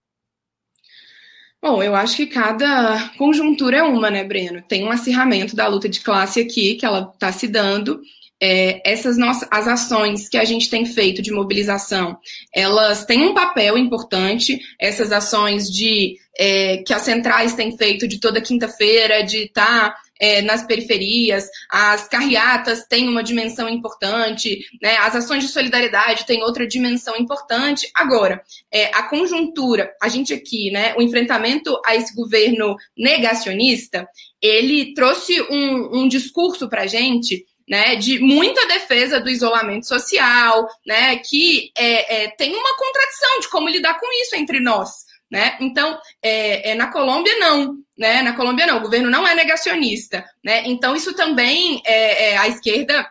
Bom, 1.61 1.83
eu 1.83 1.93
acho 1.93 2.17
que 2.17 2.25
cada 2.25 3.11
conjuntura 3.19 3.77
é 3.77 3.83
uma, 3.83 4.09
né, 4.09 4.23
Breno? 4.23 4.63
Tem 4.63 4.83
um 4.83 4.89
acirramento 4.89 5.55
da 5.55 5.67
luta 5.67 5.87
de 5.87 5.99
classe 5.99 6.39
aqui 6.39 6.73
que 6.73 6.85
ela 6.85 7.11
está 7.13 7.31
se 7.31 7.47
dando. 7.47 8.01
É, 8.41 8.81
essas 8.83 9.15
nossas 9.15 9.47
as 9.51 9.67
ações 9.67 10.27
que 10.27 10.37
a 10.37 10.43
gente 10.43 10.67
tem 10.71 10.87
feito 10.87 11.21
de 11.21 11.31
mobilização, 11.31 12.17
elas 12.51 13.05
têm 13.05 13.21
um 13.21 13.35
papel 13.35 13.77
importante. 13.77 14.59
Essas 14.79 15.11
ações 15.11 15.69
de 15.69 16.15
é, 16.35 16.77
que 16.77 16.95
as 16.95 17.03
centrais 17.03 17.53
têm 17.53 17.77
feito 17.77 18.07
de 18.07 18.19
toda 18.19 18.41
quinta-feira, 18.41 19.21
de 19.21 19.43
estar 19.43 19.91
tá 19.91 19.95
é, 20.21 20.39
nas 20.43 20.63
periferias, 20.63 21.49
as 21.67 22.07
carreatas 22.07 22.85
têm 22.87 23.09
uma 23.09 23.23
dimensão 23.23 23.67
importante, 23.67 24.63
né, 24.79 24.95
as 24.97 25.15
ações 25.15 25.43
de 25.43 25.49
solidariedade 25.49 26.27
têm 26.27 26.43
outra 26.43 26.67
dimensão 26.67 27.17
importante. 27.17 27.89
Agora, 27.95 28.43
é, 28.71 28.95
a 28.95 29.03
conjuntura, 29.03 29.91
a 29.99 30.07
gente 30.07 30.31
aqui, 30.31 30.69
né, 30.69 30.93
o 30.95 31.01
enfrentamento 31.01 31.81
a 31.83 31.95
esse 31.95 32.15
governo 32.15 32.75
negacionista, 32.95 34.07
ele 34.39 34.93
trouxe 34.93 35.41
um, 35.41 36.03
um 36.03 36.07
discurso 36.07 36.69
para 36.69 36.83
a 36.83 36.87
gente 36.87 37.43
né, 37.67 37.95
de 37.95 38.19
muita 38.19 38.67
defesa 38.67 39.19
do 39.19 39.29
isolamento 39.29 39.87
social, 39.87 40.67
né, 40.85 41.15
que 41.15 41.71
é, 41.75 42.25
é, 42.25 42.27
tem 42.31 42.53
uma 42.53 42.77
contradição 42.77 43.39
de 43.39 43.49
como 43.49 43.69
lidar 43.69 43.99
com 43.99 44.05
isso 44.21 44.35
entre 44.35 44.59
nós. 44.59 45.10
Né? 45.31 45.57
Então, 45.61 45.97
é, 46.21 46.71
é, 46.71 46.75
na 46.75 46.91
Colômbia, 46.91 47.33
não. 47.39 47.77
Né? 47.97 48.21
Na 48.21 48.33
Colômbia, 48.33 48.67
não. 48.67 48.77
O 48.79 48.81
governo 48.81 49.09
não 49.09 49.25
é 49.25 49.33
negacionista. 49.33 50.25
Né? 50.43 50.63
Então, 50.65 50.93
isso 50.93 51.13
também 51.15 51.81
é, 51.85 52.31
é 52.31 52.37
a 52.37 52.49
esquerda 52.49 53.07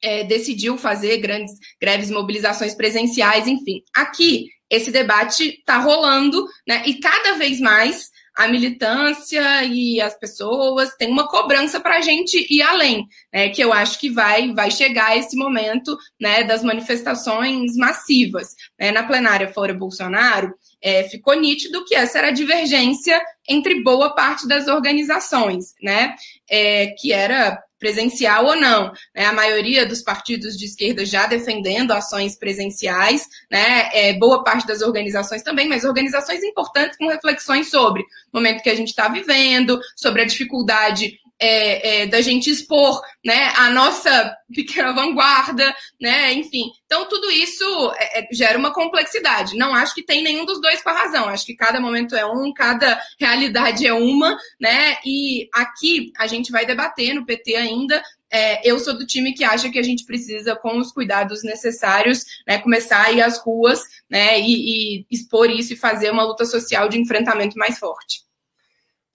é, 0.00 0.22
decidiu 0.24 0.78
fazer 0.78 1.18
grandes 1.18 1.54
greves, 1.80 2.10
mobilizações 2.10 2.74
presenciais, 2.74 3.48
enfim. 3.48 3.82
Aqui, 3.94 4.46
esse 4.70 4.90
debate 4.90 5.48
está 5.48 5.78
rolando, 5.78 6.46
né? 6.66 6.82
E 6.86 7.00
cada 7.00 7.32
vez 7.34 7.58
mais 7.60 8.10
a 8.36 8.46
militância 8.46 9.64
e 9.64 10.00
as 10.00 10.16
pessoas 10.16 10.94
têm 10.94 11.10
uma 11.10 11.26
cobrança 11.26 11.80
para 11.80 11.96
a 11.96 12.00
gente 12.00 12.46
ir 12.48 12.62
além, 12.62 13.04
né? 13.32 13.48
Que 13.48 13.64
eu 13.64 13.72
acho 13.72 13.98
que 13.98 14.10
vai, 14.10 14.52
vai 14.54 14.70
chegar 14.70 15.16
esse 15.16 15.36
momento 15.36 15.98
né, 16.20 16.44
das 16.44 16.62
manifestações 16.62 17.74
massivas. 17.76 18.54
Né? 18.78 18.92
Na 18.92 19.02
plenária 19.02 19.52
fora 19.52 19.74
Bolsonaro, 19.74 20.54
é, 20.82 21.04
ficou 21.04 21.34
nítido 21.34 21.84
que 21.84 21.94
essa 21.94 22.18
era 22.18 22.28
a 22.28 22.32
divergência 22.32 23.20
entre 23.48 23.82
boa 23.82 24.14
parte 24.14 24.46
das 24.46 24.68
organizações, 24.68 25.74
né? 25.82 26.14
É, 26.48 26.88
que 26.98 27.12
era 27.12 27.58
presencial 27.78 28.44
ou 28.46 28.56
não. 28.56 28.92
Né? 29.14 29.24
A 29.24 29.32
maioria 29.32 29.86
dos 29.86 30.02
partidos 30.02 30.56
de 30.56 30.64
esquerda 30.64 31.06
já 31.06 31.26
defendendo 31.26 31.92
ações 31.92 32.36
presenciais, 32.36 33.26
né? 33.50 33.88
É, 33.92 34.12
boa 34.18 34.42
parte 34.44 34.66
das 34.66 34.82
organizações 34.82 35.42
também, 35.42 35.68
mas 35.68 35.84
organizações 35.84 36.42
importantes 36.42 36.98
com 36.98 37.08
reflexões 37.08 37.70
sobre 37.70 38.02
o 38.02 38.06
momento 38.34 38.62
que 38.62 38.70
a 38.70 38.74
gente 38.74 38.88
está 38.88 39.08
vivendo, 39.08 39.80
sobre 39.96 40.22
a 40.22 40.26
dificuldade 40.26 41.18
é, 41.40 42.02
é, 42.02 42.06
da 42.06 42.20
gente 42.20 42.50
expor 42.50 43.00
né, 43.24 43.52
a 43.56 43.70
nossa 43.70 44.36
pequena 44.52 44.92
vanguarda, 44.92 45.74
né, 46.00 46.32
enfim. 46.32 46.70
Então, 46.86 47.08
tudo 47.08 47.30
isso 47.30 47.64
é, 47.96 48.20
é, 48.20 48.28
gera 48.32 48.58
uma 48.58 48.72
complexidade. 48.72 49.56
Não 49.56 49.74
acho 49.74 49.94
que 49.94 50.04
tem 50.04 50.22
nenhum 50.22 50.44
dos 50.44 50.60
dois 50.60 50.82
com 50.82 50.90
a 50.90 50.94
razão. 50.94 51.28
Acho 51.28 51.46
que 51.46 51.54
cada 51.54 51.80
momento 51.80 52.16
é 52.16 52.26
um, 52.26 52.52
cada 52.52 53.00
realidade 53.20 53.86
é 53.86 53.92
uma, 53.92 54.36
né? 54.60 54.96
E 55.04 55.48
aqui 55.52 56.12
a 56.18 56.26
gente 56.26 56.50
vai 56.50 56.66
debater 56.66 57.14
no 57.14 57.24
PT 57.24 57.54
ainda. 57.56 58.02
É, 58.30 58.68
eu 58.68 58.78
sou 58.78 58.96
do 58.96 59.06
time 59.06 59.32
que 59.32 59.44
acha 59.44 59.70
que 59.70 59.78
a 59.78 59.82
gente 59.82 60.04
precisa, 60.04 60.54
com 60.56 60.78
os 60.78 60.92
cuidados 60.92 61.42
necessários, 61.42 62.24
né, 62.46 62.58
começar 62.58 63.06
a 63.06 63.12
ir 63.12 63.22
às 63.22 63.38
ruas 63.38 63.82
né, 64.10 64.38
e, 64.38 64.98
e 64.98 65.06
expor 65.10 65.50
isso 65.50 65.72
e 65.72 65.76
fazer 65.76 66.10
uma 66.10 66.24
luta 66.24 66.44
social 66.44 66.88
de 66.90 67.00
enfrentamento 67.00 67.56
mais 67.56 67.78
forte. 67.78 68.27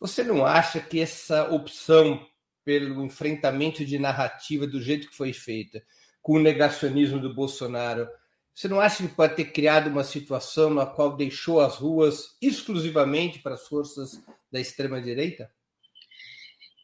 Você 0.03 0.21
não 0.21 0.45
acha 0.45 0.81
que 0.81 0.99
essa 0.99 1.49
opção 1.49 2.27
pelo 2.65 3.05
enfrentamento 3.05 3.85
de 3.85 3.97
narrativa 3.97 4.67
do 4.67 4.81
jeito 4.81 5.07
que 5.07 5.15
foi 5.15 5.31
feita, 5.31 5.81
com 6.21 6.33
o 6.33 6.41
negacionismo 6.41 7.21
do 7.21 7.33
Bolsonaro, 7.33 8.09
você 8.53 8.67
não 8.67 8.81
acha 8.81 9.01
que 9.01 9.15
pode 9.15 9.37
ter 9.37 9.45
criado 9.45 9.87
uma 9.87 10.03
situação 10.03 10.73
na 10.73 10.85
qual 10.85 11.15
deixou 11.15 11.61
as 11.61 11.77
ruas 11.77 12.35
exclusivamente 12.41 13.39
para 13.39 13.53
as 13.53 13.65
forças 13.65 14.21
da 14.51 14.59
extrema-direita? 14.59 15.49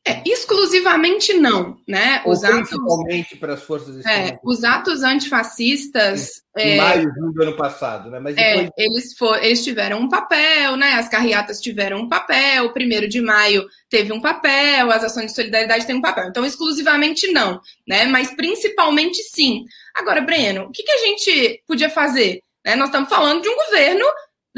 É, 0.08 0.24
exclusivamente 0.26 1.34
não, 1.34 1.78
né? 1.88 2.22
Os 2.26 2.42
Ou 2.44 2.50
principalmente 2.50 3.28
atos, 3.28 3.40
para 3.40 3.54
as 3.54 3.64
forças 3.64 4.06
é, 4.06 4.40
Os 4.44 4.64
atos 4.64 5.04
antifascistas. 5.04 6.42
Em, 6.58 6.72
é, 6.72 6.78
maio 6.78 7.14
do 7.34 7.44
ano 7.44 7.56
passado, 7.56 8.10
né? 8.10 8.20
Mas 8.20 8.36
é, 8.38 8.56
depois... 8.56 8.70
é, 8.78 8.86
eles, 8.86 9.18
for, 9.18 9.44
eles 9.44 9.64
tiveram 9.64 10.00
um 10.00 10.10
papel, 10.10 10.78
né? 10.78 10.94
As 10.94 11.10
carreatas 11.10 11.60
tiveram 11.60 12.00
um 12.00 12.08
papel, 12.08 12.66
o 12.66 12.74
primeiro 12.74 13.10
de 13.10 13.22
maio 13.22 13.68
teve 13.90 14.14
um 14.14 14.22
papel, 14.22 14.90
as 14.90 15.04
ações 15.04 15.28
de 15.28 15.36
solidariedade 15.36 15.86
têm 15.86 15.96
um 15.96 16.02
papel. 16.02 16.30
Então, 16.30 16.46
exclusivamente 16.46 17.32
não, 17.32 17.60
né? 17.88 18.06
Mas 18.06 18.34
principalmente 18.34 19.22
sim. 19.24 19.66
Agora, 19.96 20.22
Breno, 20.22 20.64
o 20.64 20.72
que, 20.72 20.82
que 20.82 20.92
a 20.92 20.98
gente 20.98 21.62
podia 21.68 21.90
fazer? 21.90 22.42
Né? 22.66 22.76
Nós 22.76 22.88
estamos 22.88 23.10
falando 23.10 23.42
de 23.42 23.50
um 23.50 23.56
governo 23.56 24.06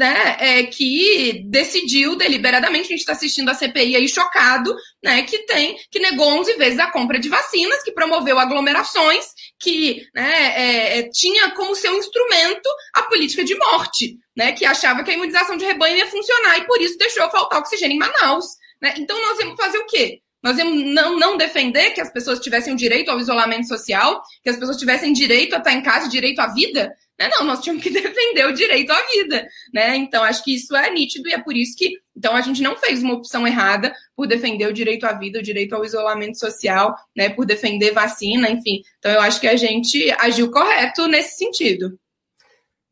né, 0.02 0.36
é, 0.40 0.62
que 0.64 1.44
decidiu 1.46 2.16
deliberadamente, 2.16 2.86
a 2.86 2.88
gente 2.88 2.98
está 2.98 3.12
assistindo 3.12 3.48
a 3.48 3.54
CPI 3.54 3.94
aí 3.94 4.08
chocado, 4.08 4.74
né, 5.00 5.22
que 5.22 5.38
tem, 5.46 5.76
que 5.92 6.00
negou 6.00 6.26
11 6.40 6.54
vezes 6.54 6.80
a 6.80 6.90
compra 6.90 7.20
de 7.20 7.28
vacinas, 7.28 7.84
que 7.84 7.92
promoveu 7.92 8.36
aglomerações, 8.36 9.26
que 9.60 10.04
né, 10.12 10.54
é, 10.56 10.98
é, 10.98 11.08
tinha 11.08 11.52
como 11.52 11.76
seu 11.76 11.96
instrumento 11.96 12.68
a 12.94 13.02
política 13.04 13.44
de 13.44 13.56
morte, 13.56 14.16
né, 14.36 14.50
que 14.50 14.64
achava 14.64 15.04
que 15.04 15.12
a 15.12 15.14
imunização 15.14 15.56
de 15.56 15.64
rebanho 15.64 15.96
ia 15.96 16.08
funcionar 16.08 16.58
e 16.58 16.66
por 16.66 16.80
isso 16.80 16.98
deixou 16.98 17.30
faltar 17.30 17.60
oxigênio 17.60 17.94
em 17.94 18.00
Manaus. 18.00 18.46
Né? 18.82 18.94
Então 18.98 19.16
nós 19.20 19.38
vamos 19.38 19.54
fazer 19.56 19.78
o 19.78 19.86
quê? 19.86 20.18
Nós 20.42 20.58
íamos 20.58 20.84
não, 20.92 21.16
não 21.16 21.36
defender 21.36 21.92
que 21.92 22.00
as 22.00 22.12
pessoas 22.12 22.40
tivessem 22.40 22.72
o 22.72 22.76
direito 22.76 23.08
ao 23.08 23.20
isolamento 23.20 23.68
social, 23.68 24.20
que 24.42 24.50
as 24.50 24.56
pessoas 24.56 24.76
tivessem 24.76 25.12
direito 25.12 25.54
a 25.54 25.58
estar 25.58 25.72
em 25.72 25.82
casa, 25.82 26.08
direito 26.08 26.40
à 26.40 26.48
vida? 26.48 26.92
Né? 27.22 27.28
Não, 27.28 27.44
nós 27.44 27.60
tínhamos 27.60 27.82
que 27.82 27.90
defender 27.90 28.46
o 28.46 28.52
direito 28.52 28.90
à 28.90 29.00
vida. 29.06 29.46
Né? 29.72 29.96
Então, 29.96 30.24
acho 30.24 30.42
que 30.42 30.54
isso 30.54 30.74
é 30.74 30.90
nítido 30.90 31.28
e 31.28 31.32
é 31.32 31.40
por 31.40 31.56
isso 31.56 31.76
que 31.76 32.00
então 32.14 32.36
a 32.36 32.42
gente 32.42 32.62
não 32.62 32.76
fez 32.76 33.02
uma 33.02 33.14
opção 33.14 33.46
errada 33.46 33.94
por 34.14 34.26
defender 34.26 34.66
o 34.66 34.72
direito 34.72 35.04
à 35.06 35.14
vida, 35.14 35.38
o 35.38 35.42
direito 35.42 35.74
ao 35.74 35.84
isolamento 35.84 36.38
social, 36.38 36.94
né? 37.16 37.30
por 37.30 37.46
defender 37.46 37.92
vacina, 37.92 38.50
enfim. 38.50 38.82
Então, 38.98 39.12
eu 39.12 39.20
acho 39.20 39.40
que 39.40 39.48
a 39.48 39.56
gente 39.56 40.10
agiu 40.18 40.50
correto 40.50 41.06
nesse 41.06 41.38
sentido. 41.38 41.98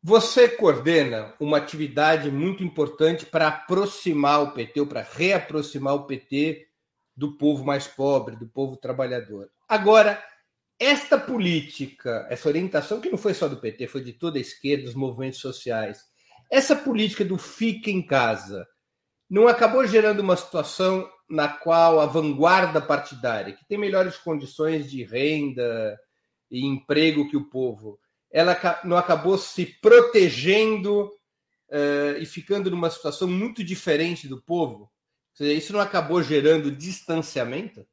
Você 0.03 0.49
coordena 0.49 1.35
uma 1.39 1.59
atividade 1.59 2.31
muito 2.31 2.65
importante 2.65 3.27
para 3.27 3.49
aproximar 3.49 4.43
o 4.43 4.53
PT, 4.53 4.81
ou 4.81 4.87
para 4.87 5.03
reaproximar 5.03 5.95
o 5.95 6.07
PT 6.07 6.67
do 7.15 7.37
povo 7.37 7.63
mais 7.63 7.87
pobre, 7.87 8.37
do 8.37 8.47
povo 8.47 8.79
trabalhador. 8.79 9.51
Agora, 9.69 10.23
esta 10.81 11.19
política, 11.19 12.27
essa 12.31 12.49
orientação 12.49 13.01
que 13.01 13.11
não 13.11 13.19
foi 13.19 13.35
só 13.35 13.47
do 13.47 13.59
PT, 13.59 13.87
foi 13.87 14.03
de 14.03 14.15
toda 14.15 14.39
a 14.39 14.41
esquerda, 14.41 14.85
dos 14.85 14.95
movimentos 14.95 15.39
sociais, 15.39 16.03
essa 16.51 16.75
política 16.75 17.25
do 17.25 17.37
fica 17.37 17.91
em 17.91 18.05
casa, 18.05 18.67
não 19.29 19.47
acabou 19.47 19.87
gerando 19.87 20.21
uma 20.21 20.37
situação 20.37 21.09
na 21.29 21.47
qual 21.47 22.01
a 22.01 22.07
vanguarda 22.07 22.81
partidária, 22.81 23.53
que 23.53 23.65
tem 23.69 23.79
melhores 23.79 24.17
condições 24.17 24.91
de 24.91 25.05
renda, 25.05 25.97
e 26.51 26.67
emprego 26.67 27.29
que 27.29 27.37
o 27.37 27.49
povo, 27.49 27.99
ela 28.31 28.59
não 28.85 28.97
acabou 28.97 29.39
se 29.39 29.65
protegendo 29.81 31.05
uh, 31.05 32.19
e 32.19 32.27
ficando 32.27 32.71
numa 32.71 32.91
situação 32.91 33.29
muito 33.29 33.63
diferente 33.63 34.27
do 34.27 34.43
povo? 34.43 34.91
Isso 35.39 35.73
não 35.73 35.81
acabou 35.81 36.23
gerando 36.23 36.71
distanciamento? 36.71 37.87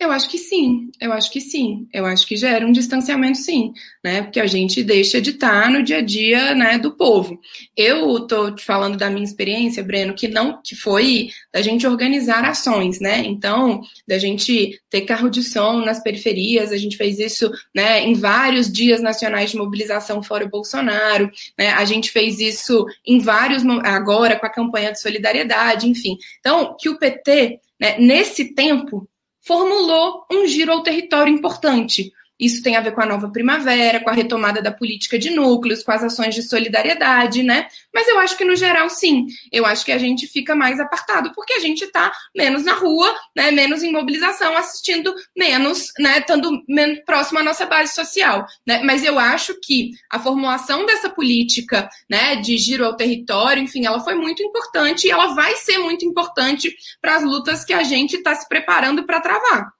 Eu 0.00 0.10
acho 0.10 0.30
que 0.30 0.38
sim, 0.38 0.90
eu 0.98 1.12
acho 1.12 1.30
que 1.30 1.42
sim, 1.42 1.86
eu 1.92 2.06
acho 2.06 2.26
que 2.26 2.34
gera 2.34 2.66
um 2.66 2.72
distanciamento 2.72 3.36
sim, 3.36 3.74
né? 4.02 4.22
Porque 4.22 4.40
a 4.40 4.46
gente 4.46 4.82
deixa 4.82 5.20
de 5.20 5.28
estar 5.28 5.70
no 5.70 5.82
dia 5.82 5.98
a 5.98 6.00
dia, 6.00 6.54
né, 6.54 6.78
do 6.78 6.96
povo. 6.96 7.38
Eu 7.76 8.26
tô 8.26 8.50
te 8.50 8.64
falando 8.64 8.96
da 8.96 9.10
minha 9.10 9.22
experiência, 9.26 9.84
Breno, 9.84 10.14
que 10.14 10.26
não 10.26 10.58
que 10.64 10.74
foi 10.74 11.28
da 11.52 11.60
gente 11.60 11.86
organizar 11.86 12.46
ações, 12.46 12.98
né? 12.98 13.18
Então, 13.26 13.82
da 14.08 14.16
gente 14.16 14.80
ter 14.88 15.02
carro 15.02 15.28
de 15.28 15.42
som 15.42 15.84
nas 15.84 16.02
periferias, 16.02 16.72
a 16.72 16.78
gente 16.78 16.96
fez 16.96 17.18
isso, 17.18 17.52
né, 17.74 18.00
em 18.02 18.14
vários 18.14 18.72
dias 18.72 19.02
nacionais 19.02 19.50
de 19.50 19.58
mobilização 19.58 20.22
fora 20.22 20.46
o 20.46 20.50
Bolsonaro, 20.50 21.30
né? 21.58 21.72
A 21.72 21.84
gente 21.84 22.10
fez 22.10 22.40
isso 22.40 22.86
em 23.06 23.18
vários 23.18 23.62
agora 23.84 24.40
com 24.40 24.46
a 24.46 24.50
campanha 24.50 24.92
de 24.92 25.00
solidariedade, 25.02 25.86
enfim. 25.86 26.16
Então, 26.38 26.74
que 26.80 26.88
o 26.88 26.98
PT, 26.98 27.60
né, 27.78 27.98
nesse 27.98 28.54
tempo 28.54 29.06
formulou 29.40 30.26
um 30.30 30.46
giro 30.46 30.72
ao 30.72 30.82
território 30.82 31.32
importante, 31.32 32.12
isso 32.40 32.62
tem 32.62 32.74
a 32.74 32.80
ver 32.80 32.92
com 32.92 33.02
a 33.02 33.06
nova 33.06 33.28
primavera, 33.28 34.00
com 34.00 34.08
a 34.08 34.14
retomada 34.14 34.62
da 34.62 34.72
política 34.72 35.18
de 35.18 35.30
núcleos, 35.30 35.82
com 35.82 35.92
as 35.92 36.02
ações 36.02 36.34
de 36.34 36.42
solidariedade, 36.42 37.42
né? 37.42 37.68
Mas 37.94 38.08
eu 38.08 38.18
acho 38.18 38.36
que, 38.36 38.44
no 38.44 38.56
geral, 38.56 38.88
sim. 38.88 39.26
Eu 39.52 39.66
acho 39.66 39.84
que 39.84 39.92
a 39.92 39.98
gente 39.98 40.26
fica 40.26 40.54
mais 40.54 40.80
apartado 40.80 41.32
porque 41.34 41.52
a 41.52 41.58
gente 41.58 41.84
está 41.84 42.10
menos 42.34 42.64
na 42.64 42.72
rua, 42.72 43.14
né? 43.36 43.50
menos 43.50 43.82
em 43.82 43.92
mobilização, 43.92 44.56
assistindo 44.56 45.14
menos, 45.36 45.92
né? 45.98 46.18
Estando 46.18 46.50
menos 46.66 47.00
próximo 47.04 47.38
à 47.38 47.42
nossa 47.42 47.66
base 47.66 47.94
social. 47.94 48.46
Né? 48.66 48.80
Mas 48.82 49.04
eu 49.04 49.18
acho 49.18 49.54
que 49.60 49.90
a 50.08 50.18
formulação 50.18 50.86
dessa 50.86 51.10
política 51.10 51.88
né, 52.08 52.36
de 52.36 52.56
giro 52.56 52.86
ao 52.86 52.96
território, 52.96 53.62
enfim, 53.62 53.84
ela 53.84 54.00
foi 54.00 54.14
muito 54.14 54.42
importante 54.42 55.06
e 55.06 55.10
ela 55.10 55.34
vai 55.34 55.56
ser 55.56 55.78
muito 55.78 56.04
importante 56.04 56.74
para 57.00 57.16
as 57.16 57.22
lutas 57.22 57.64
que 57.64 57.72
a 57.72 57.82
gente 57.82 58.16
está 58.16 58.34
se 58.34 58.48
preparando 58.48 59.04
para 59.04 59.20
travar. 59.20 59.79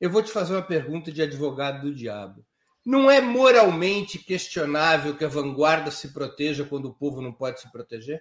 Eu 0.00 0.10
vou 0.10 0.22
te 0.22 0.30
fazer 0.30 0.52
uma 0.54 0.62
pergunta 0.62 1.10
de 1.10 1.22
advogado 1.22 1.82
do 1.82 1.94
diabo. 1.94 2.44
Não 2.84 3.10
é 3.10 3.20
moralmente 3.20 4.18
questionável 4.18 5.16
que 5.16 5.24
a 5.24 5.28
vanguarda 5.28 5.90
se 5.90 6.12
proteja 6.12 6.64
quando 6.64 6.86
o 6.86 6.94
povo 6.94 7.20
não 7.20 7.32
pode 7.32 7.60
se 7.60 7.70
proteger? 7.72 8.20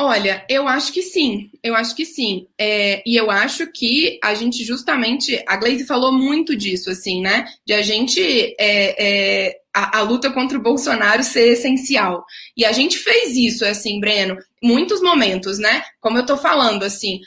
Olha, 0.00 0.46
eu 0.48 0.68
acho 0.68 0.92
que 0.92 1.02
sim, 1.02 1.50
eu 1.60 1.74
acho 1.74 1.94
que 1.94 2.04
sim. 2.04 2.46
É, 2.56 3.02
e 3.04 3.16
eu 3.16 3.32
acho 3.32 3.66
que 3.72 4.16
a 4.22 4.32
gente 4.32 4.64
justamente, 4.64 5.42
a 5.46 5.56
Glaze 5.56 5.84
falou 5.86 6.12
muito 6.12 6.56
disso, 6.56 6.88
assim, 6.88 7.20
né? 7.20 7.46
De 7.66 7.74
a 7.74 7.82
gente 7.82 8.20
é, 8.60 9.46
é, 9.48 9.56
a, 9.74 9.98
a, 9.98 10.02
luta 10.02 10.30
contra 10.30 10.56
o 10.56 10.62
Bolsonaro 10.62 11.24
ser 11.24 11.48
essencial. 11.48 12.24
E 12.56 12.64
a 12.64 12.70
gente 12.70 12.96
fez 12.96 13.36
isso, 13.36 13.64
assim, 13.64 13.98
Breno, 13.98 14.36
muitos 14.62 15.00
momentos, 15.00 15.58
né? 15.58 15.82
Como 16.00 16.18
eu 16.18 16.26
tô 16.26 16.36
falando, 16.36 16.84
assim, 16.84 17.20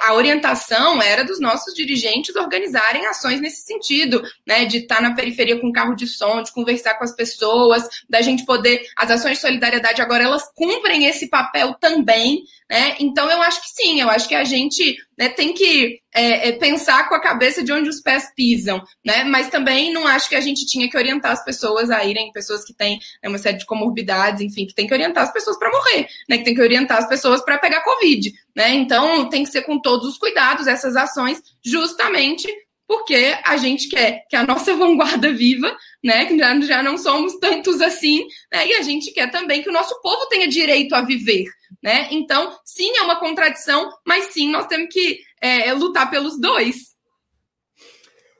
a 0.00 0.14
orientação 0.14 1.02
era 1.02 1.24
dos 1.24 1.40
nossos 1.40 1.74
dirigentes 1.74 2.36
organizarem 2.36 3.06
ações 3.06 3.40
nesse 3.40 3.62
sentido, 3.62 4.22
né? 4.46 4.64
De 4.64 4.78
estar 4.78 4.96
tá 4.96 5.02
na 5.02 5.14
periferia 5.14 5.60
com 5.60 5.72
carro 5.72 5.94
de 5.94 6.06
som, 6.06 6.42
de 6.42 6.52
conversar 6.52 6.94
com 6.94 7.04
as 7.04 7.14
pessoas, 7.14 7.88
da 8.08 8.20
gente 8.20 8.44
poder. 8.44 8.86
As 8.96 9.10
ações 9.10 9.34
de 9.34 9.42
solidariedade 9.42 10.00
agora 10.00 10.24
elas 10.24 10.44
cumprem 10.54 11.06
esse 11.06 11.28
papel 11.28 11.74
também, 11.74 12.42
né? 12.70 12.96
Então 13.00 13.30
eu 13.30 13.42
acho 13.42 13.62
que 13.62 13.70
sim, 13.70 14.00
eu 14.00 14.08
acho 14.08 14.28
que 14.28 14.34
a 14.34 14.44
gente 14.44 14.96
né, 15.18 15.28
tem 15.28 15.52
que 15.52 16.00
é, 16.14 16.48
é, 16.48 16.52
pensar 16.52 17.08
com 17.08 17.14
a 17.14 17.20
cabeça 17.20 17.62
de 17.62 17.72
onde 17.72 17.88
os 17.88 18.00
pés 18.00 18.32
pisam, 18.34 18.82
né? 19.04 19.24
Mas 19.24 19.48
também 19.48 19.92
não 19.92 20.06
acho 20.06 20.28
que 20.28 20.36
a 20.36 20.40
gente 20.40 20.64
tinha 20.66 20.88
que 20.88 20.96
orientar 20.96 21.32
as 21.32 21.44
pessoas 21.44 21.90
a 21.90 22.04
irem, 22.04 22.32
pessoas 22.32 22.64
que 22.64 22.72
têm 22.72 22.98
né, 23.22 23.28
uma 23.28 23.38
série 23.38 23.58
de 23.58 23.66
comorbidades, 23.66 24.40
enfim, 24.40 24.66
que 24.66 24.74
tem 24.74 24.86
que 24.86 24.94
orientar 24.94 25.24
as 25.24 25.32
pessoas 25.32 25.58
para 25.58 25.70
morrer, 25.70 26.06
né? 26.28 26.38
Que 26.38 26.44
tem 26.44 26.54
que 26.58 26.62
orientar 26.62 26.98
as 26.98 27.08
pessoas 27.08 27.40
para 27.40 27.58
pegar 27.58 27.82
Covid, 27.82 28.32
né? 28.54 28.70
Então 28.74 29.28
tem 29.28 29.44
que 29.44 29.50
ser 29.50 29.62
com 29.62 29.80
todos 29.80 30.08
os 30.08 30.18
cuidados 30.18 30.66
essas 30.66 30.96
ações, 30.96 31.40
justamente 31.64 32.52
porque 32.86 33.36
a 33.44 33.56
gente 33.58 33.88
quer 33.88 34.24
que 34.28 34.34
a 34.34 34.44
nossa 34.44 34.74
vanguarda 34.76 35.32
viva, 35.32 35.76
né? 36.02 36.26
Que 36.26 36.36
já, 36.36 36.60
já 36.60 36.82
não 36.82 36.98
somos 36.98 37.38
tantos 37.38 37.80
assim, 37.80 38.26
né? 38.52 38.66
E 38.66 38.74
a 38.74 38.82
gente 38.82 39.12
quer 39.12 39.30
também 39.30 39.62
que 39.62 39.68
o 39.68 39.72
nosso 39.72 40.00
povo 40.02 40.26
tenha 40.26 40.48
direito 40.48 40.94
a 40.94 41.02
viver, 41.02 41.44
né? 41.80 42.08
Então, 42.10 42.58
sim, 42.64 42.90
é 42.96 43.02
uma 43.02 43.20
contradição, 43.20 43.88
mas 44.04 44.26
sim, 44.26 44.50
nós 44.50 44.66
temos 44.66 44.92
que 44.92 45.20
é, 45.40 45.68
é 45.68 45.72
lutar 45.74 46.10
pelos 46.10 46.40
dois. 46.40 46.88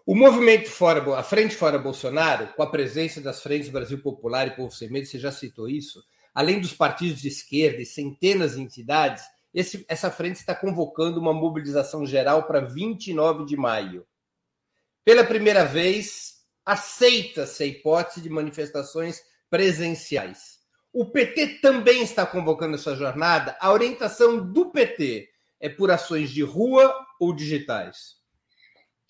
O 0.04 0.14
movimento 0.14 0.70
fora, 0.70 1.18
a 1.18 1.22
frente 1.22 1.54
fora 1.54 1.78
Bolsonaro, 1.78 2.48
com 2.56 2.62
a 2.62 2.70
presença 2.70 3.20
das 3.20 3.42
frentes 3.42 3.68
Brasil 3.68 4.00
Popular 4.00 4.48
e 4.48 4.56
Povo 4.56 4.74
Sem 4.74 4.90
Medo, 4.90 5.06
você 5.06 5.18
já 5.18 5.30
citou 5.30 5.68
isso, 5.68 6.02
além 6.35 6.61
dos 6.61 6.72
partidos 6.72 7.20
de 7.20 7.29
esquerda 7.29 7.83
e 7.83 7.87
centenas 7.87 8.55
de 8.55 8.62
entidades, 8.62 9.24
esse, 9.53 9.85
essa 9.89 10.11
frente 10.11 10.37
está 10.37 10.55
convocando 10.55 11.20
uma 11.20 11.33
mobilização 11.33 12.07
geral 12.07 12.47
para 12.47 12.61
29 12.61 13.45
de 13.45 13.57
maio. 13.57 14.07
Pela 15.05 15.24
primeira 15.24 15.64
vez, 15.64 16.39
aceita-se 16.64 17.62
a 17.62 17.66
hipótese 17.66 18.20
de 18.20 18.29
manifestações 18.29 19.22
presenciais. 19.49 20.59
O 20.93 21.07
PT 21.07 21.61
também 21.61 22.03
está 22.03 22.26
convocando 22.26 22.74
essa 22.74 22.95
jornada. 22.95 23.57
A 23.61 23.72
orientação 23.72 24.39
do 24.53 24.70
PT 24.70 25.29
é 25.61 25.68
por 25.68 25.91
ações 25.91 26.31
de 26.31 26.43
rua 26.43 26.95
ou 27.18 27.35
digitais? 27.35 28.18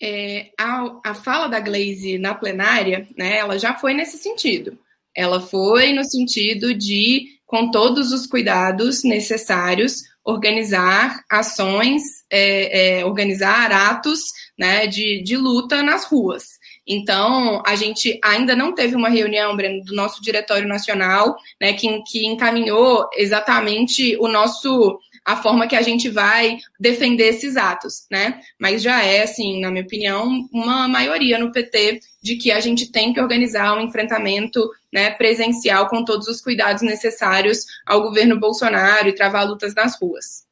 É, 0.01 0.51
a, 0.57 0.99
a 1.03 1.13
fala 1.13 1.47
da 1.47 1.59
Glaze 1.59 2.17
na 2.17 2.33
plenária, 2.33 3.07
né, 3.17 3.37
ela 3.37 3.59
já 3.59 3.75
foi 3.75 3.93
nesse 3.93 4.17
sentido. 4.17 4.77
Ela 5.15 5.39
foi 5.39 5.93
no 5.93 6.03
sentido 6.03 6.73
de, 6.73 7.25
com 7.45 7.71
todos 7.71 8.11
os 8.11 8.25
cuidados 8.25 9.03
necessários, 9.03 9.95
organizar 10.23 11.23
ações, 11.29 12.01
é, 12.31 12.99
é, 12.99 13.05
organizar 13.05 13.71
atos 13.71 14.21
né, 14.57 14.85
de, 14.85 15.23
de 15.23 15.35
luta 15.35 15.81
nas 15.81 16.05
ruas. 16.05 16.43
Então, 16.85 17.61
a 17.65 17.75
gente 17.75 18.19
ainda 18.23 18.55
não 18.55 18.73
teve 18.73 18.95
uma 18.95 19.09
reunião, 19.09 19.55
Breno, 19.55 19.83
do 19.83 19.95
nosso 19.95 20.21
Diretório 20.21 20.67
Nacional, 20.67 21.35
né, 21.61 21.73
que, 21.73 22.01
que 22.03 22.25
encaminhou 22.25 23.07
exatamente 23.15 24.17
o 24.19 24.27
nosso 24.27 24.99
a 25.25 25.35
forma 25.35 25.67
que 25.67 25.75
a 25.75 25.81
gente 25.81 26.09
vai 26.09 26.57
defender 26.79 27.29
esses 27.29 27.57
atos, 27.57 28.05
né? 28.09 28.41
Mas 28.59 28.81
já 28.81 29.03
é, 29.03 29.23
assim, 29.23 29.61
na 29.61 29.71
minha 29.71 29.83
opinião, 29.83 30.47
uma 30.51 30.87
maioria 30.87 31.37
no 31.37 31.51
PT 31.51 31.99
de 32.21 32.35
que 32.35 32.51
a 32.51 32.59
gente 32.59 32.91
tem 32.91 33.13
que 33.13 33.21
organizar 33.21 33.77
um 33.77 33.81
enfrentamento 33.81 34.69
né, 34.91 35.11
presencial 35.11 35.87
com 35.87 36.03
todos 36.03 36.27
os 36.27 36.41
cuidados 36.41 36.81
necessários 36.81 37.65
ao 37.85 38.01
governo 38.01 38.39
Bolsonaro 38.39 39.07
e 39.07 39.15
travar 39.15 39.47
lutas 39.47 39.73
nas 39.73 39.99
ruas. 39.99 40.47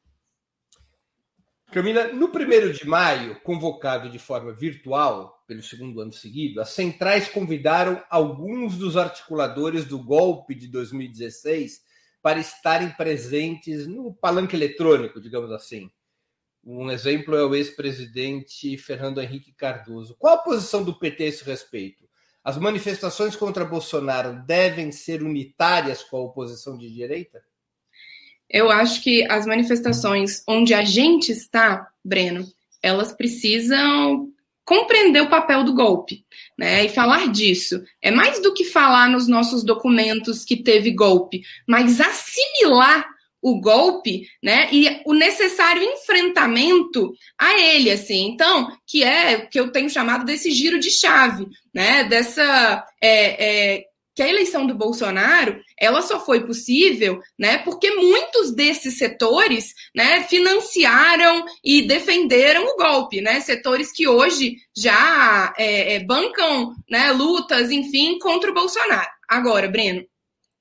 Camila, 1.70 2.08
no 2.14 2.30
primeiro 2.30 2.72
de 2.72 2.86
maio, 2.86 3.38
convocado 3.42 4.08
de 4.08 4.18
forma 4.18 4.54
virtual 4.54 5.44
pelo 5.46 5.62
segundo 5.62 6.00
ano 6.00 6.12
seguido, 6.12 6.62
as 6.62 6.70
centrais 6.70 7.28
convidaram 7.28 8.02
alguns 8.08 8.78
dos 8.78 8.96
articuladores 8.96 9.84
do 9.84 10.02
golpe 10.02 10.54
de 10.54 10.66
2016 10.66 11.82
para 12.22 12.38
estarem 12.38 12.90
presentes 12.90 13.86
no 13.86 14.12
palanque 14.14 14.56
eletrônico, 14.56 15.20
digamos 15.20 15.50
assim. 15.52 15.90
Um 16.64 16.90
exemplo 16.90 17.36
é 17.36 17.44
o 17.44 17.54
ex-presidente 17.54 18.76
Fernando 18.76 19.22
Henrique 19.22 19.52
Cardoso. 19.52 20.16
Qual 20.18 20.34
a 20.34 20.42
posição 20.42 20.84
do 20.84 20.98
PT 20.98 21.24
a 21.24 21.26
esse 21.26 21.44
respeito? 21.44 22.08
As 22.44 22.58
manifestações 22.58 23.36
contra 23.36 23.64
Bolsonaro 23.64 24.42
devem 24.46 24.90
ser 24.92 25.22
unitárias 25.22 26.02
com 26.02 26.16
a 26.16 26.22
oposição 26.22 26.76
de 26.76 26.92
direita? 26.92 27.42
Eu 28.48 28.70
acho 28.70 29.02
que 29.02 29.30
as 29.30 29.46
manifestações 29.46 30.42
onde 30.48 30.72
a 30.72 30.82
gente 30.82 31.30
está, 31.30 31.90
Breno, 32.02 32.46
elas 32.82 33.12
precisam 33.12 34.32
compreender 34.68 35.22
o 35.22 35.30
papel 35.30 35.64
do 35.64 35.72
golpe, 35.72 36.26
né? 36.56 36.84
E 36.84 36.90
falar 36.90 37.32
disso. 37.32 37.82
É 38.02 38.10
mais 38.10 38.38
do 38.42 38.52
que 38.52 38.64
falar 38.64 39.08
nos 39.08 39.26
nossos 39.26 39.64
documentos 39.64 40.44
que 40.44 40.62
teve 40.62 40.90
golpe, 40.90 41.40
mas 41.66 41.98
assimilar 41.98 43.06
o 43.40 43.58
golpe, 43.62 44.28
né? 44.42 44.68
E 44.70 45.00
o 45.06 45.14
necessário 45.14 45.82
enfrentamento 45.82 47.14
a 47.38 47.58
ele, 47.58 47.90
assim. 47.90 48.26
Então, 48.26 48.70
que 48.86 49.02
é 49.02 49.40
que 49.40 49.58
eu 49.58 49.72
tenho 49.72 49.88
chamado 49.88 50.26
desse 50.26 50.50
giro 50.50 50.78
de 50.78 50.90
chave, 50.90 51.46
né? 51.72 52.04
Dessa 52.04 52.84
é, 53.00 53.76
é, 53.76 53.84
que 54.18 54.22
a 54.24 54.28
eleição 54.28 54.66
do 54.66 54.74
Bolsonaro 54.74 55.62
ela 55.78 56.02
só 56.02 56.18
foi 56.18 56.44
possível, 56.44 57.20
né, 57.38 57.58
porque 57.58 57.88
muitos 57.92 58.52
desses 58.52 58.98
setores, 58.98 59.72
né, 59.94 60.24
financiaram 60.24 61.44
e 61.62 61.82
defenderam 61.82 62.64
o 62.64 62.76
golpe, 62.76 63.20
né, 63.20 63.38
setores 63.38 63.92
que 63.92 64.08
hoje 64.08 64.56
já 64.76 65.54
é, 65.56 65.94
é, 65.94 66.00
bancam, 66.00 66.74
né, 66.90 67.12
lutas, 67.12 67.70
enfim, 67.70 68.18
contra 68.18 68.50
o 68.50 68.54
Bolsonaro. 68.54 69.08
Agora, 69.28 69.68
Breno, 69.68 70.04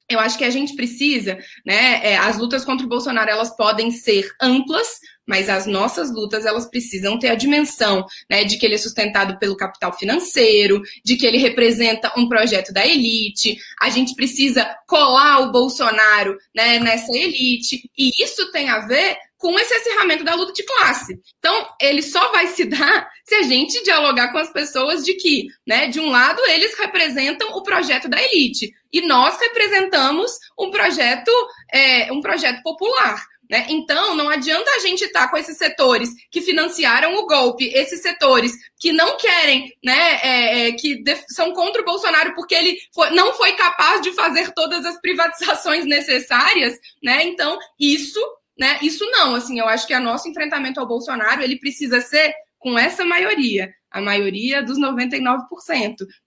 eu 0.08 0.20
acho 0.20 0.38
que 0.38 0.45
a 0.45 0.51
gente 0.51 0.76
precisa, 0.76 1.39
né? 1.66 1.99
É, 2.01 2.18
as 2.18 2.38
lutas 2.38 2.64
contra 2.64 2.86
o 2.86 2.89
Bolsonaro 2.89 3.30
elas 3.30 3.53
podem 3.58 3.91
ser 3.91 4.32
amplas, 4.41 4.99
mas 5.28 5.49
as 5.49 5.65
nossas 5.65 6.11
lutas 6.11 6.45
elas 6.45 6.65
precisam 6.65 7.19
ter 7.19 7.30
a 7.30 7.36
dimensão 7.36 8.05
né, 8.30 8.43
de 8.43 8.57
que 8.57 8.65
ele 8.65 8.75
é 8.75 8.80
sustentado 8.80 9.38
pelo 9.38 9.57
capital 9.57 9.91
financeiro, 9.91 10.82
de 11.03 11.17
que 11.17 11.25
ele 11.25 11.38
representa 11.38 12.11
um 12.17 12.30
projeto 12.30 12.71
da 12.71 12.86
elite. 12.86 13.57
A 13.82 13.89
gente 13.89 14.15
precisa 14.15 14.65
colar 14.88 15.41
o 15.41 15.51
Bolsonaro 15.51 16.38
né, 16.55 16.80
nessa 16.80 17.11
elite, 17.15 17.89
e 17.97 18.23
isso 18.23 18.51
tem 18.51 18.69
a 18.69 18.80
ver 18.88 19.17
com 19.38 19.57
esse 19.59 19.73
acirramento 19.73 20.23
da 20.23 20.34
luta 20.34 20.51
de 20.51 20.63
classe. 20.63 21.19
Então, 21.38 21.67
ele 21.80 22.01
só 22.01 22.32
vai 22.32 22.47
se 22.47 22.65
dar 22.65 23.07
se 23.23 23.36
a 23.36 23.43
gente 23.43 23.84
dialogar 23.84 24.32
com 24.32 24.38
as 24.38 24.51
pessoas 24.51 25.05
de 25.05 25.13
que, 25.13 25.47
né, 25.65 25.88
de 25.88 25.99
um 25.99 26.09
lado, 26.09 26.41
eles 26.47 26.78
representam 26.78 27.49
o 27.49 27.61
projeto 27.61 28.09
da 28.09 28.21
elite 28.21 28.73
e 28.91 29.01
nós 29.01 29.39
representamos 29.39 30.32
um 30.57 30.71
projeto, 30.71 31.32
é, 31.71 32.11
um 32.11 32.21
projeto 32.21 32.63
popular. 32.63 33.23
Né? 33.49 33.65
Então, 33.69 34.13
não 34.13 34.29
adianta 34.29 34.69
a 34.71 34.79
gente 34.79 35.05
estar 35.05 35.21
tá 35.21 35.27
com 35.29 35.37
esses 35.37 35.57
setores 35.57 36.09
que 36.29 36.41
financiaram 36.41 37.15
o 37.15 37.25
golpe, 37.25 37.65
esses 37.73 38.01
setores 38.01 38.51
que 38.77 38.91
não 38.91 39.17
querem, 39.17 39.73
né, 39.83 40.19
é, 40.21 40.67
é, 40.67 40.71
que 40.73 41.01
são 41.29 41.53
contra 41.53 41.81
o 41.81 41.85
Bolsonaro 41.85 42.35
porque 42.35 42.53
ele 42.53 42.77
foi, 42.93 43.09
não 43.11 43.33
foi 43.33 43.53
capaz 43.53 44.01
de 44.01 44.11
fazer 44.11 44.53
todas 44.53 44.85
as 44.85 44.99
privatizações 44.99 45.85
necessárias, 45.85 46.77
né? 47.01 47.23
Então, 47.23 47.57
isso 47.79 48.19
né? 48.57 48.79
Isso 48.81 49.05
não, 49.11 49.35
assim, 49.35 49.59
eu 49.59 49.67
acho 49.67 49.85
que 49.85 49.93
o 49.93 49.99
nosso 49.99 50.27
enfrentamento 50.27 50.79
ao 50.79 50.87
Bolsonaro, 50.87 51.43
ele 51.43 51.59
precisa 51.59 52.01
ser 52.01 52.33
com 52.60 52.78
essa 52.78 53.05
maioria, 53.05 53.74
a 53.89 54.01
maioria 54.01 54.62
dos 54.62 54.78
99%, 54.78 55.39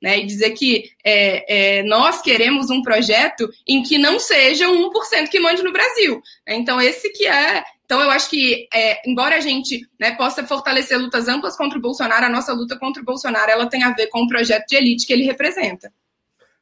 né? 0.02 0.18
E 0.18 0.26
dizer 0.26 0.50
que 0.50 0.90
é, 1.04 1.78
é, 1.78 1.82
nós 1.82 2.20
queremos 2.22 2.70
um 2.70 2.82
projeto 2.82 3.48
em 3.66 3.82
que 3.82 3.98
não 3.98 4.18
seja 4.18 4.68
um 4.68 4.90
1% 4.90 5.28
que 5.28 5.40
mande 5.40 5.62
no 5.62 5.72
Brasil. 5.72 6.20
Então, 6.46 6.80
esse 6.80 7.10
que 7.12 7.26
é. 7.26 7.62
Então, 7.84 8.00
eu 8.00 8.10
acho 8.10 8.30
que, 8.30 8.68
é, 8.72 9.08
embora 9.08 9.36
a 9.36 9.40
gente 9.40 9.80
né, 9.98 10.12
possa 10.12 10.46
fortalecer 10.46 10.98
lutas 10.98 11.28
amplas 11.28 11.56
contra 11.56 11.78
o 11.78 11.82
Bolsonaro, 11.82 12.26
a 12.26 12.30
nossa 12.30 12.52
luta 12.52 12.78
contra 12.78 13.02
o 13.02 13.04
Bolsonaro 13.04 13.50
ela 13.50 13.68
tem 13.68 13.82
a 13.82 13.92
ver 13.92 14.06
com 14.08 14.22
o 14.22 14.28
projeto 14.28 14.66
de 14.66 14.76
elite 14.76 15.06
que 15.06 15.12
ele 15.12 15.24
representa. 15.24 15.92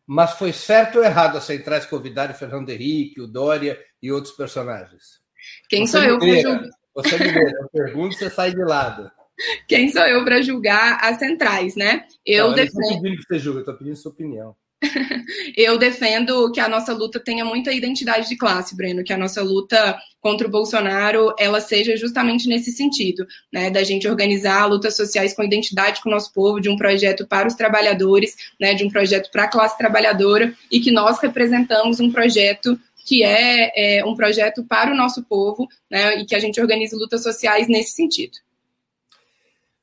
Mas 0.06 0.32
foi 0.32 0.54
certo 0.54 0.98
ou 0.98 1.04
errado 1.04 1.36
as 1.36 1.44
centrais 1.44 1.84
convidarem 1.84 2.34
o 2.34 2.38
Fernando 2.38 2.70
Henrique, 2.70 3.20
o 3.20 3.26
Dória 3.26 3.78
e 4.02 4.10
outros 4.10 4.34
personagens? 4.34 5.20
Quem 5.68 5.86
você 5.86 5.92
sou 5.92 6.02
eu 6.02 6.18
julgar? 6.18 6.70
Você 6.94 7.18
mineira, 7.18 7.52
eu 7.60 7.68
pergunto 7.68 8.16
você 8.16 8.30
sai 8.30 8.50
de 8.52 8.64
lado. 8.64 9.10
Quem 9.68 9.90
sou 9.90 10.02
eu 10.02 10.24
para 10.24 10.42
julgar 10.42 10.98
as 11.02 11.18
centrais, 11.18 11.76
né? 11.76 12.04
Eu, 12.24 12.44
não, 12.44 12.50
eu 12.50 12.56
defendo. 12.56 12.90
Não 12.90 13.02
pedindo 13.02 13.16
que 13.16 13.24
você 13.26 13.38
julgue, 13.38 13.58
eu 13.58 13.60
estou 13.60 13.74
pedindo 13.74 13.96
sua 13.96 14.12
opinião. 14.12 14.56
eu 15.56 15.76
defendo 15.76 16.50
que 16.52 16.60
a 16.60 16.68
nossa 16.68 16.92
luta 16.92 17.18
tenha 17.18 17.44
muita 17.44 17.72
identidade 17.72 18.28
de 18.28 18.36
classe, 18.36 18.76
Breno, 18.76 19.02
que 19.02 19.12
a 19.12 19.18
nossa 19.18 19.42
luta 19.42 19.98
contra 20.20 20.46
o 20.46 20.50
Bolsonaro 20.50 21.34
ela 21.38 21.60
seja 21.60 21.96
justamente 21.96 22.48
nesse 22.48 22.70
sentido, 22.72 23.26
né, 23.52 23.70
da 23.70 23.82
gente 23.82 24.08
organizar 24.08 24.66
lutas 24.66 24.96
sociais 24.96 25.34
com 25.34 25.42
identidade 25.42 26.00
com 26.00 26.08
o 26.08 26.12
nosso 26.12 26.32
povo, 26.32 26.60
de 26.60 26.68
um 26.68 26.76
projeto 26.76 27.26
para 27.26 27.48
os 27.48 27.54
trabalhadores, 27.54 28.36
né, 28.60 28.74
de 28.74 28.84
um 28.84 28.90
projeto 28.90 29.30
para 29.32 29.44
a 29.44 29.48
classe 29.48 29.76
trabalhadora 29.76 30.54
e 30.70 30.80
que 30.80 30.92
nós 30.92 31.18
representamos 31.20 31.98
um 31.98 32.10
projeto 32.10 32.78
que 33.04 33.22
é, 33.22 33.98
é 33.98 34.04
um 34.04 34.14
projeto 34.14 34.64
para 34.64 34.92
o 34.92 34.96
nosso 34.96 35.24
povo, 35.24 35.66
né, 35.90 36.20
e 36.20 36.26
que 36.26 36.34
a 36.34 36.38
gente 36.38 36.60
organize 36.60 36.94
lutas 36.94 37.22
sociais 37.22 37.66
nesse 37.66 37.92
sentido. 37.92 38.38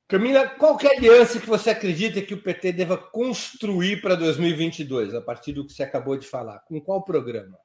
Camila, 0.08 0.48
qual 0.48 0.78
é 0.82 0.88
a 0.88 0.98
aliança 0.98 1.40
que 1.40 1.48
você 1.48 1.72
acredita 1.72 2.22
que 2.22 2.34
o 2.34 2.42
PT 2.42 2.74
deva 2.74 2.96
construir 2.96 4.02
para 4.02 4.14
2022, 4.14 5.16
a 5.16 5.22
partir 5.22 5.52
do 5.52 5.66
que 5.66 5.74
você 5.74 5.82
acabou 5.82 6.16
de 6.16 6.28
falar? 6.28 6.60
Com 6.60 6.80
qual 6.80 7.04
programa? 7.04 7.58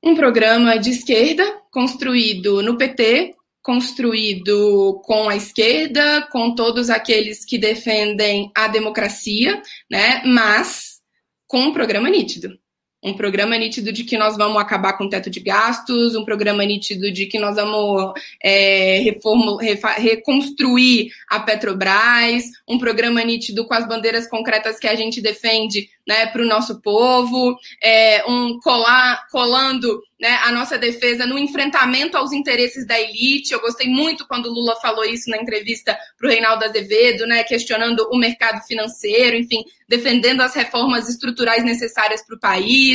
Um 0.00 0.14
programa 0.14 0.78
de 0.78 0.90
esquerda, 0.90 1.44
construído 1.72 2.62
no 2.62 2.78
PT, 2.78 3.34
construído 3.60 5.02
com 5.04 5.28
a 5.28 5.34
esquerda, 5.34 6.28
com 6.30 6.54
todos 6.54 6.88
aqueles 6.88 7.44
que 7.44 7.58
defendem 7.58 8.52
a 8.54 8.68
democracia, 8.68 9.60
né? 9.90 10.22
mas 10.24 11.00
com 11.46 11.58
um 11.58 11.72
programa 11.72 12.08
nítido 12.08 12.56
um 13.02 13.14
programa 13.14 13.56
nítido 13.56 13.92
de 13.92 14.04
que 14.04 14.18
nós 14.18 14.36
vamos 14.36 14.60
acabar 14.60 14.94
com 14.94 15.04
o 15.04 15.08
teto 15.08 15.30
de 15.30 15.40
gastos, 15.40 16.16
um 16.16 16.24
programa 16.24 16.64
nítido 16.64 17.12
de 17.12 17.26
que 17.26 17.38
nós 17.38 17.56
vamos 17.56 18.12
é, 18.42 18.98
reformu, 19.00 19.56
refa, 19.56 19.92
reconstruir 19.92 21.10
a 21.28 21.40
Petrobras, 21.40 22.44
um 22.68 22.78
programa 22.78 23.22
nítido 23.22 23.66
com 23.66 23.74
as 23.74 23.86
bandeiras 23.86 24.28
concretas 24.28 24.78
que 24.78 24.88
a 24.88 24.96
gente 24.96 25.20
defende 25.20 25.88
né, 26.08 26.26
para 26.26 26.42
o 26.42 26.46
nosso 26.46 26.80
povo, 26.80 27.56
é, 27.82 28.24
um 28.26 28.58
colar, 28.60 29.26
colando 29.30 30.00
né, 30.18 30.38
a 30.42 30.50
nossa 30.50 30.78
defesa 30.78 31.26
no 31.26 31.38
enfrentamento 31.38 32.16
aos 32.16 32.32
interesses 32.32 32.86
da 32.86 32.98
elite. 32.98 33.52
Eu 33.52 33.60
gostei 33.60 33.86
muito 33.86 34.26
quando 34.26 34.46
o 34.46 34.52
Lula 34.52 34.74
falou 34.80 35.04
isso 35.04 35.28
na 35.30 35.36
entrevista 35.36 35.96
para 36.18 36.26
o 36.26 36.30
Reinaldo 36.30 36.64
Azevedo, 36.64 37.26
né, 37.26 37.44
questionando 37.44 38.08
o 38.10 38.18
mercado 38.18 38.66
financeiro, 38.66 39.36
enfim, 39.36 39.62
defendendo 39.86 40.40
as 40.40 40.54
reformas 40.54 41.10
estruturais 41.10 41.62
necessárias 41.62 42.24
para 42.26 42.36
o 42.36 42.40
país, 42.40 42.87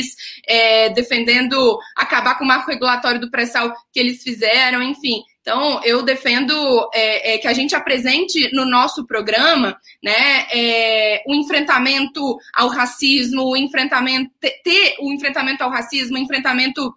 é, 0.46 0.90
defendendo 0.90 1.78
acabar 1.96 2.36
com 2.36 2.44
o 2.44 2.48
marco 2.48 2.70
regulatório 2.70 3.20
do 3.20 3.30
pré-sal 3.30 3.72
que 3.92 4.00
eles 4.00 4.22
fizeram, 4.22 4.82
enfim. 4.82 5.22
Então, 5.40 5.78
eu 5.84 6.02
defendo 6.02 6.54
é, 6.94 7.34
é, 7.34 7.38
que 7.38 7.46
a 7.46 7.52
gente 7.52 7.76
apresente 7.76 8.50
no 8.54 8.64
nosso 8.64 9.06
programa 9.06 9.76
né, 10.02 10.46
é, 10.50 11.22
o 11.26 11.34
enfrentamento 11.34 12.38
ao 12.54 12.68
racismo, 12.68 13.50
o 13.50 13.56
enfrentamento, 13.56 14.30
ter 14.40 14.96
o 15.00 15.12
enfrentamento 15.12 15.62
ao 15.62 15.70
racismo, 15.70 16.16
o 16.16 16.20
enfrentamento 16.20 16.94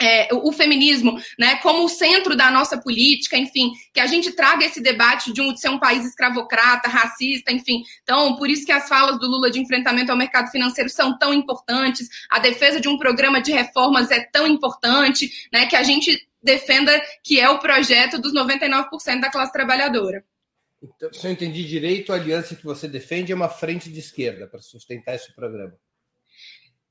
é, 0.00 0.28
o 0.34 0.52
feminismo 0.52 1.18
né, 1.38 1.56
como 1.56 1.84
o 1.84 1.88
centro 1.88 2.36
da 2.36 2.50
nossa 2.50 2.78
política, 2.78 3.36
enfim, 3.36 3.72
que 3.92 4.00
a 4.00 4.06
gente 4.06 4.32
traga 4.32 4.64
esse 4.64 4.80
debate 4.80 5.32
de, 5.32 5.40
um, 5.40 5.52
de 5.52 5.60
ser 5.60 5.70
um 5.70 5.78
país 5.78 6.04
escravocrata, 6.04 6.88
racista, 6.88 7.52
enfim. 7.52 7.82
Então, 8.02 8.36
por 8.36 8.50
isso 8.50 8.66
que 8.66 8.72
as 8.72 8.88
falas 8.88 9.18
do 9.18 9.26
Lula 9.26 9.50
de 9.50 9.60
enfrentamento 9.60 10.12
ao 10.12 10.18
mercado 10.18 10.50
financeiro 10.50 10.90
são 10.90 11.16
tão 11.18 11.32
importantes, 11.32 12.08
a 12.30 12.38
defesa 12.38 12.80
de 12.80 12.88
um 12.88 12.98
programa 12.98 13.40
de 13.40 13.52
reformas 13.52 14.10
é 14.10 14.20
tão 14.20 14.46
importante, 14.46 15.30
né, 15.52 15.66
que 15.66 15.76
a 15.76 15.82
gente 15.82 16.26
defenda 16.42 16.92
que 17.24 17.40
é 17.40 17.48
o 17.48 17.58
projeto 17.58 18.20
dos 18.20 18.32
99% 18.32 19.20
da 19.20 19.30
classe 19.30 19.52
trabalhadora. 19.52 20.24
Então, 20.82 21.12
se 21.12 21.26
eu 21.26 21.32
entendi 21.32 21.64
direito, 21.64 22.12
a 22.12 22.16
aliança 22.16 22.54
que 22.54 22.64
você 22.64 22.86
defende 22.86 23.32
é 23.32 23.34
uma 23.34 23.48
frente 23.48 23.90
de 23.90 23.98
esquerda 23.98 24.46
para 24.46 24.60
sustentar 24.60 25.14
esse 25.14 25.34
programa. 25.34 25.74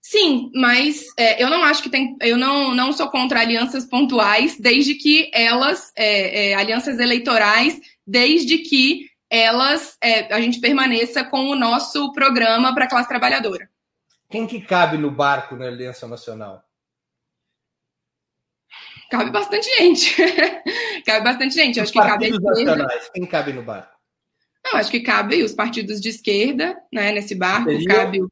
Sim, 0.08 0.52
mas 0.54 1.04
é, 1.18 1.42
eu 1.44 1.50
não 1.50 1.64
acho 1.64 1.82
que 1.82 1.90
tem. 1.90 2.16
Eu 2.22 2.38
não, 2.38 2.76
não 2.76 2.94
sou 2.94 3.10
contra 3.10 3.40
alianças 3.40 3.86
pontuais, 3.86 4.56
desde 4.60 4.94
que 4.94 5.32
elas. 5.34 5.92
É, 5.96 6.52
é, 6.52 6.54
alianças 6.54 7.00
eleitorais, 7.00 7.82
desde 8.06 8.60
que 8.60 9.10
elas. 9.32 9.98
É, 10.00 10.32
a 10.32 10.40
gente 10.40 10.60
permaneça 10.60 11.24
com 11.24 11.50
o 11.50 11.56
nosso 11.56 12.14
programa 12.14 12.72
para 12.72 12.86
a 12.86 12.88
classe 12.88 13.10
trabalhadora. 13.10 13.68
Quem 14.30 14.46
que 14.46 14.62
cabe 14.62 14.96
no 14.96 15.10
barco 15.10 15.56
na 15.56 15.66
Aliança 15.66 16.08
Nacional? 16.08 16.64
Cabe 19.10 19.32
bastante 19.32 19.68
gente. 19.76 20.16
cabe 21.04 21.24
bastante 21.24 21.56
gente. 21.56 21.80
Os 21.80 21.84
acho 21.84 21.94
que 21.94 22.00
cabe 22.00 22.30
nacionais, 22.30 23.10
quem 23.12 23.26
cabe 23.26 23.54
no 23.54 23.64
barco? 23.64 23.96
Não, 24.64 24.78
acho 24.78 24.92
que 24.92 25.00
cabe 25.00 25.42
os 25.42 25.54
partidos 25.54 26.00
de 26.00 26.10
esquerda, 26.10 26.78
né, 26.94 27.12
nesse 27.12 27.34
barco. 27.34 27.72
Seria? 27.72 27.88
Cabe 27.88 28.22
o 28.22 28.30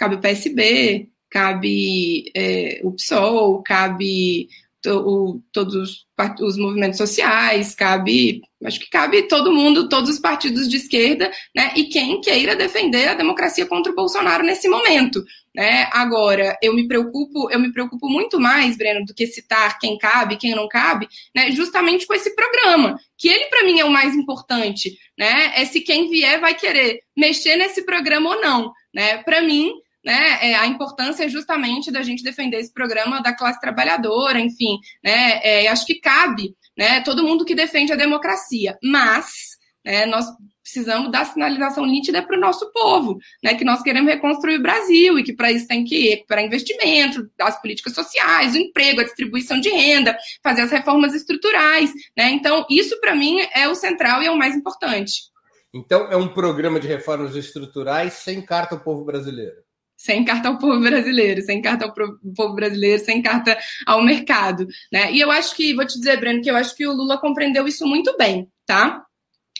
cabe 0.00 0.14
o 0.14 0.20
PSB, 0.20 1.10
cabe 1.30 2.32
é, 2.34 2.80
o 2.82 2.92
PSOL, 2.92 3.62
cabe 3.62 4.48
o, 4.86 5.42
todos 5.52 5.74
os, 5.74 6.06
os, 6.40 6.56
movimentos 6.56 6.96
sociais, 6.96 7.74
cabe, 7.74 8.40
acho 8.64 8.80
que 8.80 8.88
cabe 8.88 9.24
todo 9.24 9.52
mundo, 9.52 9.90
todos 9.90 10.08
os 10.08 10.18
partidos 10.18 10.70
de 10.70 10.78
esquerda, 10.78 11.30
né? 11.54 11.72
E 11.76 11.84
quem 11.84 12.18
queira 12.22 12.56
defender 12.56 13.08
a 13.08 13.14
democracia 13.14 13.66
contra 13.66 13.92
o 13.92 13.94
Bolsonaro 13.94 14.42
nesse 14.42 14.68
momento. 14.68 15.22
Né? 15.54 15.86
Agora, 15.92 16.56
eu 16.62 16.72
me 16.72 16.88
preocupo, 16.88 17.50
eu 17.50 17.58
me 17.58 17.72
preocupo 17.72 18.08
muito 18.08 18.40
mais, 18.40 18.78
Breno, 18.78 19.04
do 19.04 19.12
que 19.12 19.26
citar 19.26 19.78
quem 19.78 19.98
cabe, 19.98 20.38
quem 20.38 20.54
não 20.54 20.66
cabe, 20.66 21.08
né? 21.36 21.50
Justamente 21.50 22.06
com 22.06 22.14
esse 22.14 22.34
programa, 22.34 22.98
que 23.18 23.28
ele 23.28 23.46
para 23.46 23.64
mim 23.64 23.80
é 23.80 23.84
o 23.84 23.90
mais 23.90 24.14
importante, 24.14 24.96
né? 25.18 25.52
É 25.56 25.66
se 25.66 25.82
quem 25.82 26.08
vier 26.08 26.40
vai 26.40 26.54
querer 26.54 27.02
mexer 27.14 27.56
nesse 27.56 27.82
programa 27.82 28.30
ou 28.30 28.40
não, 28.40 28.72
né? 28.94 29.18
Para 29.18 29.42
mim, 29.42 29.74
né, 30.04 30.38
é, 30.40 30.54
a 30.56 30.66
importância 30.66 31.28
justamente 31.28 31.90
da 31.90 32.02
gente 32.02 32.22
defender 32.22 32.58
esse 32.58 32.72
programa 32.72 33.22
da 33.22 33.34
classe 33.34 33.60
trabalhadora, 33.60 34.40
enfim, 34.40 34.78
né, 35.04 35.40
é, 35.42 35.68
acho 35.68 35.86
que 35.86 36.00
cabe, 36.00 36.54
né, 36.76 37.00
todo 37.02 37.24
mundo 37.24 37.44
que 37.44 37.54
defende 37.54 37.92
a 37.92 37.96
democracia, 37.96 38.78
mas 38.82 39.58
né, 39.84 40.06
nós 40.06 40.26
precisamos 40.62 41.10
dar 41.10 41.24
sinalização 41.24 41.84
nítida 41.84 42.22
para 42.22 42.36
o 42.36 42.40
nosso 42.40 42.70
povo, 42.72 43.18
né, 43.42 43.54
que 43.54 43.64
nós 43.64 43.82
queremos 43.82 44.10
reconstruir 44.10 44.56
o 44.56 44.62
Brasil 44.62 45.18
e 45.18 45.22
que 45.22 45.32
para 45.32 45.50
isso 45.50 45.66
tem 45.66 45.84
que 45.84 46.10
recuperar 46.10 46.44
investimento, 46.44 47.28
as 47.40 47.60
políticas 47.60 47.94
sociais, 47.94 48.54
o 48.54 48.58
emprego, 48.58 49.00
a 49.00 49.04
distribuição 49.04 49.60
de 49.60 49.68
renda, 49.68 50.16
fazer 50.42 50.62
as 50.62 50.70
reformas 50.70 51.14
estruturais, 51.14 51.92
né, 52.16 52.30
então 52.30 52.64
isso 52.70 52.98
para 53.00 53.14
mim 53.14 53.38
é 53.54 53.68
o 53.68 53.74
central 53.74 54.22
e 54.22 54.26
é 54.26 54.30
o 54.30 54.38
mais 54.38 54.54
importante. 54.54 55.30
Então 55.72 56.10
é 56.10 56.16
um 56.16 56.28
programa 56.28 56.80
de 56.80 56.88
reformas 56.88 57.36
estruturais 57.36 58.14
sem 58.14 58.42
carta 58.42 58.74
ao 58.74 58.80
povo 58.80 59.04
brasileiro 59.04 59.69
sem 60.00 60.24
carta 60.24 60.48
ao 60.48 60.56
povo 60.56 60.80
brasileiro, 60.80 61.42
sem 61.42 61.60
carta 61.60 61.84
ao 61.84 61.92
povo 61.92 62.54
brasileiro, 62.54 63.04
sem 63.04 63.20
carta 63.20 63.58
ao 63.86 64.02
mercado, 64.02 64.66
né? 64.90 65.12
E 65.12 65.20
eu 65.20 65.30
acho 65.30 65.54
que, 65.54 65.74
vou 65.74 65.86
te 65.86 65.98
dizer, 65.98 66.18
Breno, 66.18 66.40
que 66.40 66.50
eu 66.50 66.56
acho 66.56 66.74
que 66.74 66.86
o 66.86 66.92
Lula 66.92 67.18
compreendeu 67.18 67.68
isso 67.68 67.86
muito 67.86 68.16
bem, 68.16 68.48
tá? 68.64 69.04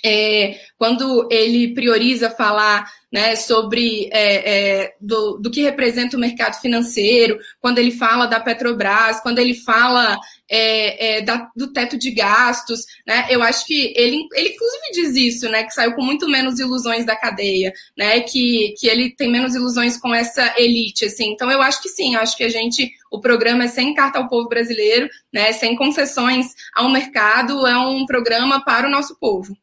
É, 0.05 0.59
quando 0.79 1.29
ele 1.31 1.75
prioriza 1.75 2.31
falar 2.31 2.91
né, 3.13 3.35
sobre 3.35 4.09
é, 4.13 4.83
é, 4.83 4.95
do, 5.01 5.37
do, 5.39 5.51
que 5.51 5.63
representa 5.63 6.17
o 6.17 6.21
mercado 6.21 6.61
financeiro, 6.61 7.39
quando 7.61 7.79
ele 7.79 7.91
fala 7.91 8.27
da 8.27 8.39
Petrobras, 8.39 9.21
quando 9.21 9.41
ele 9.41 9.55
fala 9.55 10.17
é, 10.49 11.19
é, 11.19 11.21
da, 11.23 11.51
do 11.57 11.73
teto 11.73 11.99
de 11.99 12.13
gastos, 12.13 12.85
né, 13.07 13.27
eu 13.29 13.43
acho 13.43 13.67
que 13.67 13.93
ele, 13.97 14.27
ele 14.33 14.51
inclusive 14.51 14.93
diz 14.93 15.17
isso, 15.17 15.49
né, 15.49 15.65
que 15.65 15.75
saiu 15.75 15.95
com 15.95 16.05
muito 16.05 16.29
menos 16.29 16.61
ilusões 16.61 17.05
da 17.05 17.17
cadeia, 17.17 17.73
né, 17.97 18.21
que, 18.21 18.75
que 18.79 18.87
ele 18.87 19.15
tem 19.15 19.31
menos 19.31 19.55
ilusões 19.55 19.99
com 19.99 20.15
essa 20.15 20.55
elite, 20.57 21.07
assim. 21.07 21.33
Então 21.33 21.51
eu 21.51 21.61
acho 21.61 21.83
que 21.83 21.89
sim, 21.89 22.15
acho 22.15 22.37
que 22.37 22.45
a 22.45 22.49
gente, 22.49 22.91
o 23.11 23.21
programa 23.21 23.65
é 23.65 23.69
sem 23.69 23.93
carta 23.93 24.19
ao 24.19 24.29
povo 24.29 24.49
brasileiro, 24.49 25.09
né, 25.33 25.53
sem 25.53 25.75
concessões 25.75 26.47
ao 26.75 26.89
mercado, 26.91 27.67
é 27.67 27.77
um 27.77 28.07
programa 28.07 28.65
para 28.65 28.87
o 28.87 28.91
nosso 28.91 29.19
povo. 29.19 29.57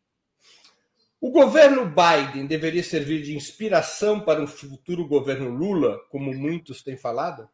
O 1.19 1.31
governo 1.31 1.85
Biden 1.85 2.45
deveria 2.45 2.83
servir 2.83 3.23
de 3.23 3.35
inspiração 3.35 4.19
para 4.19 4.41
um 4.41 4.45
futuro 4.45 5.07
governo 5.07 5.49
Lula, 5.49 5.97
como 6.09 6.31
muitos 6.31 6.83
têm 6.83 6.95
falado? 6.95 7.49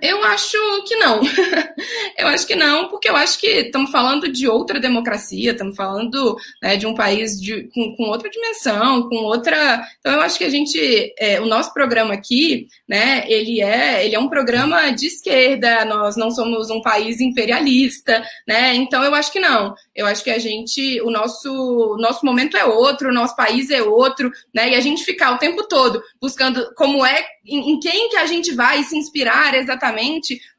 Eu 0.00 0.22
acho 0.24 0.56
que 0.86 0.96
não. 0.96 1.20
eu 2.18 2.28
acho 2.28 2.46
que 2.46 2.54
não, 2.54 2.88
porque 2.88 3.08
eu 3.08 3.16
acho 3.16 3.38
que 3.38 3.46
estamos 3.46 3.90
falando 3.90 4.30
de 4.30 4.48
outra 4.48 4.78
democracia, 4.78 5.52
estamos 5.52 5.76
falando 5.76 6.36
né, 6.62 6.76
de 6.76 6.86
um 6.86 6.94
país 6.94 7.40
de, 7.40 7.68
com, 7.74 7.96
com, 7.96 8.04
outra 8.04 8.30
dimensão, 8.30 9.08
com 9.08 9.16
outra. 9.16 9.82
Então 9.98 10.12
eu 10.12 10.20
acho 10.20 10.38
que 10.38 10.44
a 10.44 10.50
gente, 10.50 11.14
é, 11.18 11.40
o 11.40 11.46
nosso 11.46 11.72
programa 11.72 12.14
aqui, 12.14 12.68
né, 12.88 13.24
ele 13.26 13.60
é, 13.60 14.04
ele 14.04 14.14
é 14.14 14.18
um 14.18 14.28
programa 14.28 14.90
de 14.90 15.06
esquerda. 15.06 15.84
Nós 15.84 16.16
não 16.16 16.30
somos 16.30 16.70
um 16.70 16.80
país 16.80 17.20
imperialista, 17.20 18.22
né? 18.46 18.74
Então 18.74 19.02
eu 19.02 19.14
acho 19.14 19.32
que 19.32 19.40
não. 19.40 19.74
Eu 19.94 20.06
acho 20.06 20.22
que 20.22 20.30
a 20.30 20.38
gente, 20.38 21.00
o 21.02 21.10
nosso, 21.10 21.96
nosso 22.00 22.24
momento 22.24 22.56
é 22.56 22.64
outro, 22.64 23.10
o 23.10 23.14
nosso 23.14 23.36
país 23.36 23.70
é 23.70 23.82
outro, 23.82 24.30
né? 24.54 24.70
E 24.70 24.74
a 24.74 24.80
gente 24.80 25.04
ficar 25.04 25.32
o 25.32 25.38
tempo 25.38 25.66
todo 25.68 26.02
buscando 26.20 26.72
como 26.74 27.04
é, 27.04 27.24
em, 27.46 27.72
em 27.72 27.80
quem 27.80 28.08
que 28.08 28.16
a 28.16 28.26
gente 28.26 28.52
vai 28.54 28.82
se 28.82 28.96
inspirar 28.96 29.54
exatamente, 29.54 29.79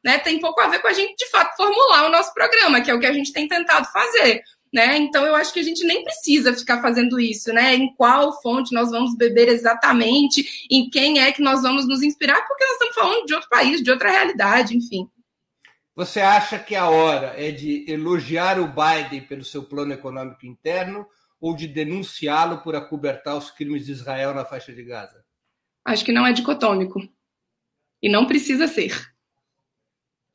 né? 0.04 0.18
Tem 0.18 0.40
pouco 0.40 0.60
a 0.60 0.68
ver 0.68 0.80
com 0.80 0.88
a 0.88 0.92
gente 0.92 1.16
de 1.16 1.30
fato 1.30 1.56
formular 1.56 2.06
o 2.06 2.10
nosso 2.10 2.32
programa, 2.34 2.80
que 2.80 2.90
é 2.90 2.94
o 2.94 3.00
que 3.00 3.06
a 3.06 3.12
gente 3.12 3.32
tem 3.32 3.46
tentado 3.46 3.86
fazer. 3.92 4.42
Né? 4.72 4.96
Então 4.96 5.26
eu 5.26 5.34
acho 5.34 5.52
que 5.52 5.60
a 5.60 5.62
gente 5.62 5.84
nem 5.84 6.02
precisa 6.02 6.54
ficar 6.54 6.80
fazendo 6.80 7.20
isso, 7.20 7.52
né? 7.52 7.74
Em 7.74 7.94
qual 7.94 8.40
fonte 8.40 8.74
nós 8.74 8.90
vamos 8.90 9.14
beber 9.14 9.48
exatamente, 9.48 10.66
em 10.70 10.88
quem 10.88 11.20
é 11.20 11.30
que 11.30 11.42
nós 11.42 11.60
vamos 11.60 11.86
nos 11.86 12.02
inspirar, 12.02 12.40
porque 12.48 12.64
nós 12.64 12.72
estamos 12.72 12.94
falando 12.94 13.26
de 13.26 13.34
outro 13.34 13.50
país, 13.50 13.82
de 13.82 13.90
outra 13.90 14.10
realidade, 14.10 14.74
enfim. 14.74 15.06
Você 15.94 16.20
acha 16.20 16.58
que 16.58 16.74
a 16.74 16.88
hora 16.88 17.34
é 17.36 17.50
de 17.50 17.84
elogiar 17.86 18.58
o 18.58 18.66
Biden 18.66 19.26
pelo 19.26 19.44
seu 19.44 19.62
plano 19.62 19.92
econômico 19.92 20.46
interno 20.46 21.06
ou 21.38 21.54
de 21.54 21.66
denunciá-lo 21.66 22.62
por 22.62 22.74
acobertar 22.74 23.36
os 23.36 23.50
crimes 23.50 23.84
de 23.84 23.92
Israel 23.92 24.32
na 24.32 24.44
faixa 24.44 24.72
de 24.72 24.82
Gaza? 24.82 25.22
Acho 25.84 26.04
que 26.04 26.12
não 26.12 26.26
é 26.26 26.32
dicotômico. 26.32 27.00
E 28.02 28.08
não 28.08 28.26
precisa 28.26 28.66
ser. 28.66 29.11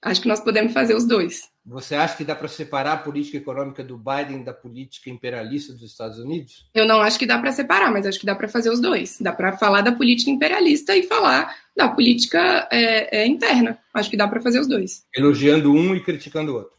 Acho 0.02 0.22
que 0.22 0.28
nós 0.28 0.40
podemos 0.40 0.74
fazer 0.74 0.96
os 0.96 1.08
dois. 1.08 1.42
Você 1.66 1.96
acha 1.96 2.16
que 2.16 2.24
dá 2.24 2.36
para 2.36 2.48
separar 2.48 2.94
a 2.94 2.98
política 2.98 3.38
econômica 3.38 3.84
do 3.84 3.98
Biden 3.98 4.44
da 4.44 4.54
política 4.54 5.10
imperialista 5.10 5.74
dos 5.74 5.92
Estados 5.92 6.18
Unidos? 6.18 6.70
Eu 6.74 6.88
não 6.88 7.02
acho 7.02 7.20
que 7.20 7.26
dá 7.26 7.38
para 7.40 7.52
separar, 7.52 7.92
mas 7.92 8.06
acho 8.06 8.20
que 8.20 8.26
dá 8.26 8.36
para 8.36 8.48
fazer 8.48 8.70
os 8.70 8.80
dois. 8.80 9.18
Dá 9.20 9.34
para 9.34 9.58
falar 9.58 9.82
da 9.82 9.92
política 9.92 10.32
imperialista 10.32 10.96
e 10.96 11.04
falar 11.04 11.54
da 11.76 11.90
política 11.90 12.70
é, 12.72 13.22
é, 13.22 13.28
interna. 13.28 13.78
Acho 13.94 14.10
que 14.10 14.16
dá 14.16 14.28
para 14.28 14.40
fazer 14.40 14.60
os 14.60 14.68
dois. 14.68 15.04
Elogiando 15.14 15.74
um 15.74 15.94
e 15.94 16.02
criticando 16.02 16.54
o 16.54 16.56
outro. 16.56 16.78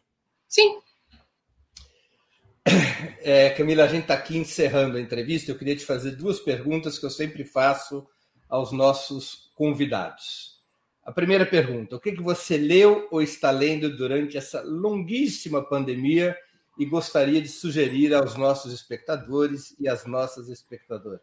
Sim. 0.49 0.79
É, 3.21 3.51
Camila, 3.51 3.85
a 3.85 3.89
gente 3.89 4.03
está 4.03 4.15
aqui 4.15 4.39
encerrando 4.39 4.97
a 4.97 5.01
entrevista. 5.01 5.51
Eu 5.51 5.59
queria 5.59 5.77
te 5.77 5.85
fazer 5.85 6.13
duas 6.13 6.41
perguntas 6.41 6.99
que 6.99 7.05
eu 7.05 7.11
sempre 7.11 7.45
faço 7.45 8.07
aos 8.49 8.73
nossos 8.73 9.51
convidados. 9.55 10.58
A 11.09 11.13
primeira 11.13 11.47
pergunta: 11.47 11.97
o 11.97 11.99
que, 11.99 12.13
que 12.13 12.21
você 12.21 12.59
leu 12.59 13.09
ou 13.11 13.23
está 13.23 13.51
lendo 13.51 13.97
durante 13.97 14.37
essa 14.37 14.61
longuíssima 14.61 15.65
pandemia 15.65 16.37
e 16.79 16.85
gostaria 16.85 17.41
de 17.41 17.49
sugerir 17.49 18.13
aos 18.13 18.37
nossos 18.37 18.75
espectadores 18.75 19.75
e 19.81 19.89
às 19.89 20.05
nossas 20.05 20.51
espectadoras? 20.51 21.23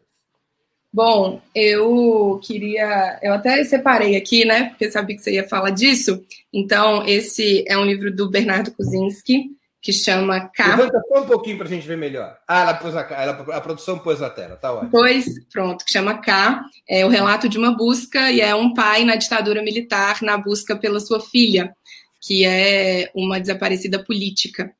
Bom, 0.92 1.40
eu 1.54 2.40
queria. 2.42 3.20
Eu 3.22 3.32
até 3.32 3.62
separei 3.62 4.16
aqui, 4.16 4.44
né? 4.44 4.70
Porque 4.70 4.90
sabia 4.90 5.14
que 5.14 5.22
você 5.22 5.34
ia 5.34 5.48
falar 5.48 5.70
disso. 5.70 6.20
Então, 6.52 7.06
esse 7.06 7.64
é 7.68 7.78
um 7.78 7.84
livro 7.84 8.12
do 8.12 8.28
Bernardo 8.28 8.72
Kuzinski, 8.72 9.56
que 9.80 9.92
chama 9.92 10.48
K. 10.48 10.76
Levanta 10.76 11.00
só 11.08 11.22
um 11.22 11.26
pouquinho 11.26 11.58
para 11.58 11.66
a 11.66 11.70
gente 11.70 11.86
ver 11.86 11.96
melhor. 11.96 12.36
Ah, 12.46 12.62
ela 12.62 12.74
pôs 12.74 12.96
a, 12.96 13.00
ela, 13.02 13.32
a 13.56 13.60
produção 13.60 13.98
pôs 13.98 14.20
na 14.20 14.30
tela, 14.30 14.56
tá 14.56 14.72
ótimo. 14.72 14.90
Pois, 14.90 15.26
pronto, 15.52 15.84
que 15.84 15.92
chama 15.92 16.18
K. 16.18 16.64
É 16.88 17.04
o 17.04 17.08
relato 17.08 17.48
de 17.48 17.58
uma 17.58 17.76
busca 17.76 18.30
e 18.30 18.40
é 18.40 18.54
um 18.54 18.74
pai 18.74 19.04
na 19.04 19.16
ditadura 19.16 19.62
militar 19.62 20.22
na 20.22 20.36
busca 20.36 20.76
pela 20.76 20.98
sua 21.00 21.20
filha, 21.20 21.74
que 22.20 22.44
é 22.44 23.10
uma 23.14 23.40
desaparecida 23.40 24.02
política. 24.02 24.74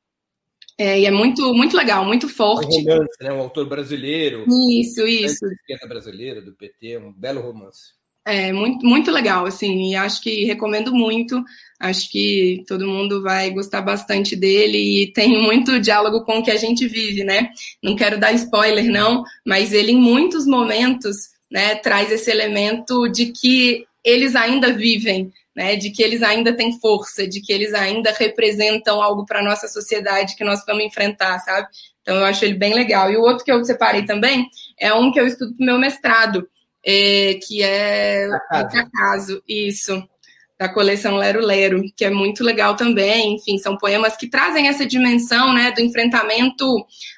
É, 0.77 0.99
e 0.99 1.05
é 1.07 1.11
muito, 1.11 1.53
muito 1.53 1.75
legal, 1.75 2.05
muito 2.05 2.29
forte. 2.29 2.77
Um 2.77 2.83
romance, 2.83 3.17
né? 3.19 3.33
Um 3.33 3.39
autor 3.39 3.65
brasileiro. 3.67 4.45
Isso, 4.69 5.07
isso. 5.07 5.45
Esquerda 5.47 5.87
brasileira, 5.87 6.39
do 6.39 6.53
PT, 6.53 6.99
um 6.99 7.11
belo 7.11 7.41
romance. 7.41 7.97
É 8.29 8.51
muito, 8.51 8.85
muito 8.85 9.09
legal, 9.09 9.45
assim, 9.45 9.91
e 9.91 9.95
acho 9.95 10.21
que 10.21 10.43
recomendo 10.43 10.93
muito. 10.93 11.41
Acho 11.79 12.11
que 12.11 12.61
todo 12.67 12.85
mundo 12.85 13.23
vai 13.23 13.49
gostar 13.51 13.81
bastante 13.81 14.35
dele 14.35 15.03
e 15.03 15.13
tem 15.13 15.29
muito 15.41 15.79
diálogo 15.79 16.25
com 16.25 16.39
o 16.39 16.43
que 16.43 16.51
a 16.51 16.57
gente 16.57 16.85
vive, 16.89 17.23
né? 17.23 17.49
Não 17.81 17.95
quero 17.95 18.19
dar 18.19 18.33
spoiler, 18.33 18.83
não, 18.91 19.23
mas 19.45 19.71
ele, 19.71 19.93
em 19.93 20.01
muitos 20.01 20.45
momentos, 20.45 21.15
né, 21.49 21.75
traz 21.75 22.11
esse 22.11 22.29
elemento 22.29 23.07
de 23.07 23.31
que 23.31 23.85
eles 24.03 24.35
ainda 24.35 24.73
vivem, 24.73 25.31
né, 25.55 25.77
de 25.77 25.89
que 25.89 26.03
eles 26.03 26.21
ainda 26.21 26.51
têm 26.51 26.77
força, 26.81 27.25
de 27.25 27.39
que 27.39 27.53
eles 27.53 27.73
ainda 27.73 28.11
representam 28.11 29.01
algo 29.01 29.25
para 29.25 29.39
a 29.39 29.43
nossa 29.43 29.69
sociedade 29.69 30.35
que 30.35 30.43
nós 30.43 30.65
vamos 30.67 30.83
enfrentar, 30.83 31.39
sabe? 31.39 31.65
Então 32.01 32.17
eu 32.17 32.25
acho 32.25 32.43
ele 32.43 32.55
bem 32.55 32.73
legal. 32.73 33.09
E 33.09 33.15
o 33.15 33.21
outro 33.21 33.45
que 33.45 33.51
eu 33.53 33.63
separei 33.63 34.03
também 34.03 34.49
é 34.77 34.93
um 34.93 35.13
que 35.13 35.19
eu 35.19 35.25
estudo 35.25 35.55
para 35.55 35.65
meu 35.65 35.79
mestrado, 35.79 36.45
é, 36.89 37.33
que 37.45 37.61
é 37.61 38.29
Acaso. 38.31 38.77
Acaso, 38.77 39.43
isso, 39.45 40.09
da 40.57 40.69
coleção 40.69 41.17
Lero 41.17 41.41
Lero, 41.41 41.83
que 41.95 42.05
é 42.05 42.09
muito 42.09 42.45
legal 42.45 42.77
também. 42.77 43.35
Enfim, 43.35 43.57
são 43.57 43.77
poemas 43.77 44.15
que 44.15 44.29
trazem 44.29 44.69
essa 44.69 44.85
dimensão 44.85 45.53
né, 45.53 45.71
do 45.71 45.81
enfrentamento 45.81 46.65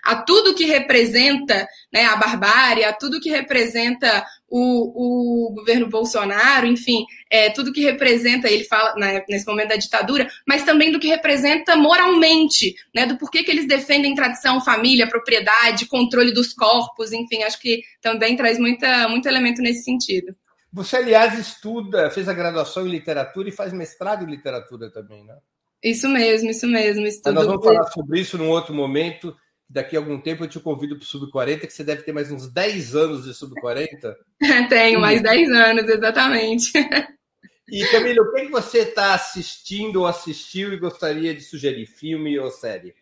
a 0.04 0.16
tudo 0.16 0.56
que 0.56 0.66
representa 0.66 1.68
né, 1.94 2.06
a 2.06 2.16
barbárie, 2.16 2.84
a 2.84 2.92
tudo 2.92 3.22
que 3.22 3.30
representa 3.30 4.26
o, 4.50 5.50
o 5.50 5.54
governo 5.54 5.88
Bolsonaro, 5.88 6.66
enfim, 6.66 7.06
é, 7.30 7.50
tudo 7.50 7.72
que 7.72 7.82
representa, 7.82 8.50
ele 8.50 8.64
fala 8.64 8.96
né, 8.96 9.24
nesse 9.30 9.46
momento 9.46 9.70
da 9.70 9.76
ditadura, 9.76 10.28
mas 10.48 10.64
também 10.64 10.92
do 10.92 11.00
que 11.00 11.08
representa 11.08 11.76
moralmente, 11.76 12.76
né, 12.94 13.06
do 13.06 13.18
porquê 13.18 13.44
que 13.44 13.52
eles 13.52 13.68
defendem 13.68 14.16
tradição, 14.16 14.62
família, 14.62 15.08
propriedade, 15.08 15.88
controle 15.88 16.34
dos 16.34 16.54
corpos, 16.54 17.12
enfim, 17.12 17.44
acho 17.44 17.60
que 17.60 17.82
também 18.02 18.36
traz 18.36 18.58
muita, 18.58 19.08
muito 19.08 19.28
elemento 19.28 19.62
nesse 19.62 19.84
sentido. 19.84 20.36
Você, 20.72 20.98
aliás, 20.98 21.38
estuda, 21.38 22.12
fez 22.12 22.30
a 22.30 22.34
graduação 22.34 22.86
em 22.86 22.92
literatura 22.92 23.50
e 23.50 23.52
faz 23.52 23.74
mestrado 23.74 24.24
em 24.24 24.30
literatura 24.30 24.92
também, 24.92 25.24
né? 25.24 25.36
Isso 25.84 26.08
mesmo, 26.10 26.50
isso 26.50 26.68
mesmo. 26.68 27.06
Estudo... 27.08 27.34
Nós 27.34 27.48
vamos 27.48 27.64
falar 27.64 27.86
sobre 27.86 28.20
isso 28.20 28.38
num 28.38 28.50
outro 28.50 28.74
momento 28.74 29.36
daqui 29.70 29.96
a 29.96 30.00
algum 30.00 30.20
tempo 30.20 30.44
eu 30.44 30.48
te 30.48 30.60
convido 30.60 30.96
para 30.96 31.04
o 31.04 31.08
Sub-40, 31.08 31.60
que 31.62 31.74
você 31.74 31.84
deve 31.84 32.02
ter 32.02 32.12
mais 32.12 32.32
uns 32.32 32.52
10 32.52 32.96
anos 32.96 33.26
de 33.26 33.34
Sub-40. 33.34 34.16
Tenho, 34.70 35.00
mais 35.00 35.22
10 35.22 35.50
anos, 35.52 35.88
exatamente. 35.88 36.72
E, 37.72 37.86
Camila, 37.92 38.24
o 38.24 38.34
que, 38.34 38.42
é 38.42 38.46
que 38.46 38.52
você 38.52 38.80
está 38.80 39.14
assistindo 39.14 39.98
ou 39.98 40.08
assistiu 40.08 40.74
e 40.74 40.80
gostaria 40.80 41.36
de 41.36 41.42
sugerir? 41.42 41.86
Filme 41.86 42.40
ou 42.40 42.50
série? 42.50 42.96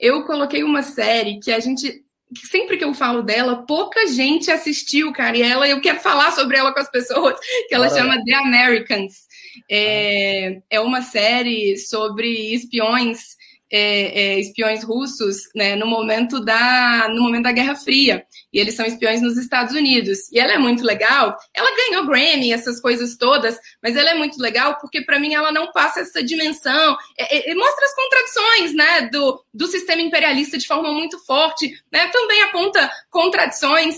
Eu 0.00 0.24
coloquei 0.24 0.62
uma 0.62 0.82
série 0.82 1.38
que 1.38 1.52
a 1.52 1.60
gente. 1.60 2.02
Sempre 2.50 2.76
que 2.76 2.84
eu 2.84 2.92
falo 2.92 3.22
dela, 3.22 3.64
pouca 3.66 4.06
gente 4.08 4.50
assistiu, 4.50 5.12
cara. 5.12 5.36
E 5.36 5.42
ela, 5.42 5.68
eu 5.68 5.80
quero 5.80 6.00
falar 6.00 6.32
sobre 6.32 6.56
ela 6.56 6.72
com 6.72 6.80
as 6.80 6.90
pessoas, 6.90 7.38
que 7.68 7.74
ela 7.74 7.88
chama 7.90 8.24
The 8.24 8.34
Americans. 8.34 9.26
É, 9.70 10.48
ah. 10.48 10.62
é 10.70 10.80
uma 10.80 11.02
série 11.02 11.76
sobre 11.76 12.54
espiões 12.54 13.35
é, 13.70 13.80
é, 13.80 14.40
espiões 14.40 14.84
russos 14.84 15.48
né, 15.54 15.74
no, 15.76 15.86
momento 15.86 16.40
da, 16.40 17.08
no 17.08 17.22
momento 17.22 17.44
da 17.44 17.52
Guerra 17.52 17.74
Fria. 17.74 18.24
E 18.52 18.58
eles 18.58 18.74
são 18.74 18.86
espiões 18.86 19.20
nos 19.20 19.36
Estados 19.36 19.74
Unidos. 19.74 20.30
E 20.32 20.38
ela 20.38 20.52
é 20.52 20.58
muito 20.58 20.84
legal. 20.84 21.36
Ela 21.54 21.76
ganhou 21.76 22.06
Grammy, 22.06 22.52
essas 22.52 22.80
coisas 22.80 23.16
todas, 23.16 23.58
mas 23.82 23.96
ela 23.96 24.10
é 24.10 24.14
muito 24.14 24.40
legal 24.40 24.78
porque, 24.80 25.02
para 25.02 25.18
mim, 25.18 25.34
ela 25.34 25.52
não 25.52 25.72
passa 25.72 26.00
essa 26.00 26.22
dimensão. 26.22 26.96
É, 27.18 27.50
é, 27.50 27.54
mostra 27.54 27.84
as 27.84 27.94
contradições 27.94 28.74
né, 28.74 29.08
do, 29.12 29.42
do 29.52 29.66
sistema 29.66 30.02
imperialista 30.02 30.58
de 30.58 30.66
forma 30.66 30.92
muito 30.92 31.18
forte. 31.24 31.72
Né? 31.92 32.08
Também 32.08 32.42
aponta 32.42 32.90
contradições. 33.10 33.96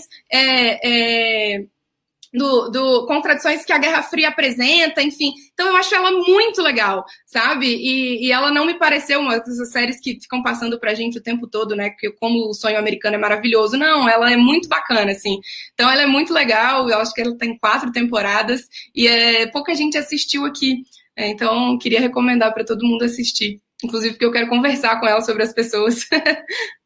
Do, 2.31 2.69
do 2.69 3.07
contradições 3.07 3.65
que 3.65 3.73
a 3.73 3.79
Guerra 3.79 4.03
Fria 4.03 4.29
apresenta, 4.29 5.01
enfim. 5.01 5.33
Então 5.51 5.67
eu 5.67 5.75
acho 5.75 5.95
ela 5.95 6.11
muito 6.11 6.61
legal, 6.61 7.03
sabe? 7.25 7.65
E, 7.67 8.27
e 8.27 8.31
ela 8.31 8.51
não 8.51 8.67
me 8.67 8.77
pareceu 8.77 9.19
uma 9.19 9.39
dessas 9.39 9.71
séries 9.71 9.99
que 9.99 10.19
ficam 10.21 10.43
passando 10.43 10.79
pra 10.79 10.93
gente 10.93 11.17
o 11.17 11.23
tempo 11.23 11.47
todo, 11.47 11.75
né? 11.75 11.89
Que 11.89 12.11
como 12.11 12.49
o 12.49 12.53
sonho 12.53 12.77
americano 12.77 13.15
é 13.15 13.19
maravilhoso. 13.19 13.77
Não, 13.77 14.07
ela 14.07 14.31
é 14.31 14.37
muito 14.37 14.69
bacana, 14.69 15.11
assim. 15.11 15.39
Então 15.73 15.89
ela 15.89 16.03
é 16.03 16.05
muito 16.05 16.31
legal, 16.31 16.87
eu 16.87 16.99
acho 16.99 17.13
que 17.13 17.21
ela 17.21 17.35
tem 17.35 17.57
quatro 17.57 17.91
temporadas 17.91 18.67
e 18.93 19.07
é, 19.07 19.47
pouca 19.47 19.73
gente 19.73 19.97
assistiu 19.97 20.45
aqui. 20.45 20.83
É, 21.15 21.27
então 21.27 21.77
queria 21.77 21.99
recomendar 21.99 22.53
para 22.53 22.63
todo 22.63 22.85
mundo 22.85 23.03
assistir. 23.03 23.59
Inclusive 23.83 24.13
porque 24.13 24.25
eu 24.25 24.31
quero 24.31 24.49
conversar 24.49 24.99
com 24.99 25.07
ela 25.07 25.21
sobre 25.21 25.43
as 25.43 25.53
pessoas. 25.53 26.07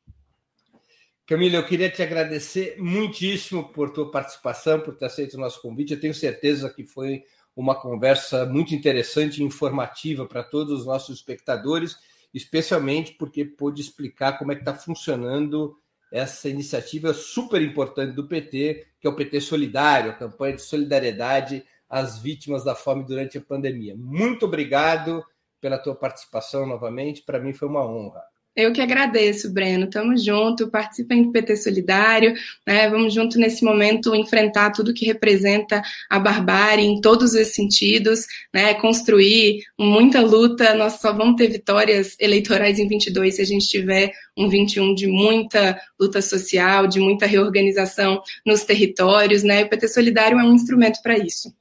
Camila, 1.26 1.56
eu 1.56 1.66
queria 1.66 1.90
te 1.90 2.04
agradecer 2.04 2.76
muitíssimo 2.78 3.72
por 3.72 3.92
tua 3.92 4.12
participação, 4.12 4.82
por 4.82 4.98
ter 4.98 5.06
aceito 5.06 5.36
o 5.36 5.40
nosso 5.40 5.62
convite. 5.62 5.94
Eu 5.94 6.00
tenho 6.00 6.14
certeza 6.14 6.70
que 6.70 6.86
foi 6.86 7.24
uma 7.56 7.80
conversa 7.80 8.46
muito 8.46 8.76
interessante 8.76 9.40
e 9.42 9.44
informativa 9.44 10.26
para 10.26 10.44
todos 10.44 10.82
os 10.82 10.86
nossos 10.86 11.18
espectadores, 11.18 11.96
especialmente 12.34 13.14
porque 13.14 13.46
pôde 13.46 13.82
explicar 13.82 14.38
como 14.38 14.52
é 14.52 14.56
que 14.56 14.62
está 14.62 14.74
funcionando 14.74 15.78
essa 16.12 16.50
iniciativa 16.50 17.14
super 17.14 17.62
importante 17.62 18.14
do 18.14 18.28
PT, 18.28 18.86
que 19.00 19.08
é 19.08 19.10
o 19.10 19.16
PT 19.16 19.40
Solidário, 19.40 20.12
a 20.12 20.16
campanha 20.16 20.56
de 20.56 20.62
solidariedade 20.62 21.64
às 21.90 22.20
vítimas 22.20 22.66
da 22.66 22.76
fome 22.76 23.06
durante 23.06 23.38
a 23.38 23.42
pandemia. 23.42 23.96
Muito 23.98 24.46
obrigado 24.46 25.24
pela 25.62 25.78
tua 25.78 25.96
participação 25.96 26.68
novamente. 26.68 27.22
Para 27.22 27.40
mim 27.40 27.54
foi 27.54 27.70
uma 27.70 27.88
honra. 27.88 28.33
Eu 28.56 28.72
que 28.72 28.82
agradeço, 28.82 29.52
Breno. 29.52 29.90
Tamo 29.90 30.16
junto, 30.16 30.70
participem 30.70 31.24
do 31.24 31.32
PT 31.32 31.58
Solidário, 31.58 32.36
né? 32.68 32.88
Vamos 32.88 33.12
junto 33.12 33.40
nesse 33.40 33.66
momento 33.66 34.14
enfrentar 34.14 34.70
tudo 34.70 34.94
que 34.94 35.06
representa 35.06 35.82
a 36.08 36.20
barbárie 36.20 36.86
em 36.86 37.02
todos 37.02 37.34
os 37.34 37.48
sentidos, 37.48 38.28
né? 38.54 38.76
Construir 38.76 39.64
muita 39.78 40.22
luta. 40.22 40.76
Nós 40.76 41.02
só 41.02 41.12
vamos 41.12 41.36
ter 41.36 41.48
vitórias 41.48 42.16
eleitorais 42.20 42.78
em 42.78 42.88
22 42.88 43.36
se 43.36 43.42
a 43.42 43.46
gente 43.46 43.68
tiver 43.68 44.12
um 44.38 44.48
21 44.48 44.94
de 44.94 45.08
muita 45.08 45.80
luta 46.00 46.22
social, 46.22 46.86
de 46.86 47.00
muita 47.00 47.26
reorganização 47.26 48.22
nos 48.46 48.64
territórios, 48.64 49.42
né? 49.42 49.64
O 49.64 49.70
PT 49.70 49.88
Solidário 49.88 50.40
é 50.40 50.44
um 50.44 50.54
instrumento 50.54 51.02
para 51.02 51.18
isso. 51.18 51.52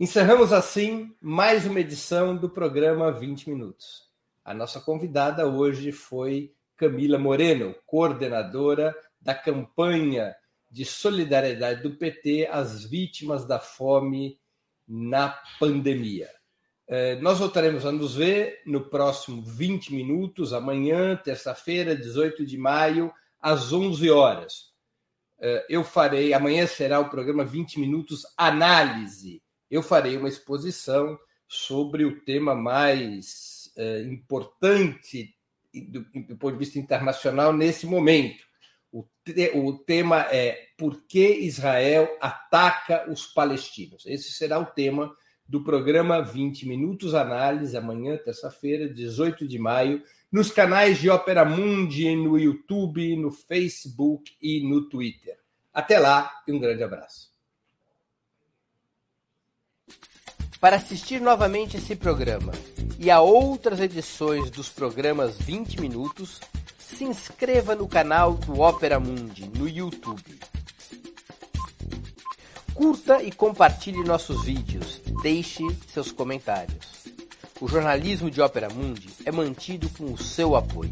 Encerramos 0.00 0.50
assim 0.50 1.12
mais 1.20 1.66
uma 1.66 1.80
edição 1.80 2.34
do 2.34 2.48
programa 2.48 3.12
20 3.12 3.50
Minutos. 3.50 4.07
A 4.48 4.54
nossa 4.54 4.80
convidada 4.80 5.46
hoje 5.46 5.92
foi 5.92 6.54
Camila 6.74 7.18
Moreno, 7.18 7.74
coordenadora 7.84 8.96
da 9.20 9.34
campanha 9.34 10.34
de 10.70 10.86
solidariedade 10.86 11.82
do 11.82 11.96
PT 11.96 12.48
às 12.50 12.82
vítimas 12.82 13.44
da 13.44 13.58
fome 13.58 14.40
na 14.88 15.38
pandemia. 15.60 16.30
É, 16.86 17.16
nós 17.16 17.38
voltaremos 17.38 17.84
a 17.84 17.92
nos 17.92 18.14
ver 18.14 18.62
no 18.64 18.88
próximo 18.88 19.42
20 19.42 19.92
minutos, 19.92 20.54
amanhã, 20.54 21.14
terça-feira, 21.14 21.94
18 21.94 22.46
de 22.46 22.56
maio, 22.56 23.12
às 23.38 23.70
11 23.70 24.10
horas. 24.10 24.72
É, 25.38 25.66
eu 25.68 25.84
farei, 25.84 26.32
amanhã 26.32 26.66
será 26.66 27.00
o 27.00 27.10
programa 27.10 27.44
20 27.44 27.78
Minutos 27.78 28.22
Análise. 28.34 29.42
Eu 29.70 29.82
farei 29.82 30.16
uma 30.16 30.26
exposição 30.26 31.18
sobre 31.46 32.06
o 32.06 32.22
tema 32.22 32.54
mais 32.54 33.57
é, 33.78 34.02
importante 34.02 35.34
do, 35.72 36.00
do, 36.00 36.36
ponto 36.36 36.52
de 36.52 36.58
vista 36.58 36.78
internacional 36.78 37.52
nesse 37.52 37.86
momento. 37.86 38.44
O, 38.90 39.04
te, 39.24 39.52
o 39.54 39.72
tema 39.78 40.22
é 40.30 40.66
por 40.76 41.02
que 41.06 41.34
Israel 41.38 42.08
ataca 42.20 43.10
os 43.10 43.26
palestinos. 43.26 44.04
Esse 44.06 44.32
será 44.32 44.58
o 44.58 44.66
tema 44.66 45.14
do 45.46 45.62
programa 45.62 46.20
20 46.20 46.66
Minutos 46.66 47.14
Análise, 47.14 47.76
amanhã, 47.76 48.18
terça-feira, 48.18 48.92
18 48.92 49.46
de 49.46 49.58
maio, 49.58 50.02
nos 50.30 50.50
canais 50.50 50.98
de 50.98 51.08
Opera 51.08 51.44
Mundi, 51.44 52.14
no 52.14 52.38
YouTube, 52.38 53.16
no 53.16 53.30
Facebook 53.30 54.30
e 54.42 54.68
no 54.68 54.88
Twitter. 54.88 55.38
Até 55.72 55.98
lá 55.98 56.30
e 56.46 56.52
um 56.52 56.58
grande 56.58 56.82
abraço. 56.82 57.27
Para 60.60 60.76
assistir 60.76 61.20
novamente 61.20 61.76
esse 61.76 61.94
programa 61.94 62.52
e 62.98 63.12
a 63.12 63.20
outras 63.20 63.78
edições 63.78 64.50
dos 64.50 64.68
programas 64.68 65.38
20 65.38 65.80
Minutos, 65.80 66.40
se 66.78 67.04
inscreva 67.04 67.76
no 67.76 67.86
canal 67.86 68.34
do 68.34 68.60
Opera 68.60 68.98
Mundi 68.98 69.48
no 69.56 69.68
YouTube. 69.68 70.40
Curta 72.74 73.22
e 73.22 73.30
compartilhe 73.30 74.02
nossos 74.02 74.44
vídeos, 74.44 75.00
deixe 75.22 75.62
seus 75.92 76.10
comentários. 76.10 77.04
O 77.60 77.68
jornalismo 77.68 78.28
de 78.28 78.40
Opera 78.40 78.68
Mundi 78.68 79.10
é 79.24 79.30
mantido 79.30 79.88
com 79.90 80.12
o 80.12 80.18
seu 80.18 80.56
apoio. 80.56 80.90